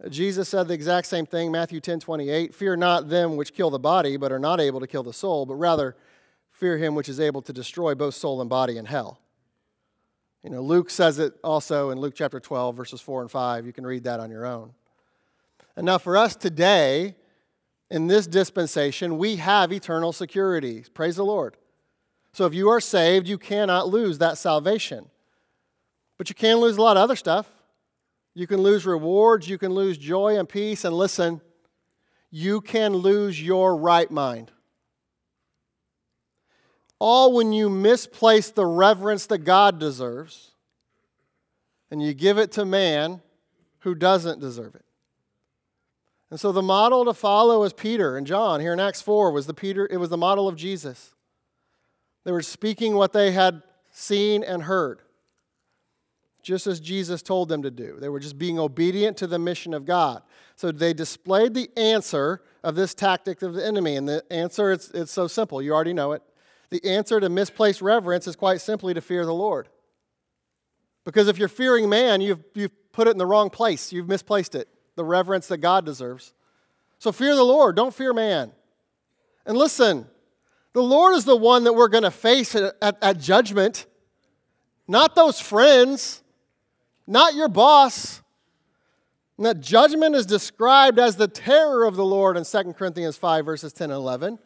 Jesus 0.08 0.48
said 0.48 0.66
the 0.66 0.74
exact 0.74 1.06
same 1.06 1.26
thing, 1.26 1.52
Matthew 1.52 1.80
10 1.80 2.00
28. 2.00 2.54
Fear 2.54 2.76
not 2.76 3.08
them 3.08 3.36
which 3.36 3.54
kill 3.54 3.70
the 3.70 3.78
body, 3.78 4.16
but 4.16 4.32
are 4.32 4.38
not 4.38 4.60
able 4.60 4.80
to 4.80 4.86
kill 4.86 5.04
the 5.04 5.12
soul, 5.12 5.46
but 5.46 5.54
rather 5.54 5.94
fear 6.50 6.76
him 6.76 6.94
which 6.94 7.08
is 7.08 7.20
able 7.20 7.40
to 7.42 7.52
destroy 7.52 7.94
both 7.94 8.14
soul 8.14 8.40
and 8.40 8.50
body 8.50 8.78
in 8.78 8.84
hell. 8.84 9.20
You 10.42 10.50
know, 10.50 10.60
Luke 10.60 10.90
says 10.90 11.20
it 11.20 11.34
also 11.44 11.90
in 11.90 12.00
Luke 12.00 12.14
chapter 12.16 12.40
12, 12.40 12.76
verses 12.76 13.00
4 13.00 13.22
and 13.22 13.30
5. 13.30 13.64
You 13.64 13.72
can 13.72 13.86
read 13.86 14.04
that 14.04 14.18
on 14.18 14.30
your 14.30 14.44
own. 14.44 14.72
And 15.76 15.86
now, 15.86 15.98
for 15.98 16.16
us 16.16 16.34
today, 16.34 17.14
in 17.90 18.08
this 18.08 18.26
dispensation, 18.26 19.18
we 19.18 19.36
have 19.36 19.72
eternal 19.72 20.12
security. 20.12 20.84
Praise 20.94 21.14
the 21.14 21.24
Lord. 21.24 21.56
So, 22.32 22.46
if 22.46 22.54
you 22.54 22.68
are 22.70 22.80
saved, 22.80 23.28
you 23.28 23.38
cannot 23.38 23.88
lose 23.88 24.18
that 24.18 24.38
salvation. 24.38 25.10
But 26.16 26.28
you 26.28 26.34
can 26.34 26.58
lose 26.58 26.76
a 26.76 26.82
lot 26.82 26.96
of 26.96 27.02
other 27.02 27.16
stuff. 27.16 27.46
You 28.34 28.46
can 28.46 28.62
lose 28.62 28.86
rewards, 28.86 29.48
you 29.48 29.58
can 29.58 29.72
lose 29.72 29.98
joy 29.98 30.38
and 30.38 30.48
peace, 30.48 30.84
and 30.84 30.96
listen, 30.96 31.42
you 32.30 32.62
can 32.62 32.94
lose 32.94 33.42
your 33.42 33.76
right 33.76 34.10
mind. 34.10 34.50
All 36.98 37.34
when 37.34 37.52
you 37.52 37.68
misplace 37.68 38.50
the 38.50 38.64
reverence 38.64 39.26
that 39.26 39.38
God 39.38 39.78
deserves 39.78 40.52
and 41.90 42.02
you 42.02 42.14
give 42.14 42.38
it 42.38 42.52
to 42.52 42.64
man 42.64 43.20
who 43.80 43.94
doesn't 43.94 44.40
deserve 44.40 44.74
it. 44.74 44.84
And 46.30 46.40
so 46.40 46.52
the 46.52 46.62
model 46.62 47.04
to 47.04 47.12
follow 47.12 47.64
is 47.64 47.74
Peter 47.74 48.16
and 48.16 48.26
John 48.26 48.60
here 48.60 48.72
in 48.72 48.80
Acts 48.80 49.02
4 49.02 49.30
was 49.32 49.46
the 49.46 49.52
Peter 49.52 49.86
it 49.90 49.98
was 49.98 50.08
the 50.08 50.16
model 50.16 50.48
of 50.48 50.56
Jesus. 50.56 51.12
They 52.24 52.32
were 52.32 52.42
speaking 52.42 52.94
what 52.94 53.12
they 53.12 53.32
had 53.32 53.62
seen 53.90 54.42
and 54.42 54.62
heard 54.62 55.02
just 56.42 56.66
as 56.66 56.80
Jesus 56.80 57.22
told 57.22 57.48
them 57.48 57.62
to 57.62 57.70
do. 57.70 57.96
They 58.00 58.08
were 58.08 58.20
just 58.20 58.36
being 58.36 58.58
obedient 58.58 59.16
to 59.18 59.26
the 59.26 59.38
mission 59.38 59.72
of 59.72 59.84
God. 59.84 60.22
So 60.56 60.72
they 60.72 60.92
displayed 60.92 61.54
the 61.54 61.70
answer 61.76 62.42
of 62.64 62.74
this 62.74 62.94
tactic 62.94 63.42
of 63.42 63.54
the 63.54 63.64
enemy. 63.64 63.96
And 63.96 64.08
the 64.08 64.24
answer, 64.30 64.72
it's, 64.72 64.90
it's 64.90 65.12
so 65.12 65.28
simple. 65.28 65.62
You 65.62 65.72
already 65.72 65.92
know 65.92 66.12
it. 66.12 66.22
The 66.70 66.84
answer 66.84 67.20
to 67.20 67.28
misplaced 67.28 67.80
reverence 67.80 68.26
is 68.26 68.34
quite 68.34 68.60
simply 68.60 68.92
to 68.94 69.00
fear 69.00 69.24
the 69.24 69.32
Lord. 69.32 69.68
Because 71.04 71.28
if 71.28 71.38
you're 71.38 71.48
fearing 71.48 71.88
man, 71.88 72.20
you've, 72.20 72.42
you've 72.54 72.92
put 72.92 73.06
it 73.06 73.12
in 73.12 73.18
the 73.18 73.26
wrong 73.26 73.50
place. 73.50 73.92
You've 73.92 74.08
misplaced 74.08 74.54
it, 74.54 74.68
the 74.96 75.04
reverence 75.04 75.46
that 75.48 75.58
God 75.58 75.84
deserves. 75.86 76.32
So 76.98 77.12
fear 77.12 77.34
the 77.34 77.42
Lord, 77.42 77.76
don't 77.76 77.94
fear 77.94 78.12
man. 78.12 78.52
And 79.44 79.56
listen, 79.56 80.06
the 80.72 80.82
Lord 80.82 81.14
is 81.14 81.24
the 81.24 81.36
one 81.36 81.64
that 81.64 81.74
we're 81.74 81.88
going 81.88 82.04
to 82.04 82.10
face 82.10 82.54
at, 82.54 82.74
at, 82.80 82.96
at 83.02 83.20
judgment, 83.20 83.86
not 84.88 85.14
those 85.14 85.40
friends 85.40 86.22
not 87.06 87.34
your 87.34 87.48
boss. 87.48 88.22
And 89.36 89.46
that 89.46 89.60
judgment 89.60 90.14
is 90.14 90.26
described 90.26 90.98
as 90.98 91.16
the 91.16 91.28
terror 91.28 91.84
of 91.84 91.96
the 91.96 92.04
Lord 92.04 92.36
in 92.36 92.44
2 92.44 92.72
Corinthians 92.74 93.16
5, 93.16 93.44
verses 93.44 93.72
10 93.72 93.90
and 93.90 93.96
11. 93.96 94.38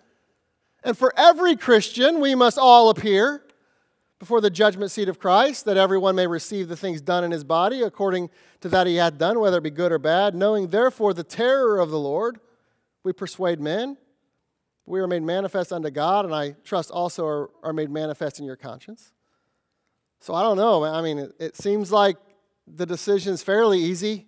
And 0.85 0.97
for 0.97 1.13
every 1.17 1.57
Christian, 1.57 2.21
we 2.21 2.35
must 2.35 2.59
all 2.59 2.91
appear 2.91 3.43
before 4.19 4.41
the 4.41 4.49
judgment 4.49 4.91
seat 4.91 5.09
of 5.09 5.19
Christ, 5.19 5.67
that 5.67 5.77
everyone 5.77 6.15
may 6.15 6.27
receive 6.27 6.69
the 6.69 6.77
things 6.77 7.03
done 7.03 7.23
in 7.23 7.31
his 7.31 7.45
body 7.45 7.83
according 7.83 8.31
to 8.63 8.69
that 8.71 8.87
he 8.87 8.97
had 8.97 9.19
done, 9.19 9.39
whether 9.41 9.59
it 9.59 9.63
be 9.63 9.71
good 9.71 9.93
or 9.93 9.99
bad. 9.99 10.35
Knowing 10.35 10.69
therefore 10.69 11.13
the 11.13 11.25
terror 11.25 11.79
of 11.79 11.91
the 11.91 11.99
Lord, 11.99 12.41
we 13.03 13.13
persuade 13.13 13.61
men. 13.61 13.99
We 14.87 15.01
are 15.01 15.09
made 15.09 15.23
manifest 15.23 15.73
unto 15.73 15.91
God, 15.91 16.25
and 16.25 16.35
I 16.35 16.53
trust 16.65 16.91
also 16.91 17.27
are, 17.27 17.51
are 17.63 17.73
made 17.73 17.91
manifest 17.91 18.39
in 18.39 18.45
your 18.45 18.57
conscience. 18.57 19.13
So 20.21 20.33
I 20.33 20.43
don't 20.43 20.57
know. 20.57 20.85
I 20.85 21.03
mean, 21.03 21.19
it, 21.19 21.33
it 21.39 21.57
seems 21.57 21.91
like 21.91 22.17
the 22.67 22.87
decision's 22.87 23.43
fairly 23.43 23.81
easy. 23.81 24.27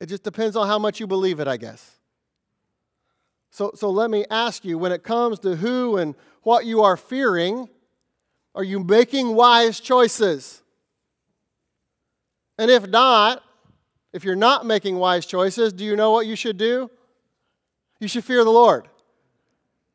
It 0.00 0.06
just 0.06 0.22
depends 0.22 0.56
on 0.56 0.66
how 0.66 0.78
much 0.78 0.98
you 0.98 1.06
believe 1.06 1.40
it, 1.40 1.48
I 1.48 1.58
guess. 1.58 1.96
So, 3.50 3.72
so 3.74 3.90
let 3.90 4.10
me 4.10 4.24
ask 4.30 4.64
you 4.64 4.78
when 4.78 4.92
it 4.92 5.02
comes 5.02 5.38
to 5.40 5.56
who 5.56 5.96
and 5.96 6.14
what 6.42 6.64
you 6.64 6.82
are 6.82 6.96
fearing, 6.96 7.68
are 8.54 8.64
you 8.64 8.80
making 8.80 9.34
wise 9.34 9.80
choices? 9.80 10.62
And 12.58 12.70
if 12.70 12.86
not, 12.86 13.42
if 14.12 14.24
you're 14.24 14.36
not 14.36 14.66
making 14.66 14.96
wise 14.96 15.26
choices, 15.26 15.72
do 15.72 15.84
you 15.84 15.96
know 15.96 16.10
what 16.12 16.26
you 16.26 16.36
should 16.36 16.56
do? 16.56 16.90
You 18.00 18.08
should 18.08 18.24
fear 18.24 18.44
the 18.44 18.50
Lord. 18.50 18.88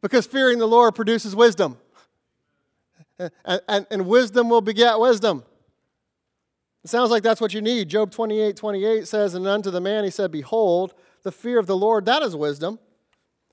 Because 0.03 0.27
fearing 0.27 0.59
the 0.59 0.67
Lord 0.67 0.93
produces 0.93 1.35
wisdom. 1.35 1.79
And, 3.45 3.61
and, 3.67 3.87
and 3.89 4.07
wisdom 4.07 4.49
will 4.49 4.59
beget 4.59 4.99
wisdom. 4.99 5.43
It 6.83 6.89
sounds 6.89 7.09
like 7.09 7.23
that's 7.23 7.39
what 7.39 7.53
you 7.53 7.61
need. 7.61 7.89
Job 7.89 8.11
28 8.11 8.57
28 8.57 9.07
says, 9.07 9.33
And 9.33 9.47
unto 9.47 9.71
the 9.71 9.79
man 9.79 10.03
he 10.03 10.09
said, 10.09 10.31
Behold, 10.31 10.93
the 11.21 11.31
fear 11.31 11.57
of 11.57 11.67
the 11.67 11.77
Lord, 11.77 12.05
that 12.05 12.21
is 12.21 12.35
wisdom, 12.35 12.79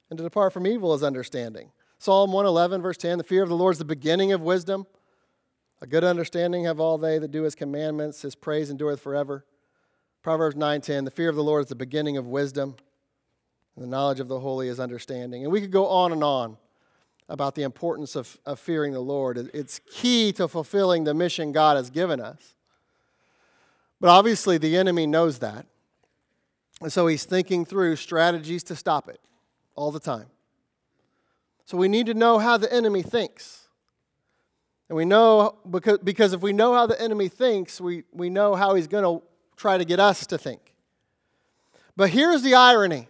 and 0.08 0.16
to 0.16 0.24
depart 0.24 0.52
from 0.52 0.66
evil 0.66 0.92
is 0.94 1.04
understanding. 1.04 1.70
Psalm 1.98 2.32
111, 2.32 2.82
verse 2.82 2.96
10 2.96 3.18
The 3.18 3.24
fear 3.24 3.42
of 3.42 3.48
the 3.48 3.54
Lord 3.54 3.72
is 3.72 3.78
the 3.78 3.84
beginning 3.84 4.32
of 4.32 4.42
wisdom. 4.42 4.86
A 5.80 5.86
good 5.86 6.02
understanding 6.02 6.64
have 6.64 6.80
all 6.80 6.98
they 6.98 7.18
that 7.18 7.30
do 7.30 7.44
his 7.44 7.54
commandments, 7.54 8.22
his 8.22 8.34
praise 8.34 8.70
endureth 8.70 9.00
forever. 9.00 9.44
Proverbs 10.22 10.56
9:10 10.56 11.04
The 11.04 11.10
fear 11.12 11.28
of 11.28 11.36
the 11.36 11.44
Lord 11.44 11.64
is 11.64 11.68
the 11.68 11.76
beginning 11.76 12.16
of 12.16 12.26
wisdom, 12.26 12.76
the 13.80 13.86
knowledge 13.86 14.20
of 14.20 14.28
the 14.28 14.38
holy 14.38 14.68
is 14.68 14.78
understanding. 14.78 15.42
And 15.42 15.50
we 15.50 15.58
could 15.62 15.70
go 15.70 15.86
on 15.86 16.12
and 16.12 16.22
on 16.22 16.58
about 17.30 17.54
the 17.54 17.62
importance 17.62 18.14
of, 18.14 18.38
of 18.44 18.60
fearing 18.60 18.92
the 18.92 19.00
Lord. 19.00 19.50
It's 19.54 19.80
key 19.90 20.32
to 20.32 20.48
fulfilling 20.48 21.04
the 21.04 21.14
mission 21.14 21.50
God 21.50 21.78
has 21.78 21.88
given 21.88 22.20
us. 22.20 22.54
But 23.98 24.10
obviously, 24.10 24.58
the 24.58 24.76
enemy 24.76 25.06
knows 25.06 25.38
that. 25.38 25.64
And 26.82 26.92
so 26.92 27.06
he's 27.06 27.24
thinking 27.24 27.64
through 27.64 27.96
strategies 27.96 28.62
to 28.64 28.76
stop 28.76 29.08
it 29.08 29.18
all 29.74 29.90
the 29.90 30.00
time. 30.00 30.26
So 31.64 31.78
we 31.78 31.88
need 31.88 32.04
to 32.06 32.14
know 32.14 32.38
how 32.38 32.58
the 32.58 32.70
enemy 32.70 33.00
thinks. 33.00 33.68
And 34.90 34.96
we 34.96 35.06
know, 35.06 35.56
because, 35.70 35.98
because 35.98 36.34
if 36.34 36.42
we 36.42 36.52
know 36.52 36.74
how 36.74 36.86
the 36.86 37.00
enemy 37.00 37.28
thinks, 37.28 37.80
we, 37.80 38.02
we 38.12 38.28
know 38.28 38.54
how 38.54 38.74
he's 38.74 38.88
going 38.88 39.04
to 39.04 39.24
try 39.56 39.78
to 39.78 39.86
get 39.86 40.00
us 40.00 40.26
to 40.26 40.36
think. 40.36 40.74
But 41.96 42.10
here's 42.10 42.42
the 42.42 42.54
irony 42.54 43.06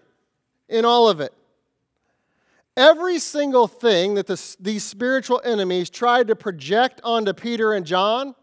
in 0.70 0.84
all 0.84 1.08
of 1.08 1.20
it 1.20 1.32
every 2.76 3.18
single 3.18 3.66
thing 3.66 4.14
that 4.14 4.26
the, 4.26 4.56
these 4.58 4.82
spiritual 4.82 5.40
enemies 5.44 5.90
tried 5.90 6.28
to 6.28 6.34
project 6.34 7.00
onto 7.04 7.32
Peter 7.32 7.74
and 7.74 7.84
John 7.84 8.34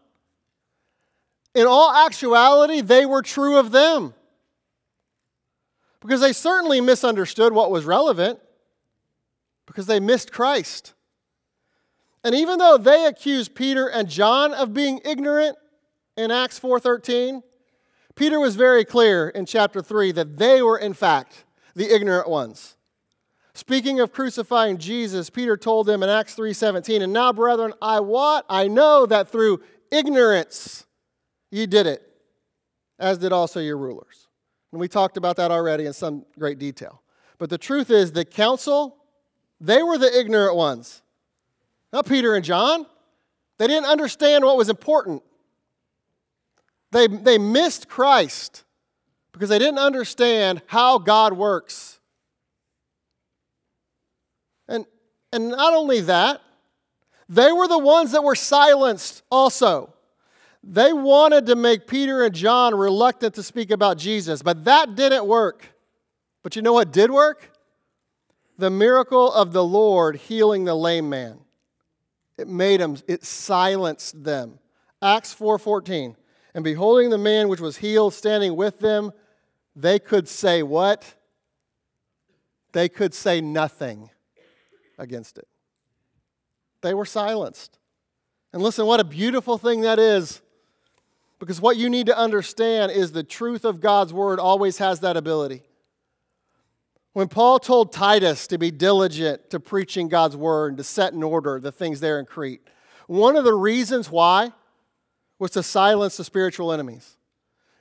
in 1.54 1.66
all 1.66 1.92
actuality, 1.92 2.80
they 2.80 3.04
were 3.04 3.22
true 3.22 3.58
of 3.58 3.72
them. 3.72 4.14
Because 6.00 6.20
they 6.20 6.32
certainly 6.32 6.80
misunderstood 6.80 7.52
what 7.52 7.72
was 7.72 7.84
relevant, 7.84 8.38
because 9.66 9.86
they 9.86 9.98
missed 9.98 10.30
Christ. 10.30 10.94
And 12.22 12.34
even 12.34 12.58
though 12.58 12.78
they 12.78 13.06
accused 13.06 13.56
Peter 13.56 13.88
and 13.88 14.08
John 14.08 14.54
of 14.54 14.72
being 14.72 15.00
ignorant 15.04 15.56
in 16.16 16.30
Acts 16.30 16.60
4:13, 16.60 17.42
Peter 18.14 18.38
was 18.38 18.54
very 18.54 18.84
clear 18.84 19.28
in 19.28 19.46
chapter 19.46 19.82
3 19.82 20.12
that 20.12 20.36
they 20.36 20.62
were 20.62 20.78
in 20.78 20.92
fact 20.92 21.44
the 21.78 21.94
ignorant 21.94 22.28
ones. 22.28 22.76
Speaking 23.54 23.98
of 24.00 24.12
crucifying 24.12 24.78
Jesus, 24.78 25.30
Peter 25.30 25.56
told 25.56 25.86
them 25.86 26.02
in 26.02 26.08
Acts 26.08 26.34
3:17, 26.34 27.02
"And 27.02 27.12
now, 27.12 27.32
brethren, 27.32 27.72
I 27.80 28.00
what? 28.00 28.44
I 28.48 28.68
know 28.68 29.06
that 29.06 29.28
through 29.28 29.62
ignorance 29.90 30.84
Ye 31.50 31.66
did 31.66 31.86
it, 31.86 32.02
as 32.98 33.18
did 33.18 33.32
also 33.32 33.60
your 33.60 33.78
rulers. 33.78 34.28
And 34.72 34.80
we 34.80 34.88
talked 34.88 35.16
about 35.16 35.36
that 35.36 35.50
already 35.50 35.86
in 35.86 35.92
some 35.92 36.26
great 36.38 36.58
detail. 36.58 37.02
But 37.38 37.50
the 37.50 37.58
truth 37.58 37.90
is, 37.90 38.12
the 38.12 38.24
council, 38.24 38.96
they 39.60 39.82
were 39.82 39.96
the 39.96 40.18
ignorant 40.18 40.56
ones. 40.56 41.02
Not 41.92 42.06
Peter 42.06 42.34
and 42.34 42.44
John. 42.44 42.86
They 43.56 43.66
didn't 43.66 43.86
understand 43.86 44.44
what 44.44 44.56
was 44.56 44.68
important. 44.68 45.22
They, 46.90 47.06
they 47.06 47.38
missed 47.38 47.88
Christ 47.88 48.64
because 49.38 49.50
they 49.50 49.58
didn't 49.58 49.78
understand 49.78 50.62
how 50.66 50.98
God 50.98 51.32
works. 51.32 52.00
And, 54.66 54.84
and 55.32 55.50
not 55.50 55.74
only 55.74 56.00
that, 56.00 56.40
they 57.28 57.52
were 57.52 57.68
the 57.68 57.78
ones 57.78 58.12
that 58.12 58.24
were 58.24 58.34
silenced 58.34 59.22
also. 59.30 59.94
They 60.64 60.92
wanted 60.92 61.46
to 61.46 61.56
make 61.56 61.86
Peter 61.86 62.24
and 62.24 62.34
John 62.34 62.74
reluctant 62.74 63.34
to 63.36 63.42
speak 63.42 63.70
about 63.70 63.96
Jesus, 63.96 64.42
but 64.42 64.64
that 64.64 64.96
didn't 64.96 65.26
work. 65.26 65.66
But 66.42 66.56
you 66.56 66.62
know 66.62 66.72
what 66.72 66.92
did 66.92 67.10
work? 67.10 67.52
the 68.58 68.70
miracle 68.70 69.32
of 69.32 69.52
the 69.52 69.64
Lord 69.64 70.16
healing 70.16 70.64
the 70.64 70.74
lame 70.74 71.08
man. 71.08 71.38
It 72.36 72.48
made 72.48 72.80
them, 72.80 72.96
it 73.06 73.24
silenced 73.24 74.22
them. 74.24 74.58
Acts 75.00 75.32
4:14. 75.32 76.16
And 76.54 76.64
beholding 76.64 77.10
the 77.10 77.18
man 77.18 77.48
which 77.48 77.60
was 77.60 77.76
healed 77.76 78.14
standing 78.14 78.56
with 78.56 78.80
them, 78.80 79.12
they 79.78 80.00
could 80.00 80.28
say 80.28 80.62
what? 80.62 81.14
They 82.72 82.88
could 82.88 83.14
say 83.14 83.40
nothing 83.40 84.10
against 84.98 85.38
it. 85.38 85.46
They 86.82 86.94
were 86.94 87.04
silenced. 87.04 87.78
And 88.52 88.60
listen, 88.60 88.86
what 88.86 88.98
a 88.98 89.04
beautiful 89.04 89.56
thing 89.56 89.82
that 89.82 89.98
is. 89.98 90.42
Because 91.38 91.60
what 91.60 91.76
you 91.76 91.88
need 91.88 92.06
to 92.06 92.18
understand 92.18 92.90
is 92.90 93.12
the 93.12 93.22
truth 93.22 93.64
of 93.64 93.80
God's 93.80 94.12
word 94.12 94.40
always 94.40 94.78
has 94.78 95.00
that 95.00 95.16
ability. 95.16 95.62
When 97.12 97.28
Paul 97.28 97.60
told 97.60 97.92
Titus 97.92 98.48
to 98.48 98.58
be 98.58 98.72
diligent 98.72 99.50
to 99.50 99.60
preaching 99.60 100.08
God's 100.08 100.36
word 100.36 100.72
and 100.72 100.78
to 100.78 100.84
set 100.84 101.12
in 101.12 101.22
order 101.22 101.60
the 101.60 101.72
things 101.72 102.00
there 102.00 102.18
in 102.18 102.26
Crete, 102.26 102.62
one 103.06 103.36
of 103.36 103.44
the 103.44 103.54
reasons 103.54 104.10
why 104.10 104.52
was 105.38 105.52
to 105.52 105.62
silence 105.62 106.16
the 106.16 106.24
spiritual 106.24 106.72
enemies. 106.72 107.17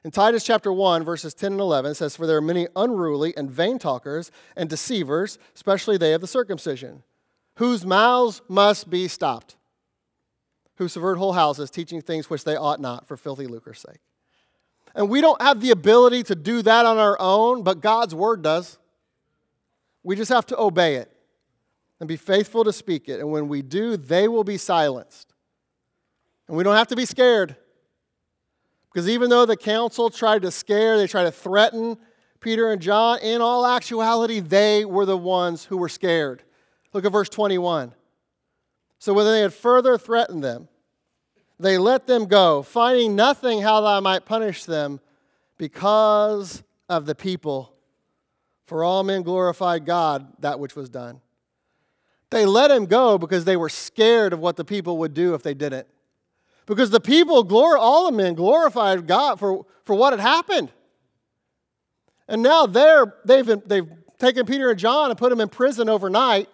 In 0.08 0.12
Titus 0.12 0.46
chapter 0.46 0.72
1, 0.72 1.04
verses 1.04 1.34
10 1.34 1.52
and 1.52 1.60
11, 1.60 1.92
it 1.92 1.96
says, 1.96 2.16
For 2.16 2.26
there 2.26 2.38
are 2.38 2.42
many 2.42 2.70
unruly 2.78 3.36
and 3.36 3.52
vain 3.52 3.78
talkers 3.78 4.32
and 4.56 4.70
deceivers, 4.70 5.38
especially 5.54 5.98
they 5.98 6.14
of 6.14 6.22
the 6.22 6.28
circumcision, 6.28 7.04
whose 7.58 7.86
mouths 7.86 8.42
must 8.48 8.90
be 8.90 9.10
stopped, 9.10 9.58
who 10.76 10.88
subvert 10.88 11.18
whole 11.18 11.34
houses, 11.34 11.70
teaching 11.70 12.02
things 12.02 12.30
which 12.30 12.46
they 12.46 12.56
ought 12.56 12.80
not 12.80 13.06
for 13.06 13.18
filthy 13.18 13.48
lucre's 13.48 13.82
sake. 13.82 14.00
And 14.96 15.10
we 15.10 15.20
don't 15.20 15.42
have 15.42 15.60
the 15.60 15.72
ability 15.72 16.24
to 16.24 16.36
do 16.36 16.62
that 16.62 16.86
on 16.86 16.98
our 16.98 17.18
own, 17.20 17.64
but 17.64 17.82
God's 17.82 18.16
word 18.16 18.42
does. 18.42 18.78
We 20.04 20.16
just 20.16 20.32
have 20.32 20.46
to 20.46 20.58
obey 20.58 20.96
it 20.96 21.12
and 22.00 22.08
be 22.08 22.16
faithful 22.16 22.64
to 22.64 22.72
speak 22.72 23.10
it. 23.10 23.20
And 23.20 23.30
when 23.30 23.50
we 23.50 23.62
do, 23.62 23.98
they 23.98 24.30
will 24.30 24.46
be 24.46 24.58
silenced. 24.58 25.34
And 26.48 26.56
we 26.56 26.64
don't 26.64 26.78
have 26.78 26.88
to 26.88 26.96
be 26.96 27.06
scared. 27.06 27.58
Because 28.98 29.10
even 29.10 29.30
though 29.30 29.46
the 29.46 29.56
council 29.56 30.10
tried 30.10 30.42
to 30.42 30.50
scare, 30.50 30.98
they 30.98 31.06
tried 31.06 31.26
to 31.26 31.32
threaten 31.32 32.00
Peter 32.40 32.72
and 32.72 32.82
John, 32.82 33.20
in 33.20 33.42
all 33.42 33.64
actuality, 33.64 34.40
they 34.40 34.86
were 34.86 35.06
the 35.06 35.16
ones 35.16 35.66
who 35.66 35.78
were 35.78 35.88
scared. 35.88 36.42
Look 36.94 37.06
at 37.06 37.12
verse 37.12 37.30
21. 37.30 37.94
So 38.98 39.14
when 39.14 39.26
they 39.26 39.42
had 39.42 39.54
further 39.54 40.00
threatened 40.00 40.44
them, 40.44 40.68
they 41.60 41.78
let 41.78 42.08
them 42.08 42.26
go, 42.26 42.64
finding 42.64 43.16
nothing 43.16 43.62
how 43.62 43.82
they 43.82 44.02
might 44.02 44.26
punish 44.26 44.64
them 44.66 45.00
because 45.60 46.64
of 46.90 47.06
the 47.06 47.14
people 47.14 47.76
for 48.66 48.84
all 48.84 49.04
men 49.04 49.22
glorified 49.22 49.86
God 49.86 50.28
that 50.40 50.60
which 50.60 50.76
was 50.76 50.90
done. 50.90 51.22
They 52.32 52.48
let 52.48 52.72
him 52.72 52.88
go 52.88 53.20
because 53.20 53.46
they 53.46 53.58
were 53.58 53.70
scared 53.70 54.34
of 54.34 54.40
what 54.40 54.56
the 54.56 54.66
people 54.66 54.98
would 54.98 55.14
do 55.14 55.36
if 55.36 55.44
they 55.44 55.54
didn't. 55.54 55.88
Because 56.68 56.92
the 56.92 57.00
people, 57.00 57.44
glor- 57.44 57.80
all 57.80 58.06
the 58.06 58.16
men 58.16 58.36
glorified 58.36 59.08
God 59.08 59.40
for, 59.40 59.66
for 59.86 59.96
what 59.96 60.14
had 60.14 60.20
happened. 60.20 60.72
And 62.28 62.44
now 62.44 62.68
they're, 62.68 63.16
they've, 63.26 63.48
they've 63.66 63.88
taken 64.20 64.46
Peter 64.46 64.70
and 64.70 64.78
John 64.78 65.10
and 65.10 65.18
put 65.18 65.30
them 65.30 65.40
in 65.40 65.48
prison 65.48 65.90
overnight. 65.90 66.50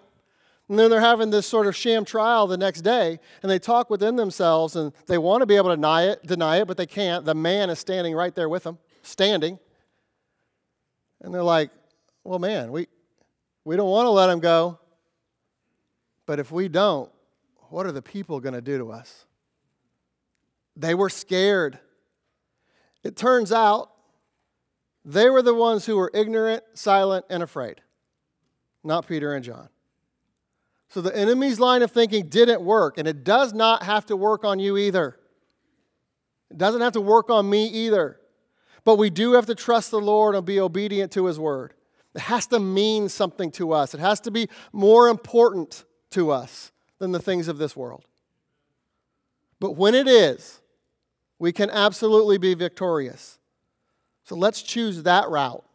And 0.69 0.77
then 0.77 0.91
they're 0.91 1.01
having 1.01 1.31
this 1.31 1.47
sort 1.47 1.65
of 1.65 1.75
sham 1.75 2.05
trial 2.05 2.45
the 2.45 2.57
next 2.57 2.81
day. 2.81 3.19
And 3.41 3.51
they 3.51 3.57
talk 3.57 3.89
within 3.89 4.15
themselves 4.15 4.75
and 4.75 4.93
they 5.07 5.17
want 5.17 5.41
to 5.41 5.47
be 5.47 5.55
able 5.55 5.71
to 5.71 5.75
deny 5.75 6.03
it, 6.03 6.25
deny 6.25 6.57
it, 6.57 6.67
but 6.67 6.77
they 6.77 6.85
can't. 6.85 7.25
The 7.25 7.35
man 7.35 7.71
is 7.71 7.79
standing 7.79 8.13
right 8.13 8.33
there 8.33 8.47
with 8.47 8.63
them, 8.63 8.77
standing. 9.01 9.57
And 11.21 11.33
they're 11.33 11.43
like, 11.43 11.71
well, 12.23 12.39
man, 12.39 12.71
we, 12.71 12.87
we 13.65 13.75
don't 13.75 13.89
want 13.89 14.05
to 14.05 14.11
let 14.11 14.29
him 14.29 14.39
go. 14.39 14.79
But 16.27 16.39
if 16.39 16.51
we 16.51 16.67
don't, 16.67 17.11
what 17.69 17.87
are 17.87 17.91
the 17.91 18.01
people 18.03 18.39
going 18.39 18.53
to 18.53 18.61
do 18.61 18.77
to 18.77 18.91
us? 18.91 19.25
They 20.75 20.95
were 20.95 21.09
scared. 21.09 21.79
It 23.03 23.15
turns 23.15 23.51
out 23.51 23.91
they 25.05 25.29
were 25.29 25.41
the 25.41 25.53
ones 25.53 25.85
who 25.85 25.97
were 25.97 26.11
ignorant, 26.13 26.63
silent, 26.73 27.25
and 27.29 27.43
afraid, 27.43 27.81
not 28.83 29.07
Peter 29.07 29.33
and 29.33 29.43
John. 29.43 29.69
So 30.89 31.01
the 31.01 31.15
enemy's 31.15 31.59
line 31.59 31.81
of 31.81 31.91
thinking 31.91 32.29
didn't 32.29 32.61
work, 32.61 32.97
and 32.97 33.07
it 33.07 33.23
does 33.23 33.53
not 33.53 33.83
have 33.83 34.05
to 34.07 34.15
work 34.15 34.45
on 34.45 34.59
you 34.59 34.77
either. 34.77 35.17
It 36.51 36.57
doesn't 36.57 36.81
have 36.81 36.93
to 36.93 37.01
work 37.01 37.29
on 37.29 37.49
me 37.49 37.65
either. 37.65 38.19
But 38.85 38.97
we 38.97 39.09
do 39.09 39.33
have 39.33 39.45
to 39.47 39.55
trust 39.55 39.91
the 39.91 39.99
Lord 39.99 40.35
and 40.35 40.45
be 40.45 40.59
obedient 40.59 41.11
to 41.13 41.25
his 41.25 41.39
word. 41.39 41.73
It 42.13 42.21
has 42.21 42.45
to 42.47 42.59
mean 42.59 43.09
something 43.09 43.49
to 43.51 43.71
us, 43.71 43.93
it 43.93 43.99
has 43.99 44.19
to 44.21 44.31
be 44.31 44.49
more 44.71 45.09
important 45.09 45.83
to 46.11 46.31
us 46.31 46.71
than 46.99 47.11
the 47.11 47.19
things 47.19 47.47
of 47.47 47.57
this 47.57 47.75
world. 47.75 48.05
But 49.59 49.71
when 49.71 49.95
it 49.95 50.07
is, 50.07 50.61
we 51.43 51.51
can 51.51 51.69
absolutely 51.71 52.37
be 52.37 52.53
victorious. 52.53 53.37
So 54.23 54.33
let's 54.33 54.61
choose 54.61 55.03
that 55.03 55.27
route 55.27 55.65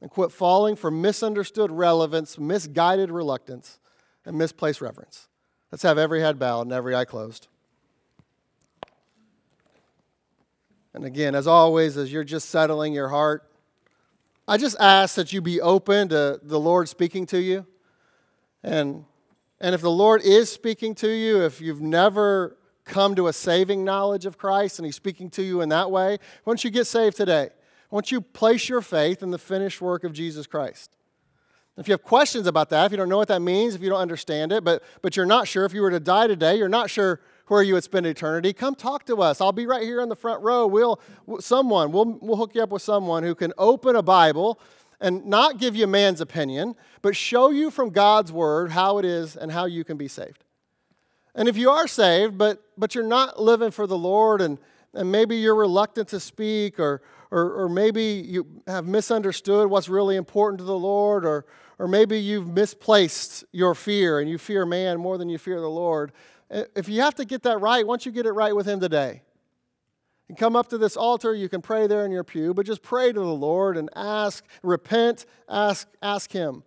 and 0.00 0.08
quit 0.08 0.30
falling 0.30 0.76
for 0.76 0.92
misunderstood 0.92 1.72
relevance, 1.72 2.38
misguided 2.38 3.10
reluctance, 3.10 3.80
and 4.24 4.38
misplaced 4.38 4.80
reverence. 4.80 5.26
Let's 5.72 5.82
have 5.82 5.98
every 5.98 6.20
head 6.20 6.38
bowed 6.38 6.60
and 6.60 6.72
every 6.72 6.94
eye 6.94 7.04
closed. 7.04 7.48
And 10.94 11.04
again, 11.04 11.34
as 11.34 11.48
always, 11.48 11.96
as 11.96 12.12
you're 12.12 12.22
just 12.22 12.48
settling 12.50 12.92
your 12.92 13.08
heart, 13.08 13.42
I 14.46 14.56
just 14.56 14.76
ask 14.78 15.16
that 15.16 15.32
you 15.32 15.42
be 15.42 15.60
open 15.60 16.10
to 16.10 16.38
the 16.44 16.60
Lord 16.60 16.88
speaking 16.88 17.26
to 17.26 17.40
you. 17.40 17.66
And, 18.62 19.04
and 19.60 19.74
if 19.74 19.80
the 19.80 19.90
Lord 19.90 20.22
is 20.22 20.48
speaking 20.48 20.94
to 20.94 21.08
you, 21.08 21.42
if 21.42 21.60
you've 21.60 21.82
never 21.82 22.56
come 22.84 23.14
to 23.14 23.28
a 23.28 23.32
saving 23.32 23.84
knowledge 23.84 24.26
of 24.26 24.38
Christ 24.38 24.78
and 24.78 24.86
He's 24.86 24.96
speaking 24.96 25.30
to 25.30 25.42
you 25.42 25.60
in 25.60 25.68
that 25.70 25.90
way, 25.90 26.18
once 26.44 26.64
you 26.64 26.70
get 26.70 26.86
saved 26.86 27.16
today, 27.16 27.50
once 27.90 28.10
you 28.10 28.20
place 28.20 28.68
your 28.68 28.80
faith 28.80 29.22
in 29.22 29.30
the 29.30 29.38
finished 29.38 29.80
work 29.80 30.04
of 30.04 30.12
Jesus 30.12 30.46
Christ. 30.46 30.96
If 31.78 31.88
you 31.88 31.92
have 31.92 32.02
questions 32.02 32.46
about 32.46 32.68
that, 32.70 32.86
if 32.86 32.92
you 32.92 32.98
don't 32.98 33.08
know 33.08 33.16
what 33.16 33.28
that 33.28 33.40
means, 33.40 33.74
if 33.74 33.80
you 33.80 33.88
don't 33.88 34.00
understand 34.00 34.52
it, 34.52 34.62
but, 34.62 34.82
but 35.00 35.16
you're 35.16 35.24
not 35.24 35.48
sure, 35.48 35.64
if 35.64 35.72
you 35.72 35.80
were 35.80 35.90
to 35.90 36.00
die 36.00 36.26
today, 36.26 36.56
you're 36.56 36.68
not 36.68 36.90
sure 36.90 37.20
where 37.48 37.62
you 37.62 37.74
would 37.74 37.84
spend 37.84 38.06
eternity, 38.06 38.52
come 38.52 38.74
talk 38.74 39.06
to 39.06 39.16
us. 39.22 39.40
I'll 39.40 39.52
be 39.52 39.66
right 39.66 39.82
here 39.82 40.00
in 40.00 40.08
the 40.08 40.16
front 40.16 40.42
row. 40.42 40.66
We'll, 40.66 41.00
someone, 41.40 41.90
we'll, 41.92 42.18
we'll 42.20 42.36
hook 42.36 42.54
you 42.54 42.62
up 42.62 42.70
with 42.70 42.82
someone 42.82 43.22
who 43.22 43.34
can 43.34 43.52
open 43.58 43.96
a 43.96 44.02
Bible 44.02 44.60
and 45.00 45.26
not 45.26 45.58
give 45.58 45.74
you 45.74 45.84
a 45.84 45.88
man's 45.88 46.20
opinion, 46.20 46.76
but 47.00 47.16
show 47.16 47.50
you 47.50 47.70
from 47.70 47.90
God's 47.90 48.32
word 48.32 48.70
how 48.70 48.98
it 48.98 49.04
is 49.04 49.36
and 49.36 49.50
how 49.50 49.64
you 49.64 49.82
can 49.82 49.96
be 49.96 50.08
saved. 50.08 50.44
And 51.34 51.48
if 51.48 51.56
you 51.56 51.70
are 51.70 51.88
saved, 51.88 52.36
but, 52.36 52.62
but 52.76 52.94
you're 52.94 53.04
not 53.04 53.40
living 53.40 53.70
for 53.70 53.86
the 53.86 53.96
Lord, 53.96 54.40
and, 54.40 54.58
and 54.94 55.10
maybe 55.10 55.36
you're 55.36 55.54
reluctant 55.54 56.08
to 56.08 56.20
speak, 56.20 56.78
or, 56.78 57.02
or, 57.30 57.62
or 57.62 57.68
maybe 57.68 58.02
you 58.02 58.46
have 58.66 58.86
misunderstood 58.86 59.70
what's 59.70 59.88
really 59.88 60.16
important 60.16 60.58
to 60.58 60.64
the 60.64 60.78
Lord, 60.78 61.24
or, 61.24 61.46
or 61.78 61.88
maybe 61.88 62.18
you've 62.18 62.48
misplaced 62.48 63.44
your 63.52 63.74
fear 63.74 64.20
and 64.20 64.28
you 64.28 64.36
fear 64.36 64.66
man 64.66 65.00
more 65.00 65.16
than 65.16 65.28
you 65.28 65.38
fear 65.38 65.60
the 65.60 65.70
Lord, 65.70 66.12
if 66.76 66.88
you 66.88 67.00
have 67.00 67.14
to 67.16 67.24
get 67.24 67.42
that 67.42 67.60
right, 67.60 67.86
once 67.86 68.04
you 68.04 68.12
get 68.12 68.26
it 68.26 68.32
right 68.32 68.54
with 68.54 68.66
Him 68.66 68.80
today, 68.80 69.22
and 70.28 70.36
come 70.36 70.54
up 70.54 70.68
to 70.68 70.78
this 70.78 70.96
altar, 70.96 71.34
you 71.34 71.48
can 71.48 71.62
pray 71.62 71.86
there 71.86 72.04
in 72.04 72.10
your 72.10 72.24
pew, 72.24 72.54
but 72.54 72.66
just 72.66 72.82
pray 72.82 73.12
to 73.12 73.20
the 73.20 73.26
Lord 73.26 73.76
and 73.76 73.90
ask, 73.96 74.44
repent, 74.62 75.26
ask, 75.48 75.88
ask 76.02 76.30
Him 76.30 76.62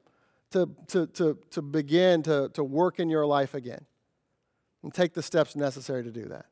to, 0.51 0.69
to, 0.87 1.07
to, 1.07 1.37
to 1.51 1.61
begin 1.61 2.23
to, 2.23 2.49
to 2.53 2.63
work 2.63 2.99
in 2.99 3.09
your 3.09 3.25
life 3.25 3.53
again. 3.53 3.85
And 4.85 4.93
take 4.93 5.15
the 5.15 5.23
steps 5.23 5.55
necessary 5.55 6.03
to 6.03 6.11
do 6.11 6.25
that. 6.25 6.45